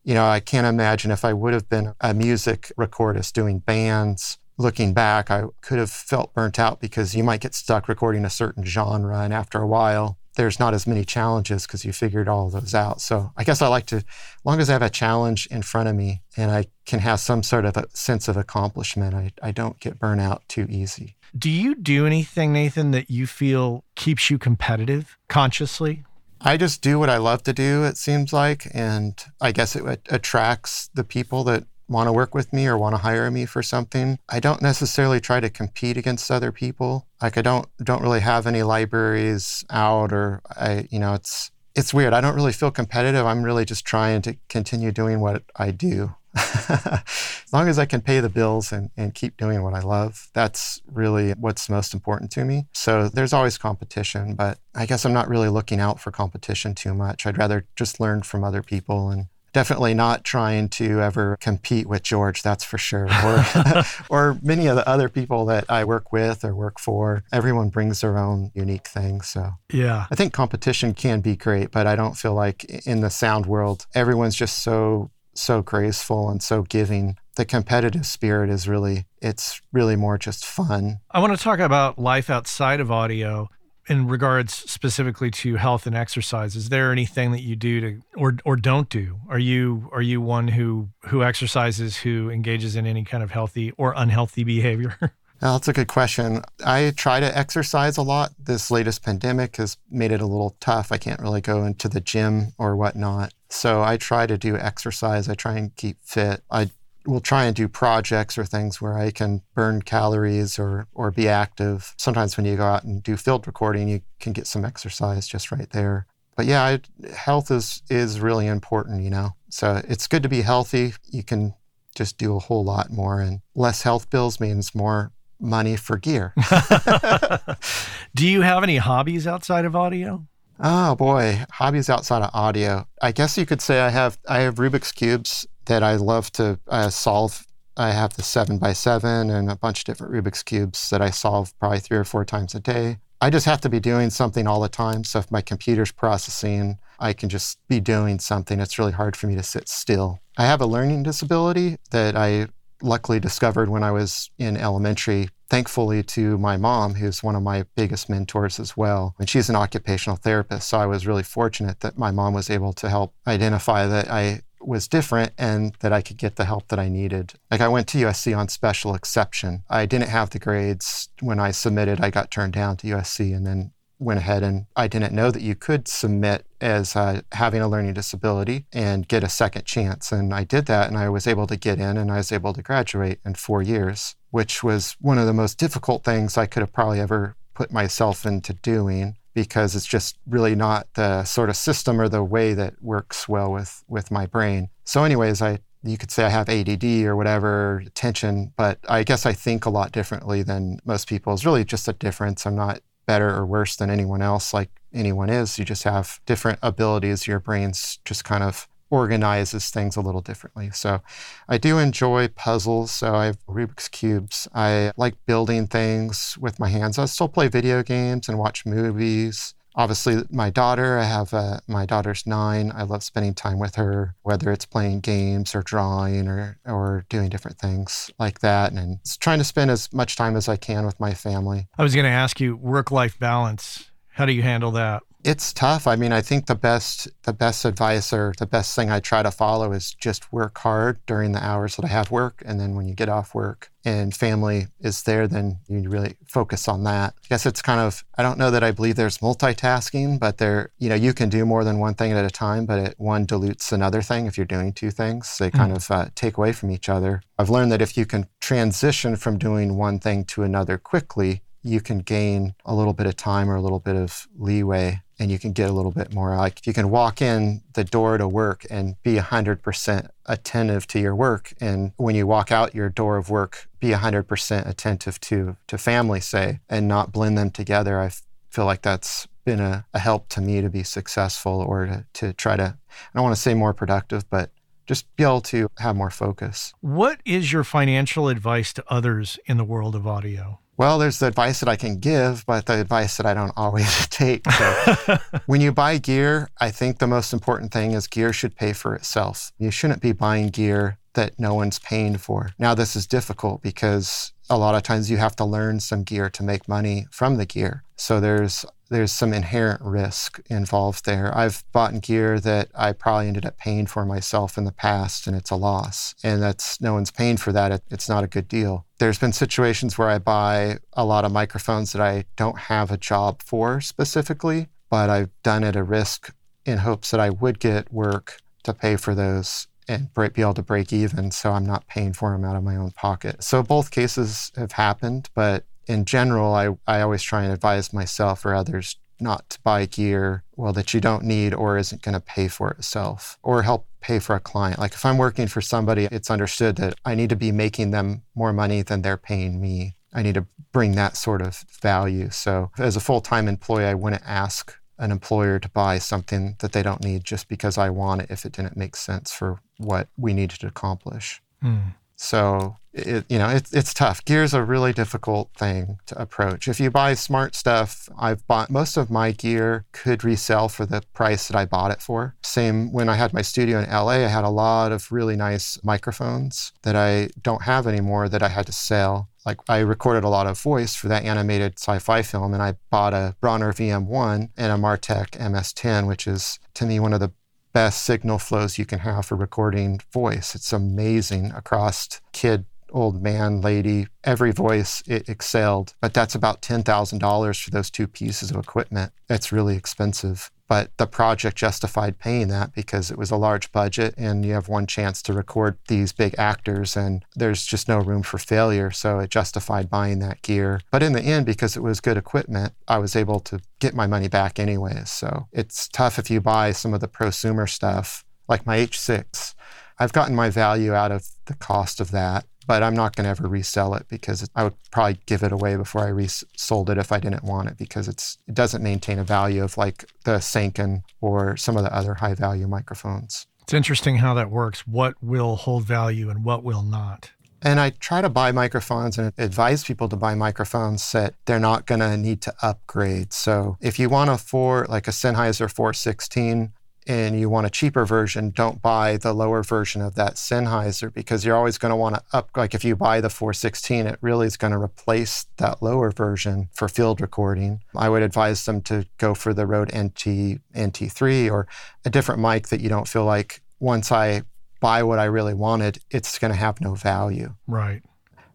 you 0.05 0.13
know, 0.13 0.25
I 0.25 0.39
can't 0.39 0.67
imagine 0.67 1.09
if 1.09 1.25
I 1.25 1.33
would 1.33 1.53
have 1.53 1.67
been 1.67 1.95
a 1.99 2.13
music 2.13 2.71
recordist 2.77 3.33
doing 3.33 3.57
bands 3.57 4.37
looking 4.57 4.93
back, 4.93 5.29
I 5.29 5.45
could 5.61 5.79
have 5.79 5.91
felt 5.91 6.33
burnt 6.33 6.59
out 6.59 6.79
because 6.79 7.15
you 7.15 7.23
might 7.23 7.41
get 7.41 7.55
stuck 7.55 7.87
recording 7.89 8.25
a 8.25 8.29
certain 8.29 8.63
genre. 8.63 9.19
And 9.19 9.33
after 9.33 9.59
a 9.59 9.67
while, 9.67 10.17
there's 10.35 10.59
not 10.59 10.73
as 10.73 10.85
many 10.85 11.03
challenges 11.03 11.65
because 11.65 11.83
you 11.83 11.91
figured 11.93 12.27
all 12.27 12.49
those 12.49 12.75
out. 12.75 13.01
So 13.01 13.31
I 13.35 13.43
guess 13.43 13.61
I 13.61 13.67
like 13.67 13.85
to, 13.87 13.97
as 13.97 14.05
long 14.43 14.59
as 14.59 14.69
I 14.69 14.73
have 14.73 14.81
a 14.81 14.89
challenge 14.89 15.47
in 15.47 15.61
front 15.61 15.89
of 15.89 15.95
me 15.95 16.21
and 16.37 16.51
I 16.51 16.65
can 16.85 16.99
have 16.99 17.19
some 17.19 17.43
sort 17.43 17.65
of 17.65 17.75
a 17.77 17.85
sense 17.93 18.27
of 18.27 18.37
accomplishment, 18.37 19.13
I, 19.13 19.31
I 19.41 19.51
don't 19.51 19.79
get 19.79 19.99
burnt 19.99 20.21
out 20.21 20.43
too 20.47 20.67
easy. 20.69 21.15
Do 21.37 21.49
you 21.49 21.75
do 21.75 22.05
anything, 22.05 22.53
Nathan, 22.53 22.91
that 22.91 23.09
you 23.09 23.27
feel 23.27 23.83
keeps 23.95 24.29
you 24.29 24.37
competitive 24.37 25.17
consciously? 25.27 26.03
I 26.41 26.57
just 26.57 26.81
do 26.81 26.99
what 26.99 27.09
I 27.09 27.17
love 27.17 27.43
to 27.43 27.53
do, 27.53 27.83
it 27.83 27.97
seems 27.97 28.31
like. 28.31 28.67
And 28.73 29.21
I 29.41 29.51
guess 29.51 29.75
it 29.75 30.01
attracts 30.09 30.89
the 30.93 31.03
people 31.03 31.43
that 31.45 31.65
want 31.87 32.07
to 32.07 32.13
work 32.13 32.33
with 32.33 32.51
me 32.51 32.67
or 32.67 32.77
want 32.77 32.93
to 32.93 33.01
hire 33.01 33.29
me 33.29 33.45
for 33.45 33.61
something. 33.61 34.17
I 34.29 34.39
don't 34.39 34.61
necessarily 34.61 35.19
try 35.19 35.39
to 35.39 35.49
compete 35.49 35.97
against 35.97 36.31
other 36.31 36.51
people. 36.51 37.07
Like 37.21 37.37
I 37.37 37.41
don't 37.41 37.67
don't 37.83 38.01
really 38.01 38.21
have 38.21 38.47
any 38.47 38.63
libraries 38.63 39.63
out 39.69 40.11
or 40.11 40.41
I 40.55 40.87
you 40.89 40.99
know 40.99 41.13
it's 41.13 41.51
it's 41.75 41.93
weird. 41.93 42.13
I 42.13 42.21
don't 42.21 42.35
really 42.35 42.53
feel 42.53 42.71
competitive. 42.71 43.25
I'm 43.25 43.43
really 43.43 43.65
just 43.65 43.85
trying 43.85 44.21
to 44.23 44.37
continue 44.47 44.91
doing 44.91 45.19
what 45.19 45.43
I 45.57 45.71
do. 45.71 46.15
as 46.35 47.45
long 47.53 47.69
as 47.69 47.79
I 47.79 47.85
can 47.85 48.01
pay 48.01 48.19
the 48.19 48.29
bills 48.29 48.71
and, 48.71 48.89
and 48.97 49.13
keep 49.13 49.37
doing 49.37 49.61
what 49.63 49.73
I 49.73 49.79
love, 49.79 50.29
that's 50.33 50.81
really 50.85 51.31
what's 51.31 51.69
most 51.69 51.93
important 51.93 52.31
to 52.31 52.43
me. 52.43 52.67
So 52.73 53.07
there's 53.07 53.33
always 53.33 53.57
competition, 53.57 54.35
but 54.35 54.59
I 54.73 54.85
guess 54.85 55.05
I'm 55.05 55.13
not 55.13 55.29
really 55.29 55.47
looking 55.47 55.79
out 55.79 55.99
for 55.99 56.11
competition 56.11 56.75
too 56.75 56.93
much. 56.93 57.25
I'd 57.25 57.37
rather 57.37 57.65
just 57.75 57.99
learn 57.99 58.23
from 58.23 58.43
other 58.43 58.61
people 58.61 59.09
and 59.09 59.27
definitely 59.55 59.93
not 59.93 60.25
trying 60.25 60.67
to 60.67 60.99
ever 60.99 61.37
compete 61.39 61.87
with 61.87 62.03
George, 62.03 62.43
that's 62.43 62.65
for 62.65 62.77
sure. 62.77 63.07
Or, 63.25 63.83
or 64.09 64.39
many 64.43 64.67
of 64.67 64.75
the 64.75 64.87
other 64.87 65.07
people 65.07 65.45
that 65.45 65.63
I 65.69 65.85
work 65.85 66.11
with 66.11 66.43
or 66.43 66.53
work 66.53 66.77
for. 66.77 67.23
Everyone 67.31 67.69
brings 67.69 68.01
their 68.01 68.17
own 68.17 68.51
unique 68.53 68.85
thing. 68.85 69.21
So, 69.21 69.51
yeah. 69.71 70.07
I 70.11 70.15
think 70.15 70.33
competition 70.33 70.93
can 70.93 71.21
be 71.21 71.37
great, 71.37 71.71
but 71.71 71.87
I 71.87 71.95
don't 71.95 72.17
feel 72.17 72.33
like 72.33 72.65
in 72.85 72.99
the 72.99 73.09
sound 73.09 73.45
world, 73.45 73.87
everyone's 73.95 74.35
just 74.35 74.61
so, 74.61 75.11
so 75.33 75.61
graceful 75.61 76.29
and 76.29 76.43
so 76.43 76.63
giving. 76.63 77.17
The 77.37 77.45
competitive 77.45 78.05
spirit 78.05 78.49
is 78.49 78.67
really, 78.67 79.05
it's 79.21 79.61
really 79.71 79.95
more 79.95 80.17
just 80.17 80.45
fun. 80.45 80.99
I 81.09 81.19
want 81.19 81.35
to 81.35 81.41
talk 81.41 81.59
about 81.59 81.97
life 81.97 82.29
outside 82.29 82.81
of 82.81 82.91
audio 82.91 83.49
in 83.87 84.07
regards 84.07 84.53
specifically 84.53 85.29
to 85.29 85.55
health 85.55 85.85
and 85.85 85.95
exercise 85.95 86.55
is 86.55 86.69
there 86.69 86.91
anything 86.91 87.31
that 87.31 87.41
you 87.41 87.55
do 87.55 87.81
to 87.81 88.01
or 88.15 88.37
or 88.43 88.55
don't 88.55 88.89
do 88.89 89.19
are 89.29 89.39
you 89.39 89.89
are 89.91 90.01
you 90.01 90.19
one 90.21 90.47
who 90.47 90.89
who 91.05 91.23
exercises 91.23 91.97
who 91.97 92.29
engages 92.29 92.75
in 92.75 92.85
any 92.85 93.03
kind 93.03 93.23
of 93.23 93.31
healthy 93.31 93.71
or 93.77 93.93
unhealthy 93.95 94.43
behavior 94.43 94.97
oh, 95.41 95.53
that's 95.53 95.67
a 95.67 95.73
good 95.73 95.87
question. 95.87 96.41
I 96.65 96.93
try 96.95 97.19
to 97.19 97.37
exercise 97.37 97.97
a 97.97 98.01
lot. 98.01 98.31
This 98.39 98.71
latest 98.71 99.03
pandemic 99.03 99.57
has 99.57 99.77
made 99.89 100.11
it 100.11 100.21
a 100.21 100.25
little 100.25 100.55
tough. 100.59 100.91
I 100.91 100.97
can't 100.97 101.19
really 101.19 101.41
go 101.41 101.65
into 101.65 101.89
the 101.89 102.01
gym 102.01 102.53
or 102.57 102.75
whatnot. 102.75 103.33
So 103.49 103.81
I 103.81 103.97
try 103.97 104.27
to 104.27 104.37
do 104.37 104.57
exercise. 104.57 105.29
I 105.29 105.35
try 105.35 105.57
and 105.57 105.75
keep 105.75 105.97
fit. 106.03 106.41
I 106.49 106.71
we'll 107.05 107.21
try 107.21 107.45
and 107.45 107.55
do 107.55 107.67
projects 107.67 108.37
or 108.37 108.45
things 108.45 108.81
where 108.81 108.97
I 108.97 109.11
can 109.11 109.41
burn 109.53 109.81
calories 109.81 110.59
or 110.59 110.87
or 110.93 111.11
be 111.11 111.27
active. 111.27 111.93
Sometimes 111.97 112.37
when 112.37 112.45
you 112.45 112.55
go 112.55 112.63
out 112.63 112.83
and 112.83 113.01
do 113.03 113.17
field 113.17 113.47
recording, 113.47 113.87
you 113.87 114.01
can 114.19 114.33
get 114.33 114.47
some 114.47 114.65
exercise 114.65 115.27
just 115.27 115.51
right 115.51 115.69
there. 115.71 116.07
But 116.35 116.45
yeah, 116.45 116.63
I, 116.63 116.79
health 117.13 117.51
is 117.51 117.81
is 117.89 118.19
really 118.19 118.47
important, 118.47 119.03
you 119.03 119.09
know. 119.09 119.31
So 119.49 119.81
it's 119.87 120.07
good 120.07 120.23
to 120.23 120.29
be 120.29 120.41
healthy. 120.41 120.93
You 121.09 121.23
can 121.23 121.53
just 121.95 122.17
do 122.17 122.35
a 122.35 122.39
whole 122.39 122.63
lot 122.63 122.91
more, 122.91 123.21
and 123.21 123.41
less 123.55 123.83
health 123.83 124.09
bills 124.09 124.39
means 124.39 124.75
more 124.75 125.11
money 125.39 125.75
for 125.75 125.97
gear. 125.97 126.33
do 128.15 128.27
you 128.27 128.41
have 128.41 128.63
any 128.63 128.77
hobbies 128.77 129.27
outside 129.27 129.65
of 129.65 129.75
audio? 129.75 130.25
Oh 130.59 130.95
boy, 130.95 131.43
hobbies 131.51 131.89
outside 131.89 132.21
of 132.21 132.29
audio. 132.33 132.87
I 133.01 133.11
guess 133.11 133.37
you 133.37 133.45
could 133.45 133.61
say 133.61 133.81
I 133.81 133.89
have 133.89 134.17
I 134.27 134.39
have 134.39 134.55
Rubik's 134.55 134.91
cubes 134.91 135.45
that 135.65 135.83
I 135.83 135.95
love 135.95 136.31
to 136.33 136.59
uh, 136.67 136.89
solve. 136.89 137.45
I 137.77 137.91
have 137.91 138.15
the 138.15 138.23
seven 138.23 138.57
by 138.57 138.73
seven 138.73 139.29
and 139.29 139.51
a 139.51 139.55
bunch 139.55 139.79
of 139.79 139.85
different 139.85 140.13
Rubik's 140.13 140.43
cubes 140.43 140.89
that 140.89 141.01
I 141.01 141.09
solve 141.09 141.57
probably 141.59 141.79
three 141.79 141.97
or 141.97 142.05
four 142.05 142.23
times 142.23 142.55
a 142.55 142.59
day. 142.59 142.97
I 143.21 143.29
just 143.29 143.45
have 143.45 143.61
to 143.61 143.69
be 143.69 143.79
doing 143.79 144.09
something 144.09 144.47
all 144.47 144.61
the 144.61 144.69
time. 144.69 145.03
So 145.03 145.19
if 145.19 145.31
my 145.31 145.41
computer's 145.41 145.91
processing, 145.91 146.77
I 146.99 147.13
can 147.13 147.29
just 147.29 147.59
be 147.67 147.79
doing 147.79 148.19
something. 148.19 148.59
It's 148.59 148.77
really 148.77 148.91
hard 148.91 149.15
for 149.15 149.27
me 149.27 149.35
to 149.35 149.43
sit 149.43 149.67
still. 149.67 150.19
I 150.37 150.45
have 150.45 150.61
a 150.61 150.65
learning 150.65 151.03
disability 151.03 151.77
that 151.91 152.15
I 152.15 152.47
luckily 152.81 153.19
discovered 153.19 153.69
when 153.69 153.83
I 153.83 153.91
was 153.91 154.29
in 154.37 154.57
elementary, 154.57 155.29
thankfully 155.49 156.03
to 156.03 156.37
my 156.37 156.57
mom, 156.57 156.95
who's 156.95 157.23
one 157.23 157.35
of 157.35 157.43
my 157.43 157.65
biggest 157.75 158.09
mentors 158.09 158.59
as 158.59 158.75
well. 158.75 159.15
And 159.17 159.29
she's 159.29 159.49
an 159.49 159.55
occupational 159.55 160.17
therapist. 160.17 160.69
So 160.69 160.77
I 160.77 160.85
was 160.85 161.07
really 161.07 161.23
fortunate 161.23 161.79
that 161.79 161.97
my 161.97 162.11
mom 162.11 162.33
was 162.33 162.49
able 162.49 162.73
to 162.73 162.89
help 162.89 163.13
identify 163.25 163.87
that 163.87 164.09
I 164.09 164.41
was 164.67 164.87
different 164.87 165.31
and 165.37 165.73
that 165.79 165.93
I 165.93 166.01
could 166.01 166.17
get 166.17 166.35
the 166.35 166.45
help 166.45 166.67
that 166.69 166.79
I 166.79 166.89
needed. 166.89 167.33
Like 167.51 167.61
I 167.61 167.67
went 167.67 167.87
to 167.89 167.97
USC 167.99 168.37
on 168.37 168.47
special 168.47 168.95
exception. 168.95 169.63
I 169.69 169.85
didn't 169.85 170.09
have 170.09 170.29
the 170.29 170.39
grades 170.39 171.09
when 171.21 171.39
I 171.39 171.51
submitted. 171.51 172.01
I 172.01 172.09
got 172.09 172.31
turned 172.31 172.53
down 172.53 172.77
to 172.77 172.87
USC 172.87 173.35
and 173.35 173.45
then 173.45 173.71
went 173.99 174.19
ahead 174.19 174.43
and 174.43 174.65
I 174.75 174.87
didn't 174.87 175.13
know 175.13 175.31
that 175.31 175.41
you 175.41 175.55
could 175.55 175.87
submit 175.87 176.45
as 176.59 176.95
uh, 176.95 177.21
having 177.31 177.61
a 177.61 177.67
learning 177.67 177.93
disability 177.93 178.65
and 178.73 179.07
get 179.07 179.23
a 179.23 179.29
second 179.29 179.65
chance. 179.65 180.11
And 180.11 180.33
I 180.33 180.43
did 180.43 180.65
that 180.65 180.87
and 180.87 180.97
I 180.97 181.09
was 181.09 181.27
able 181.27 181.47
to 181.47 181.55
get 181.55 181.79
in 181.79 181.97
and 181.97 182.11
I 182.11 182.17
was 182.17 182.31
able 182.31 182.53
to 182.53 182.61
graduate 182.61 183.19
in 183.25 183.35
four 183.35 183.61
years, 183.61 184.15
which 184.31 184.63
was 184.63 184.97
one 184.99 185.17
of 185.17 185.25
the 185.25 185.33
most 185.33 185.57
difficult 185.57 186.03
things 186.03 186.37
I 186.37 186.45
could 186.45 186.61
have 186.61 186.73
probably 186.73 186.99
ever 186.99 187.35
put 187.53 187.71
myself 187.71 188.25
into 188.25 188.53
doing 188.53 189.17
because 189.35 189.75
it's 189.75 189.85
just 189.85 190.17
really 190.25 190.55
not 190.55 190.87
the 190.95 191.23
sort 191.25 191.51
of 191.51 191.55
system 191.55 192.01
or 192.01 192.09
the 192.09 192.23
way 192.23 192.55
that 192.55 192.81
works 192.81 193.29
well 193.29 193.51
with 193.51 193.83
with 193.87 194.09
my 194.09 194.25
brain. 194.25 194.69
So 194.85 195.03
anyways, 195.03 195.43
I 195.43 195.59
you 195.83 195.99
could 195.99 196.09
say 196.09 196.23
I 196.23 196.29
have 196.29 196.49
ADD 196.49 196.83
or 197.05 197.15
whatever, 197.15 197.83
attention, 197.85 198.53
but 198.57 198.79
I 198.89 199.03
guess 199.03 199.27
I 199.27 199.33
think 199.33 199.65
a 199.65 199.69
lot 199.69 199.91
differently 199.91 200.41
than 200.41 200.79
most 200.83 201.07
people. 201.07 201.31
It's 201.33 201.45
really 201.45 201.63
just 201.63 201.87
a 201.87 201.93
difference. 201.93 202.47
I'm 202.47 202.55
not 202.55 202.79
better 203.05 203.29
or 203.29 203.45
worse 203.45 203.75
than 203.75 203.91
anyone 203.91 204.23
else 204.23 204.51
like 204.51 204.71
anyone 204.91 205.29
is. 205.29 205.59
You 205.59 205.65
just 205.65 205.83
have 205.83 206.19
different 206.25 206.57
abilities. 206.63 207.27
Your 207.27 207.39
brain's 207.39 207.99
just 208.03 208.23
kind 208.23 208.43
of 208.43 208.67
organizes 208.89 209.69
things 209.69 209.95
a 209.95 210.01
little 210.01 210.21
differently. 210.21 210.69
So 210.71 211.01
I 211.47 211.57
do 211.57 211.77
enjoy 211.77 212.27
puzzles. 212.29 212.91
So 212.91 213.15
I 213.15 213.25
have 213.25 213.45
Rubik's 213.45 213.87
Cubes. 213.87 214.47
I 214.53 214.91
like 214.97 215.15
building 215.25 215.67
things 215.67 216.37
with 216.39 216.59
my 216.59 216.69
hands. 216.69 216.99
I 216.99 217.05
still 217.05 217.27
play 217.27 217.47
video 217.47 217.83
games 217.83 218.29
and 218.29 218.37
watch 218.37 218.65
movies. 218.65 219.53
Obviously, 219.77 220.23
my 220.29 220.49
daughter, 220.49 220.97
I 220.97 221.03
have 221.03 221.33
uh, 221.33 221.59
my 221.67 221.85
daughter's 221.85 222.25
nine. 222.25 222.71
I 222.73 222.83
love 222.83 223.03
spending 223.03 223.33
time 223.33 223.59
with 223.59 223.75
her, 223.75 224.15
whether 224.23 224.49
it's 224.51 224.65
playing 224.65 225.01
games 225.01 225.53
or 225.53 225.61
drawing 225.63 226.29
or, 226.29 226.57
or 226.65 227.05
doing 227.09 227.27
different 227.27 227.59
things 227.59 228.09
like 228.17 228.39
that. 228.39 228.71
And 228.71 228.99
trying 229.19 229.39
to 229.39 229.43
spend 229.43 229.71
as 229.71 229.91
much 229.91 230.15
time 230.15 230.37
as 230.37 230.47
I 230.47 230.55
can 230.55 230.85
with 230.85 230.97
my 231.01 231.13
family. 231.13 231.67
I 231.77 231.83
was 231.83 231.93
going 231.93 232.05
to 232.05 232.09
ask 232.09 232.39
you 232.39 232.55
work 232.55 232.89
life 232.89 233.19
balance. 233.19 233.91
How 234.13 234.25
do 234.25 234.31
you 234.31 234.43
handle 234.43 234.71
that? 234.71 235.03
It's 235.25 235.53
tough. 235.53 235.87
I 235.87 235.95
mean, 235.95 236.13
I 236.13 236.21
think 236.21 236.45
the 236.45 236.53
best 236.53 237.07
the 237.23 237.33
best 237.33 237.65
advice 237.65 238.13
or 238.13 238.35
the 238.37 238.45
best 238.45 238.75
thing 238.75 238.91
I 238.91 238.99
try 238.99 239.23
to 239.23 239.31
follow 239.31 239.71
is 239.71 239.91
just 239.91 240.31
work 240.31 240.55
hard 240.59 240.99
during 241.07 241.31
the 241.31 241.43
hours 241.43 241.77
that 241.77 241.85
I 241.85 241.87
have 241.87 242.11
work, 242.11 242.43
and 242.45 242.59
then 242.59 242.75
when 242.75 242.87
you 242.87 242.93
get 242.93 243.09
off 243.09 243.33
work 243.33 243.71
and 243.83 244.15
family 244.15 244.67
is 244.81 245.01
there, 245.01 245.27
then 245.27 245.57
you 245.67 245.89
really 245.89 246.15
focus 246.27 246.67
on 246.67 246.83
that. 246.83 247.15
I 247.17 247.27
guess 247.27 247.47
it's 247.47 247.63
kind 247.63 247.79
of 247.79 248.05
I 248.19 248.21
don't 248.21 248.37
know 248.37 248.51
that 248.51 248.63
I 248.63 248.69
believe 248.69 248.97
there's 248.97 249.17
multitasking, 249.17 250.19
but 250.19 250.37
there 250.37 250.69
you 250.77 250.89
know 250.89 250.95
you 250.95 251.11
can 251.11 251.29
do 251.29 251.43
more 251.43 251.63
than 251.63 251.79
one 251.79 251.95
thing 251.95 252.11
at 252.11 252.23
a 252.23 252.29
time, 252.29 252.67
but 252.67 252.77
it, 252.77 252.95
one 252.99 253.25
dilutes 253.25 253.71
another 253.71 254.03
thing 254.03 254.27
if 254.27 254.37
you're 254.37 254.45
doing 254.45 254.73
two 254.73 254.91
things. 254.91 255.39
They 255.39 255.49
kind 255.49 255.73
mm. 255.73 255.77
of 255.77 255.89
uh, 255.89 256.09
take 256.13 256.37
away 256.37 256.51
from 256.51 256.69
each 256.69 256.87
other. 256.87 257.23
I've 257.39 257.49
learned 257.49 257.71
that 257.71 257.81
if 257.81 257.97
you 257.97 258.05
can 258.05 258.27
transition 258.41 259.15
from 259.15 259.39
doing 259.39 259.75
one 259.75 259.97
thing 259.97 260.23
to 260.25 260.43
another 260.43 260.77
quickly, 260.77 261.41
you 261.63 261.81
can 261.81 261.97
gain 261.97 262.53
a 262.63 262.75
little 262.75 262.93
bit 262.93 263.07
of 263.07 263.17
time 263.17 263.49
or 263.49 263.55
a 263.55 263.61
little 263.61 263.79
bit 263.79 263.95
of 263.95 264.27
leeway 264.37 265.01
and 265.19 265.31
you 265.31 265.39
can 265.39 265.51
get 265.51 265.69
a 265.69 265.73
little 265.73 265.91
bit 265.91 266.13
more. 266.13 266.35
Like 266.35 266.59
if 266.59 266.67
you 266.67 266.73
can 266.73 266.89
walk 266.89 267.21
in 267.21 267.61
the 267.73 267.83
door 267.83 268.17
to 268.17 268.27
work 268.27 268.65
and 268.69 268.95
be 269.03 269.15
100% 269.15 270.09
attentive 270.25 270.87
to 270.87 270.99
your 270.99 271.15
work 271.15 271.53
and 271.61 271.91
when 271.97 272.15
you 272.15 272.25
walk 272.25 272.51
out 272.51 272.73
your 272.73 272.89
door 272.89 273.17
of 273.17 273.29
work 273.29 273.67
be 273.79 273.89
100% 273.89 274.67
attentive 274.67 275.19
to 275.21 275.55
to 275.67 275.77
family 275.77 276.19
say 276.19 276.59
and 276.69 276.87
not 276.87 277.11
blend 277.11 277.37
them 277.37 277.51
together 277.51 277.99
i 277.99 278.09
feel 278.49 278.65
like 278.65 278.81
that's 278.81 279.27
been 279.43 279.59
a, 279.59 279.85
a 279.93 279.99
help 279.99 280.27
to 280.29 280.41
me 280.41 280.61
to 280.61 280.69
be 280.69 280.81
successful 280.81 281.61
or 281.61 281.85
to, 281.85 282.05
to 282.13 282.33
try 282.33 282.55
to 282.55 282.75
i 282.89 283.13
don't 283.13 283.23
want 283.23 283.35
to 283.35 283.41
say 283.41 283.53
more 283.53 283.73
productive 283.73 284.27
but 284.29 284.49
just 284.85 285.13
be 285.15 285.23
able 285.23 285.41
to 285.41 285.67
have 285.79 285.95
more 285.95 286.11
focus. 286.11 286.73
What 286.81 287.19
is 287.25 287.51
your 287.51 287.63
financial 287.63 288.27
advice 288.27 288.71
to 288.73 288.83
others 288.87 289.39
in 289.45 289.57
the 289.57 289.63
world 289.63 289.95
of 289.95 290.05
audio 290.05 290.59
well, 290.77 290.99
there's 290.99 291.19
the 291.19 291.27
advice 291.27 291.59
that 291.61 291.69
I 291.69 291.75
can 291.75 291.99
give, 291.99 292.45
but 292.45 292.65
the 292.65 292.79
advice 292.79 293.17
that 293.17 293.25
I 293.25 293.33
don't 293.33 293.53
always 293.55 294.07
take. 294.09 294.49
So 294.51 295.17
when 295.45 295.61
you 295.61 295.71
buy 295.71 295.97
gear, 295.97 296.49
I 296.59 296.71
think 296.71 296.99
the 296.99 297.07
most 297.07 297.33
important 297.33 297.71
thing 297.71 297.91
is 297.91 298.07
gear 298.07 298.33
should 298.33 298.55
pay 298.55 298.73
for 298.73 298.95
itself. 298.95 299.51
You 299.57 299.71
shouldn't 299.71 300.01
be 300.01 300.11
buying 300.11 300.49
gear 300.49 300.97
that 301.13 301.39
no 301.39 301.53
one's 301.53 301.79
paying 301.79 302.17
for. 302.17 302.51
Now, 302.59 302.75
this 302.75 302.95
is 302.95 303.07
difficult 303.07 303.61
because 303.61 304.33
a 304.49 304.57
lot 304.57 304.75
of 304.75 304.83
times 304.83 305.09
you 305.09 305.17
have 305.17 305.35
to 305.37 305.45
learn 305.45 305.79
some 305.79 306.03
gear 306.03 306.29
to 306.29 306.43
make 306.43 306.67
money 306.67 307.07
from 307.09 307.37
the 307.37 307.45
gear. 307.45 307.83
So 307.95 308.19
there's 308.19 308.65
there's 308.89 309.11
some 309.11 309.33
inherent 309.33 309.81
risk 309.81 310.41
involved 310.49 311.05
there. 311.05 311.35
I've 311.35 311.63
bought 311.71 312.01
gear 312.01 312.39
that 312.39 312.69
I 312.75 312.91
probably 312.93 313.27
ended 313.27 313.45
up 313.45 313.57
paying 313.57 313.87
for 313.87 314.05
myself 314.05 314.57
in 314.57 314.63
the 314.63 314.71
past 314.71 315.27
and 315.27 315.35
it's 315.35 315.51
a 315.51 315.55
loss. 315.55 316.15
And 316.23 316.41
that's 316.41 316.79
no 316.81 316.93
one's 316.93 317.11
paying 317.11 317.37
for 317.37 317.51
that. 317.51 317.71
It, 317.71 317.83
it's 317.89 318.09
not 318.09 318.23
a 318.23 318.27
good 318.27 318.47
deal. 318.47 318.85
There's 318.99 319.19
been 319.19 319.33
situations 319.33 319.97
where 319.97 320.09
I 320.09 320.19
buy 320.19 320.77
a 320.93 321.05
lot 321.05 321.25
of 321.25 321.31
microphones 321.31 321.91
that 321.93 322.01
I 322.01 322.25
don't 322.35 322.57
have 322.57 322.91
a 322.91 322.97
job 322.97 323.41
for 323.41 323.81
specifically, 323.81 324.67
but 324.89 325.09
I've 325.09 325.31
done 325.43 325.63
it 325.63 325.69
at 325.69 325.75
a 325.75 325.83
risk 325.83 326.33
in 326.65 326.79
hopes 326.79 327.11
that 327.11 327.19
I 327.19 327.29
would 327.29 327.59
get 327.59 327.91
work 327.91 328.37
to 328.63 328.73
pay 328.73 328.95
for 328.95 329.13
those 329.13 329.67
and 329.87 330.09
be 330.13 330.41
able 330.41 330.53
to 330.53 330.63
break 330.63 330.91
even 330.91 331.31
so 331.31 331.51
I'm 331.51 331.65
not 331.65 331.87
paying 331.87 332.13
for 332.13 332.31
them 332.31 332.43
out 332.43 332.55
of 332.55 332.63
my 332.63 332.75
own 332.75 332.91
pocket. 332.91 333.43
So 333.43 333.61
both 333.61 333.91
cases 333.91 334.51
have 334.55 334.71
happened, 334.71 335.29
but 335.35 335.65
in 335.87 336.05
general, 336.05 336.53
I, 336.53 336.69
I 336.87 337.01
always 337.01 337.23
try 337.23 337.43
and 337.43 337.53
advise 337.53 337.93
myself 337.93 338.45
or 338.45 338.53
others 338.53 338.97
not 339.19 339.49
to 339.49 339.59
buy 339.61 339.85
gear 339.85 340.43
well 340.57 340.73
that 340.73 340.93
you 340.93 340.99
don't 340.99 341.23
need 341.23 341.53
or 341.53 341.77
isn't 341.77 342.01
going 342.01 342.13
to 342.13 342.19
pay 342.19 342.49
for 342.49 342.71
itself 342.71 343.39
or 343.43 343.61
help 343.61 343.87
pay 344.01 344.19
for 344.19 344.35
a 344.35 344.41
client 344.41 344.77
like 344.77 344.91
if 344.91 345.05
i'm 345.05 345.17
working 345.17 345.47
for 345.47 345.61
somebody 345.61 346.05
it's 346.11 346.29
understood 346.29 346.75
that 346.75 346.95
i 347.05 347.15
need 347.15 347.29
to 347.29 347.35
be 347.37 347.49
making 347.49 347.91
them 347.91 348.21
more 348.35 348.51
money 348.51 348.81
than 348.81 349.01
they're 349.01 349.15
paying 349.15 349.61
me 349.61 349.95
i 350.13 350.21
need 350.21 350.35
to 350.35 350.45
bring 350.73 350.95
that 350.95 351.15
sort 351.15 351.41
of 351.41 351.63
value 351.81 352.29
so 352.29 352.69
as 352.77 352.97
a 352.97 352.99
full-time 352.99 353.47
employee 353.47 353.85
i 353.85 353.93
wouldn't 353.93 354.21
ask 354.25 354.77
an 354.97 355.11
employer 355.11 355.59
to 355.59 355.69
buy 355.69 355.97
something 355.97 356.55
that 356.59 356.71
they 356.71 356.81
don't 356.81 357.03
need 357.03 357.23
just 357.23 357.47
because 357.47 357.77
I 357.77 357.89
want 357.89 358.21
it 358.21 358.31
if 358.31 358.45
it 358.45 358.53
didn't 358.53 358.77
make 358.77 358.95
sense 358.95 359.31
for 359.31 359.59
what 359.77 360.07
we 360.17 360.33
needed 360.33 360.59
to 360.61 360.67
accomplish. 360.67 361.41
Mm. 361.63 361.95
So, 362.15 362.77
it, 362.93 363.25
you 363.29 363.37
know, 363.37 363.49
it, 363.49 363.67
it's 363.73 363.93
tough. 363.93 364.23
Gear 364.23 364.43
is 364.43 364.53
a 364.53 364.63
really 364.63 364.93
difficult 364.93 365.49
thing 365.57 365.99
to 366.05 366.21
approach. 366.21 366.67
If 366.67 366.79
you 366.79 366.89
buy 366.89 367.13
smart 367.13 367.55
stuff, 367.55 368.07
I've 368.17 368.47
bought 368.47 368.69
most 368.69 368.95
of 368.95 369.11
my 369.11 369.31
gear 369.31 369.85
could 369.91 370.23
resell 370.23 370.69
for 370.69 370.85
the 370.85 371.01
price 371.13 371.47
that 371.47 371.57
I 371.57 371.65
bought 371.65 371.91
it 371.91 372.01
for. 372.01 372.35
Same 372.41 372.93
when 372.93 373.09
I 373.09 373.15
had 373.15 373.33
my 373.33 373.41
studio 373.41 373.79
in 373.79 373.89
LA, 373.89 374.23
I 374.23 374.27
had 374.27 374.45
a 374.45 374.49
lot 374.49 374.91
of 374.91 375.11
really 375.11 375.35
nice 375.35 375.77
microphones 375.83 376.71
that 376.83 376.95
I 376.95 377.29
don't 377.41 377.63
have 377.63 377.85
anymore 377.85 378.29
that 378.29 378.41
I 378.41 378.47
had 378.47 378.65
to 378.67 378.71
sell 378.71 379.29
like 379.45 379.59
I 379.69 379.79
recorded 379.79 380.23
a 380.23 380.29
lot 380.29 380.47
of 380.47 380.59
voice 380.59 380.95
for 380.95 381.07
that 381.07 381.23
animated 381.23 381.77
sci-fi 381.77 382.23
film, 382.23 382.53
and 382.53 382.63
I 382.63 382.75
bought 382.89 383.13
a 383.13 383.35
Brauner 383.41 383.73
VM1 383.73 384.49
and 384.57 384.71
a 384.71 384.75
Martech 384.75 385.31
MS10, 385.31 386.07
which 386.07 386.25
is 386.25 386.59
to 386.73 386.85
me 386.85 386.99
one 386.99 387.13
of 387.13 387.19
the 387.19 387.31
best 387.75 388.05
signal 388.05 388.39
flows 388.39 388.77
you 388.77 388.85
can 388.85 388.99
have 388.99 389.25
for 389.25 389.35
recording 389.35 389.99
voice. 390.13 390.55
It's 390.55 390.71
amazing 390.71 391.51
across 391.51 392.21
kid, 392.31 392.63
old 392.89 393.21
man, 393.21 393.59
lady, 393.59 394.07
every 394.23 394.53
voice 394.53 395.03
it 395.05 395.27
excelled. 395.27 395.93
But 395.99 396.13
that's 396.13 396.35
about 396.35 396.61
$10,000 396.61 397.61
for 397.61 397.71
those 397.71 397.91
two 397.91 398.07
pieces 398.07 398.49
of 398.49 398.55
equipment. 398.55 399.11
That's 399.27 399.51
really 399.51 399.75
expensive. 399.75 400.51
But 400.67 400.89
the 400.97 401.05
project 401.05 401.57
justified 401.57 402.17
paying 402.17 402.47
that 402.47 402.73
because 402.73 403.11
it 403.11 403.17
was 403.17 403.29
a 403.29 403.35
large 403.35 403.71
budget 403.71 404.15
and 404.17 404.43
you 404.43 404.53
have 404.53 404.67
one 404.67 404.87
chance 404.87 405.21
to 405.23 405.33
record 405.33 405.77
these 405.87 406.11
big 406.11 406.33
actors 406.37 406.97
and 406.97 407.23
there's 407.35 407.65
just 407.65 407.87
no 407.87 407.99
room 407.99 408.23
for 408.23 408.39
failure. 408.39 408.89
So 408.89 409.19
it 409.19 409.29
justified 409.29 409.89
buying 409.89 410.19
that 410.19 410.41
gear. 410.41 410.81
But 410.89 411.03
in 411.03 411.13
the 411.13 411.21
end, 411.21 411.45
because 411.45 411.77
it 411.77 411.83
was 411.83 412.01
good 412.01 412.17
equipment, 412.17 412.73
I 412.87 412.97
was 412.97 413.15
able 413.15 413.39
to 413.41 413.59
get 413.79 413.93
my 413.93 414.07
money 414.07 414.27
back 414.27 414.57
anyways. 414.57 415.09
So 415.09 415.47
it's 415.51 415.87
tough 415.87 416.17
if 416.17 416.31
you 416.31 416.41
buy 416.41 416.71
some 416.71 416.93
of 416.93 416.99
the 416.99 417.07
prosumer 417.07 417.69
stuff, 417.69 418.25
like 418.47 418.65
my 418.65 418.77
H6. 418.77 419.53
I've 419.99 420.13
gotten 420.13 420.35
my 420.35 420.49
value 420.49 420.93
out 420.93 421.11
of 421.11 421.27
the 421.45 421.53
cost 421.53 422.01
of 422.01 422.11
that 422.11 422.45
but 422.67 422.83
I'm 422.83 422.95
not 422.95 423.15
going 423.15 423.25
to 423.25 423.29
ever 423.29 423.47
resell 423.47 423.93
it 423.95 424.07
because 424.07 424.47
I 424.55 424.63
would 424.63 424.75
probably 424.91 425.19
give 425.25 425.43
it 425.43 425.51
away 425.51 425.75
before 425.75 426.05
I 426.05 426.09
resold 426.09 426.89
it 426.89 426.97
if 426.97 427.11
I 427.11 427.19
didn't 427.19 427.43
want 427.43 427.69
it 427.69 427.77
because 427.77 428.07
it's 428.07 428.37
it 428.47 428.55
doesn't 428.55 428.83
maintain 428.83 429.19
a 429.19 429.23
value 429.23 429.63
of 429.63 429.77
like 429.77 430.05
the 430.23 430.37
Sanken 430.37 431.03
or 431.21 431.57
some 431.57 431.77
of 431.77 431.83
the 431.83 431.95
other 431.95 432.15
high 432.15 432.33
value 432.33 432.67
microphones. 432.67 433.47
It's 433.61 433.73
interesting 433.73 434.17
how 434.17 434.35
that 434.35 434.51
works. 434.51 434.85
What 434.85 435.15
will 435.21 435.55
hold 435.55 435.85
value 435.85 436.29
and 436.29 436.45
what 436.45 436.63
will 436.63 436.83
not. 436.83 437.31
And 437.61 437.79
I 437.79 437.89
try 437.89 438.21
to 438.21 438.29
buy 438.29 438.51
microphones 438.51 439.17
and 439.17 439.33
advise 439.39 439.83
people 439.83 440.07
to 440.09 440.15
buy 440.15 440.35
microphones 440.35 441.11
that 441.13 441.33
they're 441.45 441.59
not 441.59 441.87
going 441.87 442.01
to 442.01 442.15
need 442.15 442.41
to 442.43 442.53
upgrade. 442.61 443.33
So 443.33 443.77
if 443.81 443.97
you 443.97 444.07
want 444.07 444.29
a 444.29 444.37
four, 444.37 444.85
like 444.87 445.07
a 445.07 445.11
Sennheiser 445.11 445.71
416 445.71 446.73
and 447.07 447.39
you 447.39 447.49
want 447.49 447.67
a 447.67 447.69
cheaper 447.69 448.05
version, 448.05 448.49
don't 448.49 448.81
buy 448.81 449.17
the 449.17 449.33
lower 449.33 449.63
version 449.63 450.01
of 450.01 450.15
that 450.15 450.35
Sennheiser 450.35 451.13
because 451.13 451.45
you're 451.45 451.55
always 451.55 451.77
going 451.77 451.91
to 451.91 451.95
want 451.95 452.15
to 452.15 452.23
up. 452.33 452.49
Like 452.55 452.73
if 452.73 452.83
you 452.83 452.95
buy 452.95 453.21
the 453.21 453.29
416, 453.29 454.07
it 454.07 454.17
really 454.21 454.47
is 454.47 454.57
going 454.57 454.73
to 454.73 454.79
replace 454.79 455.45
that 455.57 455.81
lower 455.81 456.11
version 456.11 456.69
for 456.73 456.87
field 456.87 457.21
recording. 457.21 457.81
I 457.95 458.09
would 458.09 458.23
advise 458.23 458.65
them 458.65 458.81
to 458.83 459.05
go 459.17 459.33
for 459.33 459.53
the 459.53 459.67
Rode 459.67 459.95
NT 459.95 460.59
NT3 460.75 461.51
or 461.51 461.67
a 462.03 462.09
different 462.09 462.41
mic 462.41 462.69
that 462.69 462.81
you 462.81 462.89
don't 462.89 463.07
feel 463.07 463.25
like 463.25 463.61
once 463.79 464.11
I 464.11 464.43
buy 464.79 465.03
what 465.03 465.19
I 465.19 465.25
really 465.25 465.53
wanted, 465.53 465.99
it's 466.09 466.39
going 466.39 466.51
to 466.51 466.57
have 466.57 466.81
no 466.81 466.95
value. 466.95 467.55
Right 467.67 468.01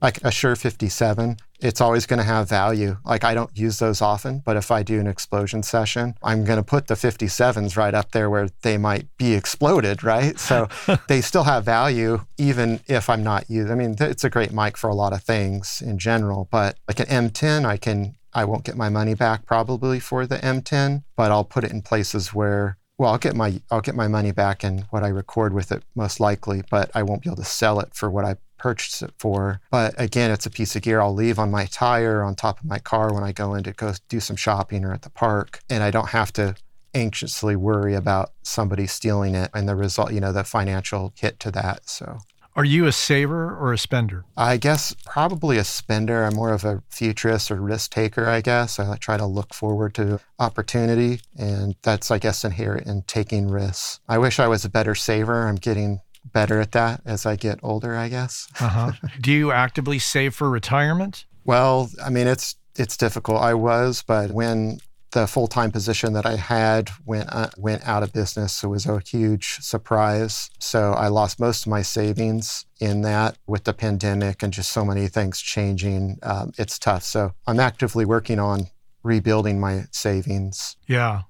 like 0.00 0.22
a 0.24 0.30
Shure 0.30 0.56
57, 0.56 1.36
it's 1.62 1.80
always 1.80 2.06
going 2.06 2.18
to 2.18 2.24
have 2.24 2.48
value. 2.48 2.96
Like 3.04 3.24
I 3.24 3.34
don't 3.34 3.56
use 3.56 3.78
those 3.78 4.02
often, 4.02 4.42
but 4.44 4.56
if 4.56 4.70
I 4.70 4.82
do 4.82 5.00
an 5.00 5.06
explosion 5.06 5.62
session, 5.62 6.14
I'm 6.22 6.44
going 6.44 6.58
to 6.58 6.62
put 6.62 6.86
the 6.86 6.94
57s 6.94 7.76
right 7.76 7.94
up 7.94 8.12
there 8.12 8.30
where 8.30 8.48
they 8.62 8.78
might 8.78 9.06
be 9.16 9.34
exploded, 9.34 10.02
right? 10.02 10.38
So 10.38 10.68
they 11.08 11.20
still 11.20 11.44
have 11.44 11.64
value 11.64 12.24
even 12.38 12.80
if 12.86 13.08
I'm 13.08 13.22
not 13.22 13.48
using. 13.48 13.72
I 13.72 13.74
mean, 13.74 13.96
it's 13.98 14.24
a 14.24 14.30
great 14.30 14.52
mic 14.52 14.76
for 14.76 14.88
a 14.88 14.94
lot 14.94 15.12
of 15.12 15.22
things 15.22 15.82
in 15.84 15.98
general, 15.98 16.48
but 16.50 16.78
like 16.88 17.00
an 17.00 17.06
M10, 17.06 17.64
I 17.64 17.76
can 17.76 18.16
I 18.32 18.44
won't 18.44 18.64
get 18.64 18.76
my 18.76 18.88
money 18.88 19.14
back 19.14 19.44
probably 19.44 19.98
for 19.98 20.24
the 20.24 20.36
M10, 20.36 21.02
but 21.16 21.32
I'll 21.32 21.44
put 21.44 21.64
it 21.64 21.72
in 21.72 21.82
places 21.82 22.32
where 22.32 22.78
well, 23.00 23.12
I'll 23.12 23.18
get 23.18 23.34
my 23.34 23.60
I'll 23.70 23.80
get 23.80 23.94
my 23.94 24.08
money 24.08 24.30
back 24.30 24.62
in 24.62 24.84
what 24.90 25.02
I 25.02 25.08
record 25.08 25.54
with 25.54 25.72
it 25.72 25.82
most 25.94 26.20
likely, 26.20 26.62
but 26.70 26.90
I 26.94 27.02
won't 27.02 27.22
be 27.22 27.30
able 27.30 27.38
to 27.38 27.44
sell 27.44 27.80
it 27.80 27.94
for 27.94 28.10
what 28.10 28.26
I 28.26 28.36
purchased 28.60 29.02
it 29.02 29.12
for. 29.18 29.60
But 29.70 29.94
again, 29.98 30.30
it's 30.30 30.46
a 30.46 30.50
piece 30.50 30.76
of 30.76 30.82
gear 30.82 31.00
I'll 31.00 31.14
leave 31.14 31.38
on 31.38 31.50
my 31.50 31.64
tire 31.66 32.22
on 32.22 32.34
top 32.34 32.60
of 32.60 32.66
my 32.66 32.78
car 32.78 33.12
when 33.12 33.24
I 33.24 33.32
go 33.32 33.54
in 33.54 33.64
to 33.64 33.72
go 33.72 33.92
do 34.08 34.20
some 34.20 34.36
shopping 34.36 34.84
or 34.84 34.92
at 34.92 35.02
the 35.02 35.10
park, 35.10 35.60
and 35.68 35.82
I 35.82 35.90
don't 35.90 36.10
have 36.10 36.32
to 36.34 36.54
anxiously 36.94 37.56
worry 37.56 37.94
about 37.94 38.32
somebody 38.42 38.86
stealing 38.86 39.34
it 39.34 39.50
and 39.54 39.68
the 39.68 39.76
result, 39.76 40.12
you 40.12 40.20
know, 40.20 40.32
the 40.32 40.44
financial 40.44 41.12
hit 41.16 41.40
to 41.40 41.50
that. 41.52 41.88
So 41.88 42.18
Are 42.56 42.64
you 42.64 42.86
a 42.86 42.92
saver 42.92 43.56
or 43.56 43.72
a 43.72 43.78
spender? 43.78 44.24
I 44.36 44.56
guess 44.56 44.94
probably 45.04 45.56
a 45.56 45.64
spender. 45.64 46.24
I'm 46.24 46.34
more 46.34 46.52
of 46.52 46.64
a 46.64 46.82
futurist 46.90 47.50
or 47.50 47.56
risk 47.56 47.92
taker, 47.92 48.28
I 48.28 48.40
guess. 48.40 48.78
I 48.80 48.96
try 48.96 49.16
to 49.16 49.26
look 49.26 49.54
forward 49.54 49.94
to 49.94 50.20
opportunity, 50.38 51.20
and 51.38 51.76
that's, 51.82 52.10
I 52.10 52.18
guess, 52.18 52.44
inherent 52.44 52.88
in 52.88 53.02
taking 53.02 53.48
risks. 53.48 54.00
I 54.08 54.18
wish 54.18 54.40
I 54.40 54.48
was 54.48 54.64
a 54.64 54.68
better 54.68 54.96
saver. 54.96 55.46
I'm 55.46 55.54
getting 55.56 56.00
better 56.24 56.60
at 56.60 56.72
that 56.72 57.02
as 57.04 57.26
I 57.26 57.36
get 57.36 57.58
older, 57.62 57.96
I 57.96 58.08
guess. 58.08 58.48
Uh-huh. 58.60 58.92
Do 59.20 59.32
you 59.32 59.52
actively 59.52 59.98
save 59.98 60.34
for 60.34 60.50
retirement? 60.50 61.24
Well, 61.44 61.90
I 62.02 62.10
mean, 62.10 62.26
it's 62.26 62.56
it's 62.76 62.96
difficult. 62.96 63.42
I 63.42 63.54
was, 63.54 64.02
but 64.06 64.30
when 64.30 64.78
the 65.12 65.26
full-time 65.26 65.72
position 65.72 66.12
that 66.12 66.24
I 66.24 66.36
had 66.36 66.90
went 67.04 67.28
uh, 67.32 67.48
went 67.56 67.86
out 67.86 68.02
of 68.02 68.12
business, 68.12 68.62
it 68.62 68.68
was 68.68 68.86
a 68.86 69.00
huge 69.00 69.58
surprise. 69.60 70.50
So 70.58 70.92
I 70.92 71.08
lost 71.08 71.40
most 71.40 71.66
of 71.66 71.70
my 71.70 71.82
savings 71.82 72.66
in 72.78 73.02
that 73.02 73.36
with 73.46 73.64
the 73.64 73.72
pandemic 73.72 74.42
and 74.42 74.52
just 74.52 74.70
so 74.70 74.84
many 74.84 75.08
things 75.08 75.40
changing. 75.40 76.18
Um, 76.22 76.52
it's 76.58 76.78
tough. 76.78 77.02
So 77.02 77.32
I'm 77.46 77.58
actively 77.58 78.04
working 78.04 78.38
on 78.38 78.68
rebuilding 79.02 79.58
my 79.58 79.84
savings. 79.90 80.76
Yeah. 80.86 81.22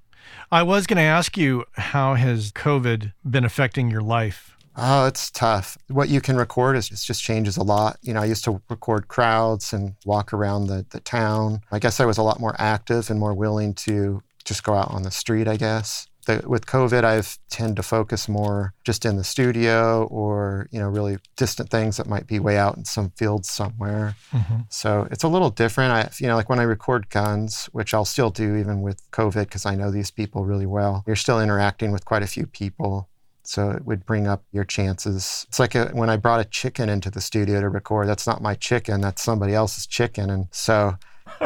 I 0.52 0.62
was 0.62 0.86
going 0.86 0.96
to 0.96 1.02
ask 1.02 1.36
you 1.36 1.64
how 1.74 2.14
has 2.14 2.52
COVID 2.52 3.12
been 3.28 3.44
affecting 3.44 3.90
your 3.90 4.02
life? 4.02 4.49
Oh, 4.76 5.06
it's 5.06 5.30
tough. 5.30 5.76
What 5.88 6.08
you 6.08 6.20
can 6.20 6.36
record 6.36 6.76
is 6.76 6.90
it 6.90 6.98
just 7.04 7.22
changes 7.22 7.56
a 7.56 7.62
lot. 7.62 7.98
You 8.02 8.14
know, 8.14 8.22
I 8.22 8.26
used 8.26 8.44
to 8.44 8.62
record 8.68 9.08
crowds 9.08 9.72
and 9.72 9.94
walk 10.04 10.32
around 10.32 10.66
the, 10.68 10.86
the 10.90 11.00
town. 11.00 11.60
I 11.72 11.78
guess 11.78 12.00
I 12.00 12.04
was 12.04 12.18
a 12.18 12.22
lot 12.22 12.40
more 12.40 12.54
active 12.58 13.10
and 13.10 13.18
more 13.18 13.34
willing 13.34 13.74
to 13.74 14.22
just 14.44 14.62
go 14.64 14.74
out 14.74 14.90
on 14.90 15.02
the 15.02 15.10
street, 15.10 15.48
I 15.48 15.56
guess. 15.56 16.06
The, 16.26 16.42
with 16.46 16.66
COVID, 16.66 17.02
I've 17.02 17.38
tend 17.48 17.76
to 17.76 17.82
focus 17.82 18.28
more 18.28 18.74
just 18.84 19.04
in 19.04 19.16
the 19.16 19.24
studio 19.24 20.04
or, 20.04 20.68
you 20.70 20.78
know, 20.78 20.88
really 20.88 21.18
distant 21.36 21.70
things 21.70 21.96
that 21.96 22.06
might 22.06 22.26
be 22.26 22.38
way 22.38 22.58
out 22.58 22.76
in 22.76 22.84
some 22.84 23.10
field 23.16 23.46
somewhere. 23.46 24.14
Mm-hmm. 24.32 24.60
So 24.68 25.08
it's 25.10 25.24
a 25.24 25.28
little 25.28 25.50
different. 25.50 25.92
I, 25.92 26.10
you 26.18 26.26
know, 26.26 26.36
like 26.36 26.48
when 26.48 26.60
I 26.60 26.64
record 26.64 27.08
guns, 27.08 27.70
which 27.72 27.94
I'll 27.94 28.04
still 28.04 28.30
do 28.30 28.56
even 28.56 28.82
with 28.82 29.10
COVID 29.12 29.44
because 29.44 29.64
I 29.66 29.74
know 29.74 29.90
these 29.90 30.10
people 30.10 30.44
really 30.44 30.66
well, 30.66 31.04
you're 31.06 31.16
still 31.16 31.40
interacting 31.40 31.90
with 31.90 32.04
quite 32.04 32.22
a 32.22 32.26
few 32.26 32.46
people. 32.46 33.08
So 33.42 33.70
it 33.70 33.84
would 33.84 34.06
bring 34.06 34.26
up 34.26 34.44
your 34.52 34.64
chances. 34.64 35.46
It's 35.48 35.58
like 35.58 35.74
a, 35.74 35.86
when 35.88 36.10
I 36.10 36.16
brought 36.16 36.40
a 36.40 36.44
chicken 36.44 36.88
into 36.88 37.10
the 37.10 37.20
studio 37.20 37.60
to 37.60 37.68
record. 37.68 38.08
That's 38.08 38.26
not 38.26 38.42
my 38.42 38.54
chicken. 38.54 39.00
That's 39.00 39.22
somebody 39.22 39.54
else's 39.54 39.86
chicken. 39.86 40.30
And 40.30 40.48
so 40.50 40.96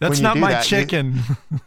That's 0.00 0.20
not 0.20 0.36
my 0.36 0.52
that, 0.52 0.64
chicken. 0.64 1.14
You, 1.14 1.60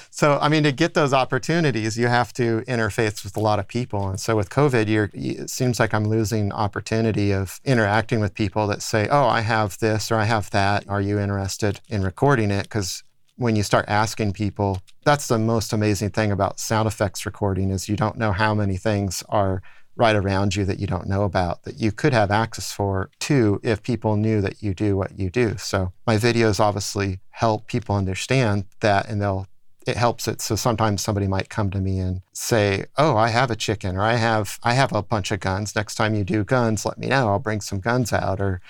so 0.10 0.38
I 0.40 0.48
mean, 0.48 0.62
to 0.64 0.72
get 0.72 0.94
those 0.94 1.12
opportunities, 1.12 1.98
you 1.98 2.08
have 2.08 2.32
to 2.34 2.62
interface 2.62 3.22
with 3.22 3.36
a 3.36 3.40
lot 3.40 3.58
of 3.58 3.68
people. 3.68 4.08
And 4.08 4.18
so 4.18 4.36
with 4.36 4.50
COVID, 4.50 4.88
you're, 4.88 5.10
it 5.12 5.50
seems 5.50 5.78
like 5.78 5.94
I'm 5.94 6.04
losing 6.04 6.52
opportunity 6.52 7.32
of 7.32 7.60
interacting 7.64 8.20
with 8.20 8.34
people 8.34 8.66
that 8.68 8.82
say, 8.82 9.08
"Oh, 9.08 9.26
I 9.26 9.42
have 9.42 9.78
this 9.78 10.10
or 10.10 10.16
I 10.16 10.24
have 10.24 10.50
that. 10.50 10.88
Are 10.88 11.00
you 11.00 11.18
interested 11.18 11.80
in 11.88 12.02
recording 12.02 12.50
it?" 12.50 12.64
Because 12.64 13.04
when 13.40 13.56
you 13.56 13.62
start 13.62 13.86
asking 13.88 14.34
people, 14.34 14.82
that's 15.02 15.26
the 15.26 15.38
most 15.38 15.72
amazing 15.72 16.10
thing 16.10 16.30
about 16.30 16.60
sound 16.60 16.86
effects 16.86 17.24
recording 17.24 17.70
is 17.70 17.88
you 17.88 17.96
don't 17.96 18.18
know 18.18 18.32
how 18.32 18.52
many 18.54 18.76
things 18.76 19.24
are 19.30 19.62
right 19.96 20.14
around 20.14 20.54
you 20.54 20.66
that 20.66 20.78
you 20.78 20.86
don't 20.86 21.08
know 21.08 21.24
about 21.24 21.62
that 21.62 21.80
you 21.80 21.90
could 21.90 22.12
have 22.12 22.30
access 22.30 22.70
for 22.70 23.10
too 23.18 23.58
if 23.62 23.82
people 23.82 24.16
knew 24.16 24.42
that 24.42 24.62
you 24.62 24.74
do 24.74 24.94
what 24.94 25.18
you 25.18 25.30
do. 25.30 25.56
So 25.56 25.90
my 26.06 26.18
videos 26.18 26.60
obviously 26.60 27.20
help 27.30 27.66
people 27.66 27.94
understand 27.94 28.66
that 28.80 29.08
and 29.08 29.22
they'll 29.22 29.46
it 29.86 29.96
helps 29.96 30.28
it. 30.28 30.42
So 30.42 30.54
sometimes 30.54 31.00
somebody 31.00 31.26
might 31.26 31.48
come 31.48 31.70
to 31.70 31.80
me 31.80 31.98
and 31.98 32.20
say 32.34 32.84
oh 32.98 33.16
i 33.16 33.30
have 33.30 33.50
a 33.50 33.56
chicken 33.56 33.96
or 33.96 34.02
i 34.02 34.16
have 34.16 34.58
i 34.62 34.74
have 34.74 34.92
a 34.92 35.02
bunch 35.02 35.30
of 35.30 35.40
guns. 35.40 35.74
Next 35.74 35.94
time 35.94 36.14
you 36.14 36.24
do 36.24 36.44
guns 36.44 36.84
let 36.84 36.98
me 36.98 37.06
know. 37.06 37.28
I'll 37.28 37.38
bring 37.38 37.62
some 37.62 37.80
guns 37.80 38.12
out. 38.12 38.38
Or 38.38 38.60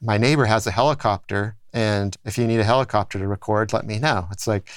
my 0.00 0.16
neighbor 0.16 0.44
has 0.44 0.64
a 0.64 0.70
helicopter 0.70 1.56
and 1.72 2.16
if 2.24 2.38
you 2.38 2.46
need 2.46 2.60
a 2.60 2.64
helicopter 2.64 3.18
to 3.18 3.28
record, 3.28 3.72
let 3.72 3.86
me 3.86 3.98
know. 3.98 4.28
It's 4.30 4.46
like, 4.46 4.68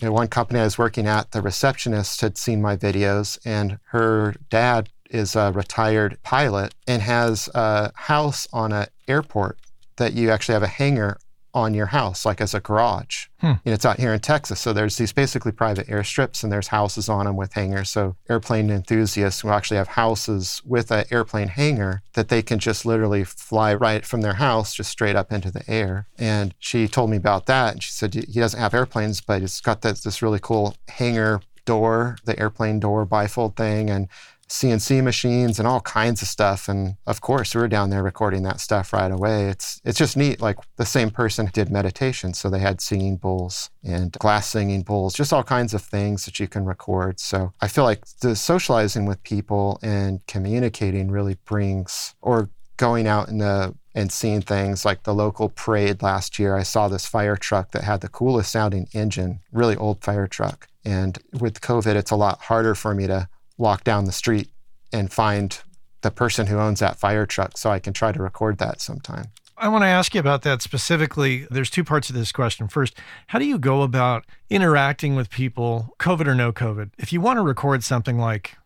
you 0.00 0.06
know, 0.06 0.12
one 0.12 0.28
company 0.28 0.60
I 0.60 0.64
was 0.64 0.78
working 0.78 1.06
at, 1.06 1.32
the 1.32 1.42
receptionist 1.42 2.20
had 2.20 2.36
seen 2.36 2.60
my 2.60 2.76
videos, 2.76 3.38
and 3.44 3.78
her 3.90 4.34
dad 4.50 4.90
is 5.10 5.36
a 5.36 5.52
retired 5.52 6.18
pilot 6.22 6.74
and 6.86 7.02
has 7.02 7.48
a 7.54 7.92
house 7.94 8.46
on 8.52 8.72
an 8.72 8.86
airport 9.08 9.58
that 9.96 10.12
you 10.12 10.30
actually 10.30 10.54
have 10.54 10.62
a 10.62 10.68
hangar 10.68 11.18
on 11.56 11.72
your 11.72 11.86
house, 11.86 12.26
like 12.26 12.42
as 12.42 12.52
a 12.52 12.60
garage. 12.60 13.28
Hmm. 13.40 13.54
And 13.64 13.72
it's 13.74 13.86
out 13.86 13.98
here 13.98 14.12
in 14.12 14.20
Texas. 14.20 14.60
So 14.60 14.74
there's 14.74 14.98
these 14.98 15.14
basically 15.14 15.52
private 15.52 15.86
airstrips 15.86 16.44
and 16.44 16.52
there's 16.52 16.68
houses 16.68 17.08
on 17.08 17.24
them 17.24 17.34
with 17.34 17.54
hangars. 17.54 17.88
So 17.88 18.14
airplane 18.28 18.68
enthusiasts 18.68 19.42
will 19.42 19.52
actually 19.52 19.78
have 19.78 19.88
houses 19.88 20.60
with 20.66 20.90
an 20.90 21.06
airplane 21.10 21.48
hangar 21.48 22.02
that 22.12 22.28
they 22.28 22.42
can 22.42 22.58
just 22.58 22.84
literally 22.84 23.24
fly 23.24 23.74
right 23.74 24.04
from 24.04 24.20
their 24.20 24.34
house 24.34 24.74
just 24.74 24.90
straight 24.90 25.16
up 25.16 25.32
into 25.32 25.50
the 25.50 25.64
air. 25.66 26.06
And 26.18 26.54
she 26.58 26.86
told 26.88 27.08
me 27.08 27.16
about 27.16 27.46
that. 27.46 27.72
And 27.72 27.82
she 27.82 27.90
said 27.90 28.12
he 28.12 28.38
doesn't 28.38 28.60
have 28.60 28.74
airplanes, 28.74 29.22
but 29.22 29.40
it's 29.40 29.62
got 29.62 29.80
this, 29.80 30.02
this 30.02 30.20
really 30.20 30.40
cool 30.40 30.76
hangar 30.88 31.40
door, 31.64 32.18
the 32.26 32.38
airplane 32.38 32.80
door 32.80 33.06
bifold 33.06 33.56
thing. 33.56 33.88
And 33.88 34.08
CNC 34.48 35.02
machines 35.02 35.58
and 35.58 35.66
all 35.66 35.80
kinds 35.80 36.22
of 36.22 36.28
stuff. 36.28 36.68
And 36.68 36.96
of 37.06 37.20
course, 37.20 37.54
we 37.54 37.60
were 37.60 37.68
down 37.68 37.90
there 37.90 38.02
recording 38.02 38.42
that 38.44 38.60
stuff 38.60 38.92
right 38.92 39.10
away. 39.10 39.48
It's 39.48 39.80
it's 39.84 39.98
just 39.98 40.16
neat. 40.16 40.40
Like 40.40 40.58
the 40.76 40.86
same 40.86 41.10
person 41.10 41.50
did 41.52 41.70
meditation, 41.70 42.32
so 42.34 42.48
they 42.48 42.60
had 42.60 42.80
singing 42.80 43.16
bowls 43.16 43.70
and 43.82 44.12
glass 44.12 44.48
singing 44.48 44.82
bowls, 44.82 45.14
just 45.14 45.32
all 45.32 45.42
kinds 45.42 45.74
of 45.74 45.82
things 45.82 46.24
that 46.24 46.38
you 46.38 46.48
can 46.48 46.64
record. 46.64 47.18
So 47.18 47.52
I 47.60 47.68
feel 47.68 47.84
like 47.84 48.04
the 48.20 48.36
socializing 48.36 49.06
with 49.06 49.22
people 49.22 49.78
and 49.82 50.24
communicating 50.26 51.10
really 51.10 51.38
brings 51.44 52.14
or 52.22 52.50
going 52.76 53.06
out 53.06 53.28
in 53.28 53.38
the 53.38 53.74
and 53.94 54.12
seeing 54.12 54.42
things 54.42 54.84
like 54.84 55.04
the 55.04 55.14
local 55.14 55.48
parade 55.48 56.02
last 56.02 56.38
year. 56.38 56.54
I 56.54 56.62
saw 56.62 56.86
this 56.86 57.06
fire 57.06 57.36
truck 57.36 57.72
that 57.72 57.82
had 57.82 58.02
the 58.02 58.10
coolest 58.10 58.52
sounding 58.52 58.88
engine, 58.92 59.40
really 59.50 59.74
old 59.74 60.04
fire 60.04 60.26
truck. 60.26 60.68
And 60.84 61.18
with 61.40 61.62
COVID, 61.62 61.96
it's 61.96 62.10
a 62.10 62.16
lot 62.16 62.42
harder 62.42 62.74
for 62.74 62.94
me 62.94 63.06
to 63.06 63.28
walk 63.58 63.84
down 63.84 64.04
the 64.04 64.12
street 64.12 64.48
and 64.92 65.12
find 65.12 65.60
the 66.02 66.10
person 66.10 66.46
who 66.46 66.58
owns 66.58 66.80
that 66.80 66.98
fire 66.98 67.26
truck 67.26 67.58
so 67.58 67.70
I 67.70 67.78
can 67.78 67.92
try 67.92 68.12
to 68.12 68.22
record 68.22 68.58
that 68.58 68.80
sometime. 68.80 69.26
I 69.58 69.68
want 69.68 69.82
to 69.82 69.88
ask 69.88 70.14
you 70.14 70.20
about 70.20 70.42
that 70.42 70.60
specifically. 70.60 71.46
There's 71.50 71.70
two 71.70 71.84
parts 71.84 72.10
of 72.10 72.14
this 72.14 72.30
question. 72.30 72.68
First, 72.68 72.94
how 73.28 73.38
do 73.38 73.46
you 73.46 73.58
go 73.58 73.82
about 73.82 74.26
interacting 74.50 75.16
with 75.16 75.30
people, 75.30 75.94
COVID 75.98 76.26
or 76.26 76.34
no 76.34 76.52
COVID? 76.52 76.90
If 76.98 77.12
you 77.12 77.22
want 77.22 77.38
to 77.38 77.42
record 77.42 77.82
something 77.82 78.18
like 78.18 78.56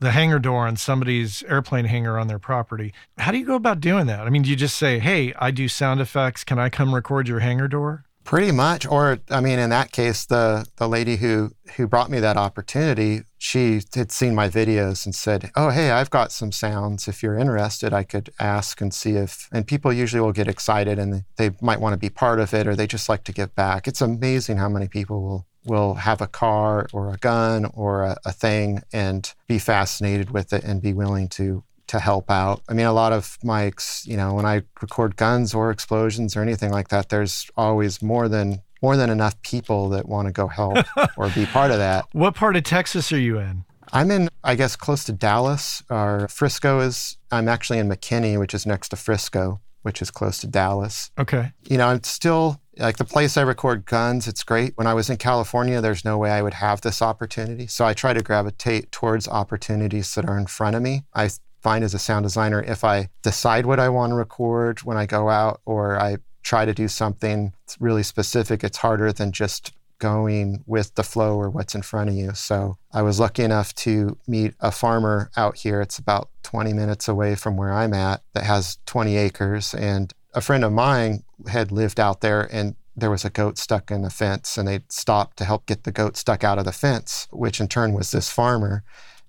the 0.00 0.12
hangar 0.12 0.38
door 0.38 0.66
on 0.66 0.76
somebody's 0.76 1.42
airplane 1.42 1.84
hangar 1.84 2.18
on 2.18 2.28
their 2.28 2.38
property, 2.38 2.94
how 3.18 3.30
do 3.30 3.38
you 3.38 3.44
go 3.44 3.56
about 3.56 3.80
doing 3.80 4.06
that? 4.06 4.20
I 4.20 4.30
mean, 4.30 4.42
do 4.42 4.48
you 4.48 4.56
just 4.56 4.76
say, 4.76 4.98
hey, 4.98 5.34
I 5.38 5.50
do 5.50 5.68
sound 5.68 6.00
effects. 6.00 6.44
Can 6.44 6.58
I 6.58 6.70
come 6.70 6.94
record 6.94 7.28
your 7.28 7.40
hangar 7.40 7.68
door? 7.68 8.04
Pretty 8.28 8.52
much. 8.52 8.84
Or 8.84 9.20
I 9.30 9.40
mean, 9.40 9.58
in 9.58 9.70
that 9.70 9.90
case, 9.90 10.26
the 10.26 10.66
the 10.76 10.86
lady 10.86 11.16
who 11.16 11.52
who 11.76 11.86
brought 11.86 12.10
me 12.10 12.20
that 12.20 12.36
opportunity, 12.36 13.22
she 13.38 13.80
had 13.94 14.12
seen 14.12 14.34
my 14.34 14.50
videos 14.50 15.06
and 15.06 15.14
said, 15.14 15.50
"Oh, 15.56 15.70
hey, 15.70 15.92
I've 15.92 16.10
got 16.10 16.30
some 16.30 16.52
sounds. 16.52 17.08
If 17.08 17.22
you're 17.22 17.38
interested, 17.38 17.94
I 17.94 18.02
could 18.02 18.28
ask 18.38 18.82
and 18.82 18.92
see 18.92 19.12
if." 19.12 19.48
And 19.50 19.66
people 19.66 19.94
usually 19.94 20.20
will 20.20 20.32
get 20.32 20.46
excited 20.46 20.98
and 20.98 21.24
they 21.36 21.52
might 21.62 21.80
want 21.80 21.94
to 21.94 21.96
be 21.96 22.10
part 22.10 22.38
of 22.38 22.52
it, 22.52 22.66
or 22.66 22.76
they 22.76 22.86
just 22.86 23.08
like 23.08 23.24
to 23.24 23.32
give 23.32 23.54
back. 23.54 23.88
It's 23.88 24.02
amazing 24.02 24.58
how 24.58 24.68
many 24.68 24.88
people 24.88 25.22
will 25.22 25.46
will 25.64 25.94
have 25.94 26.20
a 26.20 26.26
car 26.26 26.86
or 26.92 27.14
a 27.14 27.16
gun 27.16 27.64
or 27.72 28.02
a, 28.02 28.16
a 28.26 28.32
thing 28.32 28.82
and 28.92 29.32
be 29.46 29.58
fascinated 29.58 30.30
with 30.32 30.52
it 30.52 30.64
and 30.64 30.82
be 30.82 30.92
willing 30.92 31.28
to 31.28 31.64
to 31.88 31.98
help 31.98 32.30
out. 32.30 32.62
I 32.68 32.74
mean, 32.74 32.86
a 32.86 32.92
lot 32.92 33.12
of 33.12 33.38
mics, 33.44 34.06
you 34.06 34.16
know, 34.16 34.34
when 34.34 34.46
I 34.46 34.62
record 34.80 35.16
guns 35.16 35.54
or 35.54 35.70
explosions 35.70 36.36
or 36.36 36.42
anything 36.42 36.70
like 36.70 36.88
that, 36.88 37.08
there's 37.08 37.50
always 37.56 38.00
more 38.02 38.28
than 38.28 38.62
more 38.80 38.96
than 38.96 39.10
enough 39.10 39.40
people 39.42 39.88
that 39.88 40.06
want 40.06 40.26
to 40.26 40.32
go 40.32 40.46
help 40.46 40.78
or 41.16 41.28
be 41.30 41.46
part 41.46 41.72
of 41.72 41.78
that. 41.78 42.06
What 42.12 42.36
part 42.36 42.54
of 42.54 42.62
Texas 42.62 43.10
are 43.12 43.18
you 43.18 43.38
in? 43.38 43.64
I'm 43.92 44.10
in, 44.10 44.28
I 44.44 44.54
guess, 44.54 44.76
close 44.76 45.04
to 45.04 45.12
Dallas. 45.12 45.82
Or 45.90 46.28
Frisco 46.28 46.80
is. 46.80 47.16
I'm 47.30 47.48
actually 47.48 47.78
in 47.78 47.88
McKinney, 47.88 48.38
which 48.38 48.54
is 48.54 48.66
next 48.66 48.90
to 48.90 48.96
Frisco, 48.96 49.60
which 49.82 50.00
is 50.00 50.10
close 50.10 50.38
to 50.42 50.46
Dallas. 50.46 51.10
Okay. 51.18 51.52
You 51.68 51.78
know, 51.78 51.88
I'm 51.88 52.04
still 52.04 52.60
like 52.78 52.96
the 52.96 53.04
place 53.04 53.36
I 53.36 53.42
record 53.42 53.86
guns, 53.86 54.28
it's 54.28 54.44
great. 54.44 54.72
When 54.76 54.86
I 54.86 54.94
was 54.94 55.10
in 55.10 55.16
California, 55.16 55.80
there's 55.80 56.04
no 56.04 56.16
way 56.16 56.30
I 56.30 56.42
would 56.42 56.54
have 56.54 56.80
this 56.80 57.02
opportunity. 57.02 57.66
So 57.66 57.84
I 57.84 57.92
try 57.92 58.12
to 58.12 58.22
gravitate 58.22 58.92
towards 58.92 59.26
opportunities 59.28 60.14
that 60.14 60.28
are 60.28 60.38
in 60.38 60.46
front 60.46 60.76
of 60.76 60.82
me. 60.82 61.02
I 61.14 61.30
find 61.60 61.84
as 61.84 61.94
a 61.94 61.98
sound 61.98 62.24
designer 62.24 62.62
if 62.62 62.84
I 62.84 63.08
decide 63.22 63.66
what 63.66 63.80
I 63.80 63.88
want 63.88 64.10
to 64.10 64.16
record 64.16 64.80
when 64.82 64.96
I 64.96 65.06
go 65.06 65.28
out 65.28 65.60
or 65.64 65.98
I 65.98 66.18
try 66.42 66.64
to 66.64 66.72
do 66.72 66.88
something 66.88 67.52
really 67.80 68.02
specific, 68.02 68.64
it's 68.64 68.78
harder 68.78 69.12
than 69.12 69.32
just 69.32 69.72
going 69.98 70.62
with 70.66 70.94
the 70.94 71.02
flow 71.02 71.36
or 71.36 71.50
what's 71.50 71.74
in 71.74 71.82
front 71.82 72.08
of 72.08 72.16
you. 72.16 72.32
So 72.34 72.78
I 72.92 73.02
was 73.02 73.20
lucky 73.20 73.42
enough 73.42 73.74
to 73.76 74.16
meet 74.26 74.54
a 74.60 74.70
farmer 74.70 75.30
out 75.36 75.56
here. 75.56 75.80
It's 75.80 75.98
about 75.98 76.30
20 76.44 76.72
minutes 76.72 77.08
away 77.08 77.34
from 77.34 77.56
where 77.56 77.72
I'm 77.72 77.92
at 77.92 78.22
that 78.34 78.44
has 78.44 78.78
20 78.86 79.16
acres. 79.16 79.74
And 79.74 80.12
a 80.34 80.40
friend 80.40 80.64
of 80.64 80.72
mine 80.72 81.24
had 81.48 81.72
lived 81.72 82.00
out 82.00 82.20
there 82.20 82.48
and 82.52 82.76
there 82.96 83.10
was 83.10 83.24
a 83.24 83.30
goat 83.30 83.58
stuck 83.58 83.90
in 83.90 84.02
the 84.02 84.10
fence 84.10 84.58
and 84.58 84.66
they 84.66 84.80
stopped 84.88 85.36
to 85.38 85.44
help 85.44 85.66
get 85.66 85.84
the 85.84 85.92
goat 85.92 86.16
stuck 86.16 86.42
out 86.42 86.58
of 86.58 86.64
the 86.64 86.72
fence, 86.72 87.28
which 87.30 87.60
in 87.60 87.68
turn 87.68 87.92
was 87.92 88.10
this 88.10 88.30
farmer. 88.30 88.82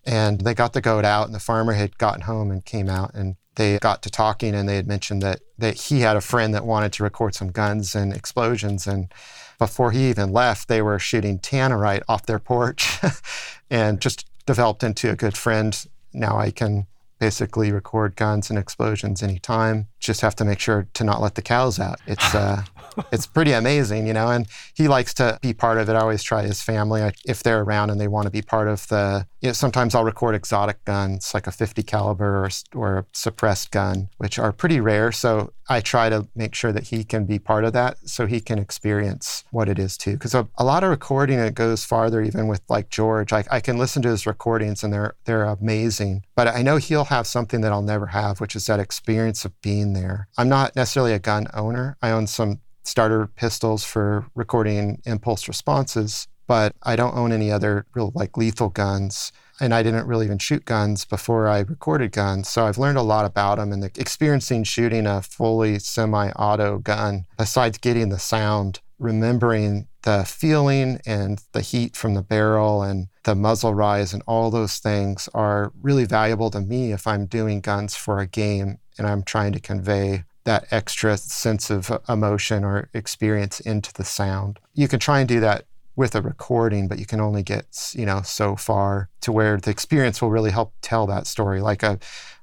And 0.10 0.42
they 0.42 0.56
got 0.56 0.74
the 0.74 0.82
goat 0.82 1.06
out 1.06 1.28
and 1.28 1.36
the 1.36 1.40
farmer 1.40 1.74
had 1.74 2.00
gotten 2.00 2.22
home 2.22 2.50
and 2.50 2.66
came 2.66 2.90
out 2.90 3.14
and 3.14 3.36
they 3.58 3.78
got 3.78 4.02
to 4.02 4.10
talking 4.10 4.56
and 4.56 4.68
they 4.68 4.76
had 4.76 4.88
mentioned 4.88 5.22
that, 5.22 5.42
that 5.60 5.76
he 5.76 6.00
had 6.00 6.18
a 6.18 6.22
friend 6.22 6.52
that 6.56 6.66
wanted 6.66 6.92
to 6.94 7.04
record 7.04 7.36
some 7.36 7.52
guns 7.52 7.94
and 7.94 8.12
explosions. 8.12 8.88
And 8.88 9.14
before 9.60 9.92
he 9.92 10.10
even 10.10 10.34
left, 10.34 10.68
they 10.68 10.82
were 10.82 10.98
shooting 10.98 11.38
tannerite 11.38 12.02
off 12.10 12.26
their 12.26 12.40
porch 12.40 12.98
and 13.70 14.02
just 14.02 14.26
developed 14.48 14.84
into 14.84 15.12
a 15.12 15.16
good 15.16 15.38
friend. 15.38 15.86
Now 16.12 16.40
I 16.40 16.50
can 16.50 16.88
basically 17.20 17.72
record 17.72 18.16
guns 18.16 18.50
and 18.50 18.58
explosions 18.58 19.22
anytime. 19.22 19.90
Just 20.00 20.22
have 20.22 20.36
to 20.38 20.46
make 20.46 20.60
sure 20.60 20.88
to 20.96 21.04
not 21.04 21.22
let 21.22 21.36
the 21.36 21.44
cows 21.44 21.80
out. 21.80 22.00
It's 22.08 22.24
uh, 22.34 22.64
it's 23.12 23.28
pretty 23.28 23.52
amazing, 23.52 24.08
you 24.08 24.14
know. 24.14 24.30
And 24.30 24.48
he 24.74 24.88
likes 24.88 25.14
to 25.16 25.40
be 25.42 25.54
part 25.54 25.78
of 25.78 25.90
it. 25.90 25.94
I 25.94 26.00
always 26.00 26.24
try 26.24 26.44
his 26.44 26.62
family 26.62 27.12
if 27.26 27.44
they're 27.44 27.62
around 27.62 27.90
and 27.90 28.00
they 28.00 28.08
want 28.08 28.26
to 28.26 28.32
be 28.32 28.42
part 28.42 28.68
of 28.68 28.88
the. 28.88 29.28
You 29.42 29.50
know, 29.50 29.54
sometimes 29.54 29.96
I'll 29.96 30.04
record 30.04 30.36
exotic 30.36 30.84
guns 30.84 31.34
like 31.34 31.48
a 31.48 31.52
50 31.52 31.82
caliber 31.84 32.44
or, 32.44 32.50
or 32.76 32.98
a 33.00 33.06
suppressed 33.14 33.72
gun, 33.72 34.10
which 34.18 34.38
are 34.38 34.52
pretty 34.52 34.82
rare. 34.82 35.14
So 35.14 35.54
I 35.70 35.82
try 35.82 36.10
to 36.10 36.28
make 36.36 36.56
sure 36.56 36.72
that 36.72 36.88
he 36.88 37.04
can 37.04 37.26
be 37.26 37.38
part 37.38 37.64
of 37.64 37.74
that, 37.74 37.98
so 38.10 38.26
he 38.26 38.42
can 38.42 38.58
experience 38.58 39.44
what 39.52 39.70
it 39.70 39.78
is 39.78 39.98
too. 39.98 40.14
Because 40.14 40.34
a, 40.34 40.48
a, 40.58 40.64
lot 40.64 40.84
of 40.84 40.90
recording 40.90 41.38
it 41.38 41.54
goes 41.54 41.86
farther, 41.86 42.24
even 42.24 42.48
with 42.48 42.62
like 42.70 42.90
George. 42.90 43.32
I, 43.32 43.46
I 43.52 43.60
can 43.60 43.78
listen 43.78 44.02
to 44.02 44.10
his 44.10 44.26
recordings 44.26 44.84
and 44.84 44.92
they're 44.92 45.14
they're 45.26 45.44
amazing. 45.44 46.26
But 46.36 46.48
I 46.48 46.64
know 46.64 46.78
he'll 46.78 47.06
have 47.06 47.28
something 47.28 47.62
that 47.62 47.72
I'll 47.72 47.84
never 47.84 48.08
have, 48.08 48.42
which 48.42 48.56
is 48.56 48.66
that 48.66 48.80
experience 48.80 49.46
of 49.46 49.60
being 49.62 49.94
there. 49.94 50.28
I'm 50.38 50.50
not 50.50 50.76
necessarily 50.76 51.14
a 51.14 51.20
gun 51.20 51.48
owner. 51.54 51.98
I 52.02 52.10
own 52.10 52.26
some 52.26 52.62
starter 52.84 53.28
pistols 53.28 53.84
for 53.84 54.26
recording 54.36 55.02
impulse 55.06 55.48
responses, 55.48 56.28
but 56.48 56.74
I 56.84 56.96
don't 56.96 57.16
own 57.16 57.32
any 57.32 57.52
other 57.52 57.86
real 57.94 58.12
like 58.16 58.38
lethal 58.38 58.70
guns. 58.70 59.32
And 59.62 59.74
I 59.74 59.84
didn't 59.84 60.08
really 60.08 60.26
even 60.26 60.38
shoot 60.40 60.64
guns 60.64 61.04
before 61.04 61.48
I 61.48 61.60
recorded 61.60 62.14
guns. 62.14 62.48
So 62.48 62.66
I've 62.66 62.78
learned 62.78 62.98
a 62.98 63.04
lot 63.04 63.26
about 63.26 63.58
them 63.58 63.74
and 63.74 63.84
the, 63.84 63.92
experiencing 64.00 64.64
shooting 64.64 65.06
a 65.06 65.22
fully 65.22 65.80
semi 65.80 66.32
auto 66.32 66.78
gun, 66.78 67.26
besides 67.38 67.78
getting 67.78 68.10
the 68.10 68.20
sound, 68.20 68.80
remembering 68.98 69.88
the 70.04 70.24
feeling 70.26 71.00
and 71.06 71.44
the 71.52 71.62
heat 71.62 71.96
from 71.96 72.14
the 72.14 72.22
barrel 72.22 72.82
and 72.82 73.08
the 73.24 73.36
muzzle 73.36 73.74
rise 73.74 74.14
and 74.14 74.24
all 74.26 74.50
those 74.50 74.78
things 74.78 75.28
are 75.34 75.72
really 75.82 76.06
valuable 76.06 76.50
to 76.50 76.62
me 76.62 76.92
if 76.92 77.06
I'm 77.06 77.26
doing 77.26 77.62
guns 77.62 77.96
for 77.96 78.20
a 78.20 78.28
game 78.28 78.80
and 78.98 79.06
I'm 79.06 79.24
trying 79.24 79.52
to 79.54 79.60
convey 79.60 80.24
that 80.50 80.66
extra 80.72 81.16
sense 81.16 81.70
of 81.70 81.92
emotion 82.10 82.64
or 82.64 82.90
experience 82.96 83.60
into 83.60 83.94
the 83.94 84.04
sound. 84.04 84.60
You 84.74 84.88
can 84.88 85.00
try 85.00 85.20
and 85.20 85.30
do 85.30 85.40
that 85.42 85.66
with 85.96 86.16
a 86.16 86.24
recording, 86.24 86.88
but 86.88 86.98
you 86.98 87.06
can 87.06 87.22
only 87.22 87.44
get, 87.44 87.94
you 87.94 88.04
know, 88.04 88.24
so 88.24 88.56
far 88.56 89.10
to 89.22 89.32
where 89.32 89.58
the 89.58 89.70
experience 89.70 90.24
will 90.24 90.32
really 90.32 90.50
help 90.50 90.74
tell 90.82 91.06
that 91.06 91.28
story. 91.28 91.62
Like 91.62 91.84
a 91.84 92.00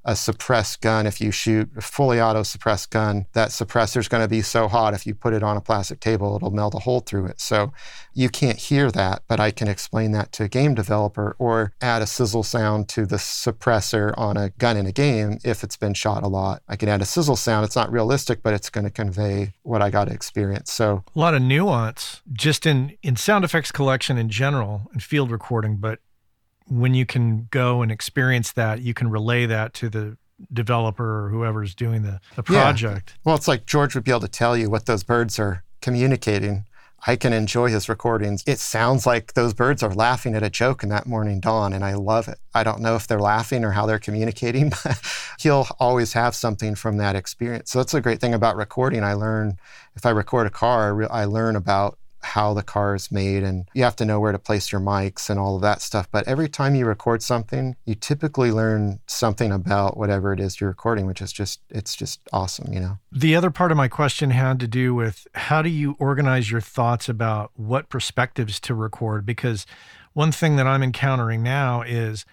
a 0.06 0.14
suppressed 0.14 0.80
gun, 0.80 1.04
if 1.04 1.20
you 1.20 1.32
shoot 1.32 1.68
a 1.76 1.80
fully 1.80 2.20
auto 2.20 2.44
suppressed 2.44 2.90
gun, 2.90 3.26
that 3.32 3.48
suppressor 3.48 3.96
is 3.98 4.06
going 4.06 4.22
to 4.22 4.28
be 4.28 4.40
so 4.40 4.68
hot 4.68 4.94
if 4.94 5.04
you 5.04 5.14
put 5.14 5.34
it 5.34 5.42
on 5.42 5.56
a 5.56 5.60
plastic 5.60 5.98
table, 5.98 6.36
it'll 6.36 6.52
melt 6.52 6.74
a 6.74 6.78
hole 6.78 7.00
through 7.00 7.26
it. 7.26 7.40
So 7.40 7.72
you 8.14 8.28
can't 8.28 8.56
hear 8.56 8.90
that, 8.92 9.24
but 9.26 9.40
I 9.40 9.50
can 9.50 9.66
explain 9.66 10.12
that 10.12 10.30
to 10.32 10.44
a 10.44 10.48
game 10.48 10.76
developer 10.76 11.34
or 11.40 11.72
add 11.80 12.02
a 12.02 12.06
sizzle 12.06 12.44
sound 12.44 12.88
to 12.90 13.04
the 13.04 13.16
suppressor 13.16 14.14
on 14.16 14.36
a 14.36 14.50
gun 14.50 14.76
in 14.76 14.86
a 14.86 14.92
game 14.92 15.38
if 15.44 15.64
it's 15.64 15.76
been 15.76 15.92
shot 15.92 16.22
a 16.22 16.28
lot. 16.28 16.62
I 16.68 16.76
can 16.76 16.88
add 16.88 17.02
a 17.02 17.06
sizzle 17.06 17.36
sound. 17.36 17.64
It's 17.64 17.76
not 17.76 17.90
realistic, 17.90 18.44
but 18.44 18.54
it's 18.54 18.70
going 18.70 18.84
to 18.84 18.90
convey 18.90 19.54
what 19.64 19.82
I 19.82 19.90
got 19.90 20.04
to 20.06 20.14
experience. 20.14 20.72
So 20.72 21.02
a 21.14 21.18
lot 21.18 21.34
of 21.34 21.42
nuance 21.42 22.22
just 22.32 22.64
in 22.64 22.96
in 23.02 23.16
sound 23.16 23.44
effects 23.44 23.72
collection 23.72 24.16
in 24.16 24.28
general 24.28 24.88
and 24.92 25.02
field 25.02 25.32
recording, 25.32 25.78
but 25.78 25.98
when 26.68 26.94
you 26.94 27.06
can 27.06 27.48
go 27.50 27.82
and 27.82 27.92
experience 27.92 28.52
that, 28.52 28.80
you 28.80 28.94
can 28.94 29.10
relay 29.10 29.46
that 29.46 29.74
to 29.74 29.88
the 29.88 30.16
developer 30.52 31.24
or 31.24 31.28
whoever's 31.30 31.74
doing 31.74 32.02
the, 32.02 32.20
the 32.34 32.42
project. 32.42 33.14
Yeah. 33.14 33.20
Well, 33.24 33.36
it's 33.36 33.48
like 33.48 33.66
George 33.66 33.94
would 33.94 34.04
be 34.04 34.10
able 34.10 34.20
to 34.20 34.28
tell 34.28 34.56
you 34.56 34.68
what 34.68 34.86
those 34.86 35.02
birds 35.02 35.38
are 35.38 35.64
communicating. 35.80 36.64
I 37.06 37.14
can 37.14 37.32
enjoy 37.32 37.68
his 37.68 37.88
recordings. 37.88 38.42
It 38.46 38.58
sounds 38.58 39.06
like 39.06 39.34
those 39.34 39.54
birds 39.54 39.82
are 39.82 39.94
laughing 39.94 40.34
at 40.34 40.42
a 40.42 40.50
joke 40.50 40.82
in 40.82 40.88
that 40.88 41.06
morning 41.06 41.40
dawn, 41.40 41.72
and 41.72 41.84
I 41.84 41.94
love 41.94 42.26
it. 42.26 42.38
I 42.54 42.64
don't 42.64 42.80
know 42.80 42.96
if 42.96 43.06
they're 43.06 43.20
laughing 43.20 43.64
or 43.64 43.70
how 43.72 43.86
they're 43.86 43.98
communicating, 43.98 44.70
but 44.84 45.00
he'll 45.38 45.68
always 45.78 46.14
have 46.14 46.34
something 46.34 46.74
from 46.74 46.96
that 46.96 47.14
experience. 47.14 47.70
So 47.70 47.78
that's 47.78 47.94
a 47.94 48.00
great 48.00 48.20
thing 48.20 48.34
about 48.34 48.56
recording. 48.56 49.04
I 49.04 49.12
learn 49.12 49.58
if 49.94 50.04
I 50.04 50.10
record 50.10 50.46
a 50.46 50.50
car, 50.50 51.10
I 51.12 51.26
learn 51.26 51.54
about 51.54 51.98
how 52.26 52.52
the 52.52 52.62
car 52.62 52.94
is 52.94 53.12
made 53.12 53.42
and 53.42 53.68
you 53.72 53.84
have 53.84 53.96
to 53.96 54.04
know 54.04 54.18
where 54.18 54.32
to 54.32 54.38
place 54.38 54.72
your 54.72 54.80
mics 54.80 55.30
and 55.30 55.38
all 55.38 55.56
of 55.56 55.62
that 55.62 55.80
stuff. 55.80 56.08
But 56.10 56.26
every 56.26 56.48
time 56.48 56.74
you 56.74 56.84
record 56.84 57.22
something, 57.22 57.76
you 57.84 57.94
typically 57.94 58.50
learn 58.50 58.98
something 59.06 59.52
about 59.52 59.96
whatever 59.96 60.32
it 60.32 60.40
is 60.40 60.60
you're 60.60 60.70
recording, 60.70 61.06
which 61.06 61.22
is 61.22 61.32
just, 61.32 61.60
it's 61.70 61.94
just 61.94 62.20
awesome, 62.32 62.72
you 62.72 62.80
know? 62.80 62.98
The 63.12 63.36
other 63.36 63.50
part 63.50 63.70
of 63.70 63.76
my 63.76 63.88
question 63.88 64.30
had 64.30 64.58
to 64.60 64.66
do 64.66 64.94
with 64.94 65.26
how 65.34 65.62
do 65.62 65.68
you 65.68 65.96
organize 65.98 66.50
your 66.50 66.60
thoughts 66.60 67.08
about 67.08 67.52
what 67.54 67.88
perspectives 67.88 68.58
to 68.60 68.74
record? 68.74 69.24
Because 69.24 69.64
one 70.12 70.32
thing 70.32 70.56
that 70.56 70.66
I'm 70.66 70.82
encountering 70.82 71.42
now 71.42 71.82
is 71.82 72.26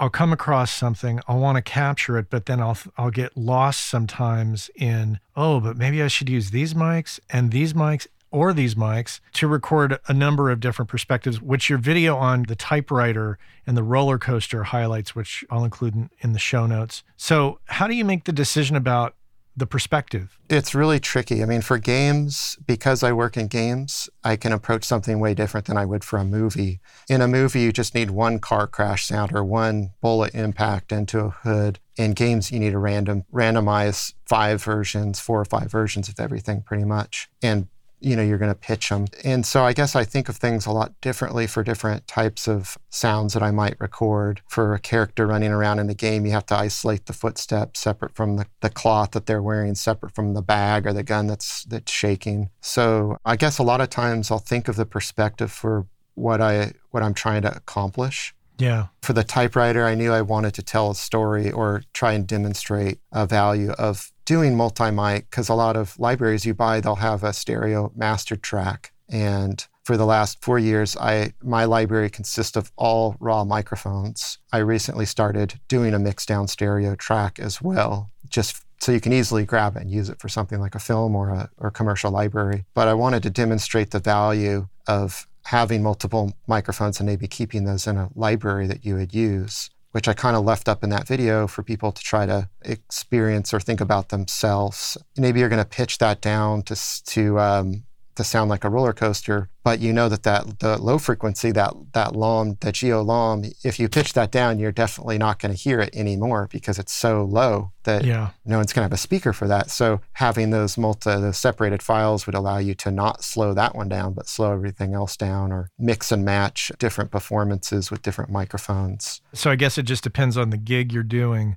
I'll 0.00 0.10
come 0.10 0.32
across 0.32 0.70
something, 0.70 1.20
I'll 1.26 1.40
want 1.40 1.56
to 1.56 1.62
capture 1.62 2.18
it, 2.18 2.30
but 2.30 2.46
then 2.46 2.60
I'll 2.60 2.78
I'll 2.96 3.10
get 3.10 3.36
lost 3.36 3.80
sometimes 3.84 4.70
in, 4.76 5.18
oh, 5.36 5.58
but 5.58 5.76
maybe 5.76 6.02
I 6.02 6.08
should 6.08 6.28
use 6.28 6.50
these 6.50 6.74
mics 6.74 7.18
and 7.30 7.50
these 7.50 7.72
mics 7.72 8.06
or 8.30 8.52
these 8.52 8.74
mics 8.74 9.20
to 9.34 9.46
record 9.46 9.98
a 10.08 10.14
number 10.14 10.50
of 10.50 10.60
different 10.60 10.88
perspectives, 10.88 11.40
which 11.40 11.68
your 11.68 11.78
video 11.78 12.16
on 12.16 12.44
the 12.44 12.56
typewriter 12.56 13.38
and 13.66 13.76
the 13.76 13.82
roller 13.82 14.18
coaster 14.18 14.64
highlights, 14.64 15.14
which 15.14 15.44
I'll 15.50 15.64
include 15.64 15.94
in, 15.94 16.10
in 16.20 16.32
the 16.32 16.38
show 16.38 16.66
notes. 16.66 17.02
So, 17.16 17.60
how 17.66 17.86
do 17.86 17.94
you 17.94 18.04
make 18.04 18.24
the 18.24 18.32
decision 18.32 18.76
about 18.76 19.14
the 19.58 19.66
perspective? 19.66 20.38
It's 20.48 20.74
really 20.74 21.00
tricky. 21.00 21.42
I 21.42 21.46
mean, 21.46 21.60
for 21.60 21.78
games, 21.78 22.58
because 22.66 23.02
I 23.02 23.12
work 23.12 23.36
in 23.36 23.48
games, 23.48 24.08
I 24.24 24.36
can 24.36 24.52
approach 24.52 24.84
something 24.84 25.20
way 25.20 25.34
different 25.34 25.66
than 25.66 25.76
I 25.76 25.84
would 25.84 26.04
for 26.04 26.18
a 26.18 26.24
movie. 26.24 26.80
In 27.08 27.20
a 27.20 27.28
movie, 27.28 27.60
you 27.60 27.72
just 27.72 27.94
need 27.94 28.10
one 28.10 28.38
car 28.38 28.66
crash 28.66 29.06
sound 29.06 29.34
or 29.34 29.44
one 29.44 29.90
bullet 30.00 30.34
impact 30.34 30.92
into 30.92 31.20
a 31.20 31.30
hood. 31.30 31.80
In 31.96 32.12
games, 32.12 32.52
you 32.52 32.60
need 32.60 32.70
to 32.70 32.78
random 32.78 33.24
randomize 33.32 34.14
five 34.26 34.62
versions, 34.62 35.18
four 35.18 35.40
or 35.40 35.44
five 35.44 35.70
versions 35.70 36.08
of 36.08 36.20
everything 36.20 36.62
pretty 36.62 36.84
much. 36.84 37.28
And 37.42 37.68
you 38.00 38.14
know 38.14 38.22
you're 38.22 38.38
going 38.38 38.50
to 38.50 38.58
pitch 38.58 38.88
them 38.88 39.06
and 39.24 39.44
so 39.44 39.64
i 39.64 39.72
guess 39.72 39.96
i 39.96 40.04
think 40.04 40.28
of 40.28 40.36
things 40.36 40.66
a 40.66 40.70
lot 40.70 40.98
differently 41.00 41.46
for 41.46 41.62
different 41.62 42.06
types 42.06 42.46
of 42.46 42.78
sounds 42.90 43.34
that 43.34 43.42
i 43.42 43.50
might 43.50 43.78
record. 43.80 44.40
For 44.48 44.74
a 44.74 44.78
character 44.78 45.26
running 45.26 45.50
around 45.50 45.78
in 45.78 45.86
the 45.86 45.94
game 45.94 46.24
you 46.24 46.32
have 46.32 46.46
to 46.46 46.56
isolate 46.56 47.06
the 47.06 47.12
footsteps 47.12 47.80
separate 47.80 48.14
from 48.14 48.36
the, 48.36 48.46
the 48.60 48.70
cloth 48.70 49.12
that 49.12 49.26
they're 49.26 49.42
wearing 49.42 49.74
separate 49.74 50.14
from 50.14 50.34
the 50.34 50.42
bag 50.42 50.86
or 50.86 50.92
the 50.92 51.02
gun 51.02 51.26
that's 51.26 51.64
that's 51.64 51.92
shaking. 51.92 52.50
So 52.60 53.18
i 53.24 53.36
guess 53.36 53.58
a 53.58 53.62
lot 53.62 53.80
of 53.80 53.90
times 53.90 54.30
i'll 54.30 54.38
think 54.38 54.68
of 54.68 54.76
the 54.76 54.86
perspective 54.86 55.50
for 55.50 55.86
what 56.14 56.40
i 56.40 56.72
what 56.90 57.02
i'm 57.02 57.14
trying 57.14 57.42
to 57.42 57.54
accomplish. 57.54 58.34
Yeah. 58.58 58.88
For 59.02 59.12
the 59.12 59.22
typewriter, 59.22 59.86
I 59.86 59.94
knew 59.94 60.12
I 60.12 60.22
wanted 60.22 60.52
to 60.54 60.62
tell 60.62 60.90
a 60.90 60.94
story 60.94 61.50
or 61.50 61.84
try 61.92 62.12
and 62.12 62.26
demonstrate 62.26 62.98
a 63.12 63.24
value 63.24 63.70
of 63.70 64.12
doing 64.28 64.54
multi 64.54 64.90
mic 64.90 65.30
because 65.30 65.48
a 65.48 65.54
lot 65.54 65.74
of 65.74 65.98
libraries 65.98 66.44
you 66.44 66.52
buy, 66.52 66.80
they'll 66.82 66.96
have 66.96 67.24
a 67.24 67.32
stereo 67.32 67.90
master 67.96 68.36
track. 68.36 68.92
And 69.08 69.66
for 69.84 69.96
the 69.96 70.04
last 70.04 70.44
four 70.44 70.58
years, 70.58 70.98
I 70.98 71.32
my 71.42 71.64
library 71.64 72.10
consists 72.10 72.54
of 72.54 72.70
all 72.76 73.16
raw 73.20 73.42
microphones. 73.44 74.36
I 74.52 74.58
recently 74.58 75.06
started 75.06 75.58
doing 75.66 75.94
a 75.94 75.98
mixed 75.98 76.28
down 76.28 76.46
stereo 76.46 76.94
track 76.94 77.38
as 77.38 77.62
well, 77.62 78.10
just 78.28 78.66
so 78.80 78.92
you 78.92 79.00
can 79.00 79.14
easily 79.14 79.46
grab 79.46 79.76
it 79.76 79.82
and 79.82 79.90
use 79.90 80.10
it 80.10 80.20
for 80.20 80.28
something 80.28 80.60
like 80.60 80.74
a 80.74 80.78
film 80.78 81.16
or 81.16 81.30
a 81.30 81.48
or 81.56 81.70
commercial 81.70 82.10
library. 82.10 82.66
But 82.74 82.86
I 82.86 82.92
wanted 82.92 83.22
to 83.22 83.30
demonstrate 83.30 83.92
the 83.92 83.98
value 83.98 84.68
of 84.86 85.26
having 85.46 85.82
multiple 85.82 86.34
microphones 86.46 87.00
and 87.00 87.06
maybe 87.06 87.26
keeping 87.26 87.64
those 87.64 87.86
in 87.86 87.96
a 87.96 88.10
library 88.14 88.66
that 88.66 88.84
you 88.84 88.96
would 88.96 89.14
use, 89.14 89.70
which 89.98 90.06
I 90.06 90.12
kind 90.12 90.36
of 90.36 90.44
left 90.44 90.68
up 90.68 90.84
in 90.84 90.90
that 90.90 91.08
video 91.08 91.48
for 91.48 91.64
people 91.64 91.90
to 91.90 92.00
try 92.00 92.24
to 92.24 92.48
experience 92.62 93.52
or 93.52 93.58
think 93.58 93.80
about 93.80 94.10
themselves. 94.10 94.96
Maybe 95.16 95.40
you're 95.40 95.48
going 95.48 95.60
to 95.60 95.68
pitch 95.68 95.98
that 95.98 96.20
down 96.20 96.62
to, 96.62 97.04
to 97.06 97.40
um, 97.40 97.82
to 98.18 98.24
sound 98.24 98.50
like 98.50 98.62
a 98.64 98.68
roller 98.70 98.92
coaster, 98.92 99.48
but 99.64 99.80
you 99.80 99.92
know 99.92 100.08
that, 100.08 100.22
that 100.24 100.60
the 100.60 100.76
low 100.76 100.98
frequency, 100.98 101.50
that 101.52 101.72
that 101.94 102.14
lom, 102.14 102.56
the 102.60 102.70
geo 102.70 103.02
lom, 103.02 103.44
if 103.64 103.80
you 103.80 103.88
pitch 103.88 104.12
that 104.12 104.30
down, 104.30 104.58
you're 104.58 104.70
definitely 104.70 105.18
not 105.18 105.38
going 105.40 105.52
to 105.54 105.58
hear 105.58 105.80
it 105.80 105.94
anymore 105.96 106.48
because 106.52 106.78
it's 106.78 106.92
so 106.92 107.24
low 107.24 107.72
that 107.84 108.04
Yeah. 108.04 108.30
no 108.44 108.58
one's 108.58 108.72
going 108.72 108.82
to 108.82 108.84
have 108.84 108.92
a 108.92 108.96
speaker 108.98 109.32
for 109.32 109.48
that. 109.48 109.70
So 109.70 110.00
having 110.12 110.50
those 110.50 110.76
multi 110.76 111.10
those 111.10 111.38
separated 111.38 111.82
files 111.82 112.26
would 112.26 112.34
allow 112.34 112.58
you 112.58 112.74
to 112.76 112.90
not 112.90 113.24
slow 113.24 113.54
that 113.54 113.74
one 113.74 113.88
down, 113.88 114.12
but 114.12 114.28
slow 114.28 114.52
everything 114.52 114.92
else 114.94 115.16
down 115.16 115.50
or 115.52 115.70
mix 115.78 116.12
and 116.12 116.24
match 116.24 116.70
different 116.78 117.10
performances 117.10 117.90
with 117.90 118.02
different 118.02 118.30
microphones. 118.30 119.20
So 119.32 119.50
I 119.50 119.56
guess 119.56 119.78
it 119.78 119.84
just 119.84 120.04
depends 120.04 120.36
on 120.36 120.50
the 120.50 120.56
gig 120.58 120.92
you're 120.92 121.02
doing 121.02 121.56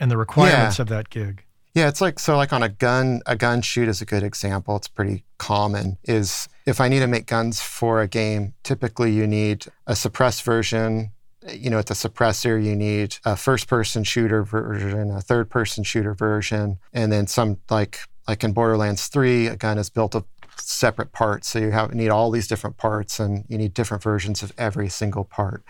and 0.00 0.10
the 0.10 0.16
requirements 0.16 0.78
of 0.78 0.88
that 0.88 1.10
gig. 1.10 1.44
Yeah, 1.74 1.88
it's 1.88 2.00
like 2.00 2.18
so 2.18 2.36
like 2.36 2.52
on 2.52 2.62
a 2.62 2.68
gun 2.68 3.20
a 3.26 3.36
gun 3.36 3.62
shoot 3.62 3.88
is 3.88 4.00
a 4.00 4.04
good 4.06 4.22
example. 4.22 4.76
It's 4.76 4.88
pretty 4.88 5.24
common 5.38 5.98
is 6.04 6.48
if 6.66 6.80
I 6.80 6.88
need 6.88 7.00
to 7.00 7.06
make 7.06 7.26
guns 7.26 7.60
for 7.60 8.00
a 8.00 8.08
game, 8.08 8.54
typically 8.62 9.12
you 9.12 9.26
need 9.26 9.66
a 9.86 9.94
suppressed 9.94 10.42
version. 10.42 11.12
You 11.48 11.70
know, 11.70 11.76
with 11.78 11.86
the 11.86 11.94
suppressor, 11.94 12.62
you 12.62 12.74
need 12.74 13.16
a 13.24 13.36
first 13.36 13.68
person 13.68 14.04
shooter 14.04 14.42
version, 14.42 15.10
a 15.10 15.20
third 15.20 15.48
person 15.48 15.84
shooter 15.84 16.12
version, 16.12 16.78
and 16.92 17.12
then 17.12 17.26
some 17.26 17.58
like 17.70 18.00
like 18.26 18.44
in 18.44 18.52
Borderlands 18.52 19.08
3, 19.08 19.46
a 19.46 19.56
gun 19.56 19.78
is 19.78 19.88
built 19.88 20.14
of 20.14 20.24
separate 20.60 21.12
parts. 21.12 21.48
So 21.48 21.58
you 21.58 21.70
have 21.70 21.94
need 21.94 22.10
all 22.10 22.30
these 22.30 22.46
different 22.46 22.76
parts 22.76 23.18
and 23.18 23.44
you 23.48 23.56
need 23.56 23.74
different 23.74 24.02
versions 24.02 24.42
of 24.42 24.52
every 24.58 24.88
single 24.88 25.24
part. 25.24 25.64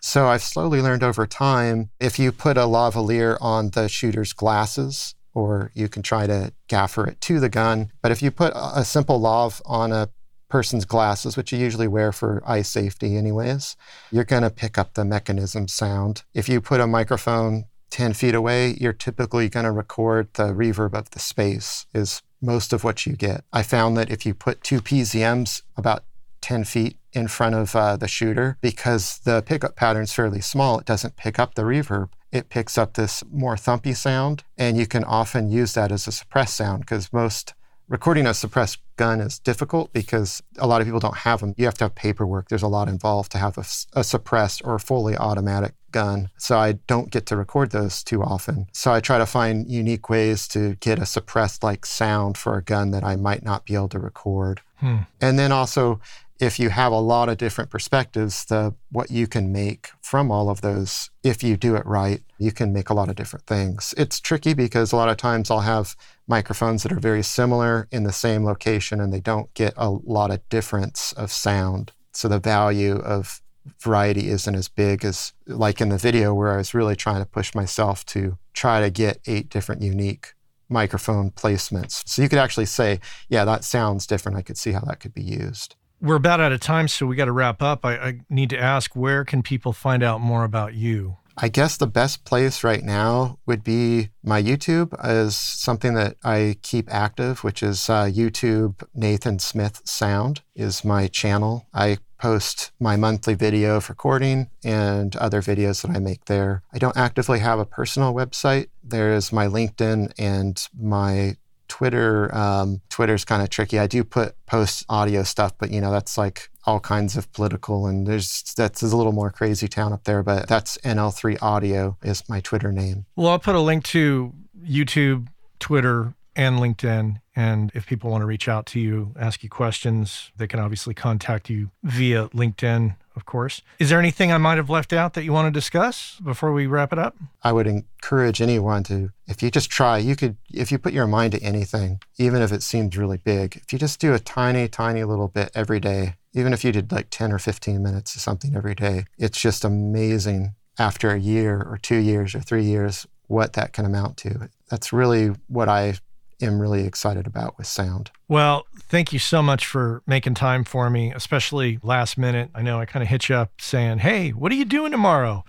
So 0.00 0.28
I've 0.28 0.42
slowly 0.42 0.80
learned 0.80 1.02
over 1.02 1.26
time 1.26 1.90
if 2.00 2.18
you 2.18 2.32
put 2.32 2.56
a 2.56 2.62
lavalier 2.62 3.36
on 3.40 3.70
the 3.70 3.88
shooter's 3.88 4.32
glasses, 4.32 5.14
or 5.38 5.70
you 5.72 5.88
can 5.88 6.02
try 6.02 6.26
to 6.26 6.52
gaffer 6.66 7.06
it 7.06 7.20
to 7.20 7.38
the 7.38 7.48
gun. 7.48 7.92
But 8.02 8.10
if 8.10 8.20
you 8.20 8.32
put 8.32 8.52
a 8.56 8.84
simple 8.84 9.20
lav 9.20 9.62
on 9.64 9.92
a 9.92 10.08
person's 10.48 10.84
glasses, 10.84 11.36
which 11.36 11.52
you 11.52 11.58
usually 11.58 11.86
wear 11.86 12.10
for 12.10 12.42
eye 12.44 12.62
safety 12.62 13.16
anyways, 13.16 13.76
you're 14.10 14.24
going 14.24 14.42
to 14.42 14.50
pick 14.50 14.76
up 14.76 14.94
the 14.94 15.04
mechanism 15.04 15.68
sound. 15.68 16.24
If 16.34 16.48
you 16.48 16.60
put 16.60 16.80
a 16.80 16.88
microphone 16.88 17.66
10 17.90 18.14
feet 18.14 18.34
away, 18.34 18.76
you're 18.80 18.92
typically 18.92 19.48
going 19.48 19.64
to 19.64 19.70
record 19.70 20.28
the 20.34 20.52
reverb 20.52 20.94
of 20.94 21.10
the 21.10 21.20
space 21.20 21.86
is 21.94 22.20
most 22.42 22.72
of 22.72 22.82
what 22.82 23.06
you 23.06 23.12
get. 23.14 23.44
I 23.52 23.62
found 23.62 23.96
that 23.96 24.10
if 24.10 24.26
you 24.26 24.34
put 24.34 24.64
two 24.64 24.80
PZMs 24.80 25.62
about 25.76 26.02
10 26.40 26.64
feet 26.64 26.98
in 27.12 27.28
front 27.28 27.54
of 27.54 27.76
uh, 27.76 27.96
the 27.96 28.08
shooter, 28.08 28.58
because 28.60 29.18
the 29.20 29.42
pickup 29.42 29.76
pattern's 29.76 30.12
fairly 30.12 30.40
small, 30.40 30.78
it 30.78 30.86
doesn't 30.86 31.16
pick 31.16 31.38
up 31.38 31.54
the 31.54 31.62
reverb. 31.62 32.10
It 32.30 32.48
picks 32.48 32.76
up 32.76 32.94
this 32.94 33.24
more 33.30 33.56
thumpy 33.56 33.96
sound, 33.96 34.44
and 34.56 34.76
you 34.76 34.86
can 34.86 35.04
often 35.04 35.50
use 35.50 35.74
that 35.74 35.90
as 35.90 36.06
a 36.06 36.12
suppressed 36.12 36.56
sound 36.56 36.80
because 36.80 37.12
most 37.12 37.54
recording 37.88 38.26
a 38.26 38.34
suppressed 38.34 38.78
gun 38.96 39.20
is 39.20 39.38
difficult 39.38 39.92
because 39.92 40.42
a 40.58 40.66
lot 40.66 40.80
of 40.80 40.86
people 40.86 41.00
don't 41.00 41.18
have 41.18 41.40
them. 41.40 41.54
You 41.56 41.64
have 41.64 41.78
to 41.78 41.84
have 41.84 41.94
paperwork. 41.94 42.48
There's 42.48 42.62
a 42.62 42.68
lot 42.68 42.88
involved 42.88 43.32
to 43.32 43.38
have 43.38 43.56
a 43.56 44.04
suppressed 44.04 44.62
or 44.64 44.78
fully 44.78 45.16
automatic 45.16 45.74
gun. 45.90 46.28
So 46.36 46.58
I 46.58 46.72
don't 46.72 47.10
get 47.10 47.24
to 47.26 47.36
record 47.36 47.70
those 47.70 48.02
too 48.02 48.22
often. 48.22 48.66
So 48.72 48.92
I 48.92 49.00
try 49.00 49.18
to 49.18 49.26
find 49.26 49.70
unique 49.70 50.10
ways 50.10 50.46
to 50.48 50.74
get 50.76 50.98
a 50.98 51.06
suppressed 51.06 51.62
like 51.62 51.86
sound 51.86 52.36
for 52.36 52.58
a 52.58 52.62
gun 52.62 52.90
that 52.90 53.04
I 53.04 53.16
might 53.16 53.42
not 53.42 53.64
be 53.64 53.74
able 53.74 53.88
to 53.88 53.98
record. 53.98 54.60
Hmm. 54.76 54.98
And 55.20 55.38
then 55.38 55.50
also, 55.50 56.00
if 56.38 56.58
you 56.58 56.70
have 56.70 56.92
a 56.92 57.00
lot 57.00 57.28
of 57.28 57.36
different 57.36 57.70
perspectives, 57.70 58.44
the 58.44 58.74
what 58.90 59.10
you 59.10 59.26
can 59.26 59.52
make 59.52 59.90
from 60.00 60.30
all 60.30 60.48
of 60.48 60.60
those, 60.60 61.10
if 61.22 61.42
you 61.42 61.56
do 61.56 61.74
it 61.74 61.84
right, 61.84 62.22
you 62.38 62.52
can 62.52 62.72
make 62.72 62.90
a 62.90 62.94
lot 62.94 63.08
of 63.08 63.16
different 63.16 63.46
things. 63.46 63.92
It's 63.96 64.20
tricky 64.20 64.54
because 64.54 64.92
a 64.92 64.96
lot 64.96 65.08
of 65.08 65.16
times 65.16 65.50
I'll 65.50 65.60
have 65.60 65.96
microphones 66.28 66.82
that 66.82 66.92
are 66.92 67.00
very 67.00 67.22
similar 67.22 67.88
in 67.90 68.04
the 68.04 68.12
same 68.12 68.44
location 68.44 69.00
and 69.00 69.12
they 69.12 69.20
don't 69.20 69.52
get 69.54 69.74
a 69.76 69.90
lot 69.90 70.30
of 70.30 70.48
difference 70.48 71.12
of 71.14 71.32
sound. 71.32 71.92
So 72.12 72.28
the 72.28 72.38
value 72.38 72.96
of 72.96 73.42
variety 73.80 74.28
isn't 74.28 74.54
as 74.54 74.68
big 74.68 75.04
as 75.04 75.32
like 75.46 75.80
in 75.80 75.88
the 75.88 75.98
video 75.98 76.34
where 76.34 76.52
I 76.52 76.56
was 76.56 76.72
really 76.72 76.96
trying 76.96 77.22
to 77.22 77.28
push 77.28 77.54
myself 77.54 78.04
to 78.06 78.38
try 78.54 78.80
to 78.80 78.90
get 78.90 79.20
eight 79.26 79.48
different 79.48 79.82
unique 79.82 80.34
microphone 80.68 81.30
placements. 81.30 82.06
So 82.06 82.22
you 82.22 82.28
could 82.28 82.38
actually 82.38 82.66
say, 82.66 83.00
yeah, 83.28 83.44
that 83.44 83.64
sounds 83.64 84.06
different. 84.06 84.38
I 84.38 84.42
could 84.42 84.58
see 84.58 84.72
how 84.72 84.80
that 84.80 85.00
could 85.00 85.14
be 85.14 85.22
used. 85.22 85.76
We're 86.00 86.16
about 86.16 86.40
out 86.40 86.52
of 86.52 86.60
time, 86.60 86.88
so 86.88 87.06
we 87.06 87.16
got 87.16 87.24
to 87.24 87.32
wrap 87.32 87.60
up. 87.62 87.84
I, 87.84 87.96
I 87.96 88.20
need 88.30 88.50
to 88.50 88.58
ask 88.58 88.94
where 88.94 89.24
can 89.24 89.42
people 89.42 89.72
find 89.72 90.02
out 90.02 90.20
more 90.20 90.44
about 90.44 90.74
you? 90.74 91.16
I 91.40 91.48
guess 91.48 91.76
the 91.76 91.86
best 91.86 92.24
place 92.24 92.64
right 92.64 92.82
now 92.82 93.38
would 93.46 93.62
be 93.62 94.10
my 94.24 94.42
YouTube 94.42 94.92
is 95.04 95.36
something 95.36 95.94
that 95.94 96.16
I 96.24 96.56
keep 96.62 96.92
active, 96.92 97.44
which 97.44 97.62
is 97.62 97.88
uh, 97.88 98.06
YouTube 98.06 98.82
Nathan 98.92 99.38
Smith 99.38 99.80
Sound 99.84 100.42
is 100.56 100.84
my 100.84 101.06
channel. 101.06 101.66
I 101.72 101.98
post 102.18 102.72
my 102.80 102.96
monthly 102.96 103.34
video 103.34 103.76
of 103.76 103.88
recording 103.88 104.50
and 104.64 105.14
other 105.16 105.40
videos 105.40 105.82
that 105.82 105.96
I 105.96 106.00
make 106.00 106.24
there. 106.24 106.64
I 106.72 106.78
don't 106.78 106.96
actively 106.96 107.38
have 107.38 107.60
a 107.60 107.64
personal 107.64 108.12
website. 108.12 108.66
There 108.82 109.12
is 109.12 109.32
my 109.32 109.46
LinkedIn 109.46 110.12
and 110.18 110.68
my 110.76 111.36
Twitter. 111.68 112.34
Um, 112.34 112.80
Twitter's 112.88 113.24
kind 113.24 113.42
of 113.42 113.50
tricky. 113.50 113.78
I 113.78 113.86
do 113.86 114.04
put 114.04 114.34
post 114.46 114.84
audio 114.88 115.22
stuff, 115.22 115.52
but 115.58 115.70
you 115.70 115.80
know 115.80 115.90
that's 115.90 116.18
like 116.18 116.50
all 116.64 116.80
kinds 116.80 117.16
of 117.16 117.32
political 117.32 117.86
and 117.86 118.06
there's 118.06 118.52
that's 118.54 118.82
a 118.82 118.96
little 118.96 119.12
more 119.12 119.30
crazy 119.30 119.68
town 119.68 119.92
up 119.92 120.04
there. 120.04 120.22
But 120.22 120.48
that's 120.48 120.76
NL3 120.78 121.38
Audio 121.42 121.96
is 122.02 122.28
my 122.28 122.40
Twitter 122.40 122.72
name. 122.72 123.06
Well, 123.16 123.28
I'll 123.28 123.38
put 123.38 123.54
a 123.54 123.60
link 123.60 123.84
to 123.84 124.32
YouTube, 124.62 125.28
Twitter, 125.60 126.14
and 126.38 126.58
LinkedIn. 126.58 127.20
And 127.34 127.70
if 127.74 127.86
people 127.86 128.10
want 128.10 128.22
to 128.22 128.26
reach 128.26 128.48
out 128.48 128.64
to 128.66 128.80
you, 128.80 129.14
ask 129.18 129.42
you 129.42 129.48
questions, 129.48 130.30
they 130.36 130.46
can 130.46 130.60
obviously 130.60 130.94
contact 130.94 131.50
you 131.50 131.70
via 131.82 132.28
LinkedIn, 132.28 132.96
of 133.18 133.26
course. 133.26 133.62
Is 133.80 133.90
there 133.90 133.98
anything 133.98 134.30
I 134.30 134.38
might 134.38 134.58
have 134.58 134.70
left 134.70 134.92
out 134.92 135.14
that 135.14 135.24
you 135.24 135.32
want 135.32 135.46
to 135.46 135.50
discuss 135.50 136.20
before 136.22 136.52
we 136.52 136.68
wrap 136.68 136.92
it 136.92 136.98
up? 137.00 137.16
I 137.42 137.52
would 137.52 137.66
encourage 137.66 138.40
anyone 138.40 138.84
to, 138.84 139.10
if 139.26 139.42
you 139.42 139.50
just 139.50 139.70
try, 139.70 139.98
you 139.98 140.14
could, 140.14 140.36
if 140.54 140.70
you 140.70 140.78
put 140.78 140.92
your 140.92 141.08
mind 141.08 141.32
to 141.32 141.42
anything, 141.42 142.00
even 142.16 142.40
if 142.40 142.52
it 142.52 142.62
seems 142.62 142.96
really 142.96 143.18
big, 143.18 143.56
if 143.56 143.72
you 143.72 143.78
just 143.78 143.98
do 143.98 144.14
a 144.14 144.20
tiny, 144.20 144.68
tiny 144.68 145.02
little 145.02 145.26
bit 145.26 145.50
every 145.52 145.80
day, 145.80 146.14
even 146.32 146.52
if 146.52 146.64
you 146.64 146.70
did 146.70 146.92
like 146.92 147.08
10 147.10 147.32
or 147.32 147.40
15 147.40 147.82
minutes 147.82 148.14
of 148.14 148.22
something 148.22 148.54
every 148.54 148.76
day, 148.76 149.06
it's 149.18 149.40
just 149.40 149.64
amazing 149.64 150.54
after 150.78 151.10
a 151.10 151.18
year 151.18 151.60
or 151.60 151.76
two 151.82 151.96
years 151.96 152.36
or 152.36 152.40
three 152.40 152.64
years 152.64 153.04
what 153.26 153.54
that 153.54 153.72
can 153.72 153.84
amount 153.84 154.16
to. 154.18 154.48
That's 154.70 154.92
really 154.92 155.32
what 155.48 155.68
I 155.68 155.94
am 156.40 156.60
really 156.60 156.84
excited 156.84 157.26
about 157.26 157.58
with 157.58 157.66
sound. 157.66 158.10
Well, 158.28 158.66
thank 158.78 159.12
you 159.12 159.18
so 159.18 159.42
much 159.42 159.66
for 159.66 160.02
making 160.06 160.34
time 160.34 160.64
for 160.64 160.90
me, 160.90 161.12
especially 161.12 161.78
last 161.82 162.18
minute. 162.18 162.50
I 162.54 162.62
know 162.62 162.80
I 162.80 162.84
kind 162.84 163.02
of 163.02 163.08
hit 163.08 163.28
you 163.28 163.36
up 163.36 163.52
saying, 163.60 163.98
Hey, 163.98 164.30
what 164.30 164.52
are 164.52 164.54
you 164.54 164.64
doing 164.64 164.92
tomorrow? 164.92 165.44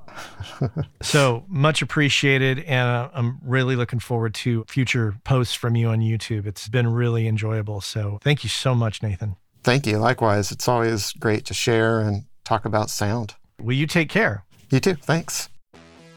so 1.01 1.45
much 1.47 1.81
appreciated. 1.81 2.59
And 2.59 2.89
uh, 2.89 3.09
I'm 3.13 3.39
really 3.43 3.75
looking 3.75 3.99
forward 3.99 4.33
to 4.35 4.65
future 4.67 5.15
posts 5.23 5.53
from 5.53 5.75
you 5.75 5.89
on 5.89 5.99
YouTube. 5.99 6.45
It's 6.45 6.67
been 6.67 6.87
really 6.87 7.27
enjoyable. 7.27 7.81
So 7.81 8.19
thank 8.21 8.43
you 8.43 8.49
so 8.49 8.73
much, 8.73 9.03
Nathan. 9.03 9.35
Thank 9.63 9.85
you. 9.85 9.97
Likewise, 9.97 10.51
it's 10.51 10.67
always 10.67 11.11
great 11.13 11.45
to 11.45 11.53
share 11.53 11.99
and 11.99 12.23
talk 12.45 12.65
about 12.65 12.89
sound. 12.89 13.35
Will 13.61 13.75
you 13.75 13.87
take 13.87 14.09
care? 14.09 14.45
You 14.69 14.79
too. 14.79 14.95
Thanks. 14.95 15.49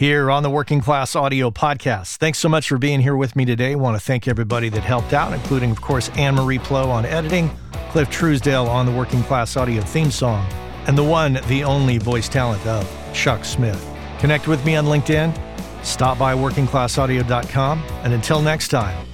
here 0.00 0.30
on 0.30 0.42
the 0.42 0.48
Working 0.48 0.80
Class 0.80 1.14
Audio 1.14 1.50
Podcast. 1.50 2.16
Thanks 2.16 2.38
so 2.38 2.48
much 2.48 2.68
for 2.68 2.78
being 2.78 3.00
here 3.00 3.16
with 3.16 3.36
me 3.36 3.44
today. 3.44 3.74
want 3.74 3.98
to 3.98 4.02
thank 4.02 4.26
everybody 4.26 4.70
that 4.70 4.80
helped 4.80 5.12
out, 5.12 5.32
including, 5.32 5.70
of 5.70 5.80
course, 5.80 6.08
Anne 6.16 6.34
Marie 6.34 6.58
Plo 6.58 6.86
on 6.86 7.04
editing, 7.04 7.50
Cliff 7.90 8.08
Truesdale 8.08 8.66
on 8.66 8.86
the 8.86 8.92
Working 8.92 9.22
Class 9.22 9.56
Audio 9.58 9.82
theme 9.82 10.10
song, 10.10 10.50
and 10.86 10.96
the 10.96 11.04
one, 11.04 11.38
the 11.48 11.62
only 11.64 11.98
voice 11.98 12.28
talent 12.30 12.66
of 12.66 12.90
Chuck 13.12 13.44
Smith. 13.44 13.86
Connect 14.18 14.48
with 14.48 14.64
me 14.64 14.74
on 14.74 14.86
LinkedIn, 14.86 15.38
stop 15.84 16.18
by 16.18 16.34
workingclassaudio.com, 16.34 17.84
and 18.02 18.12
until 18.14 18.40
next 18.40 18.68
time, 18.68 19.06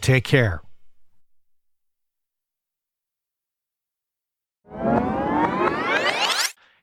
Take 0.00 0.24
care. 0.24 0.67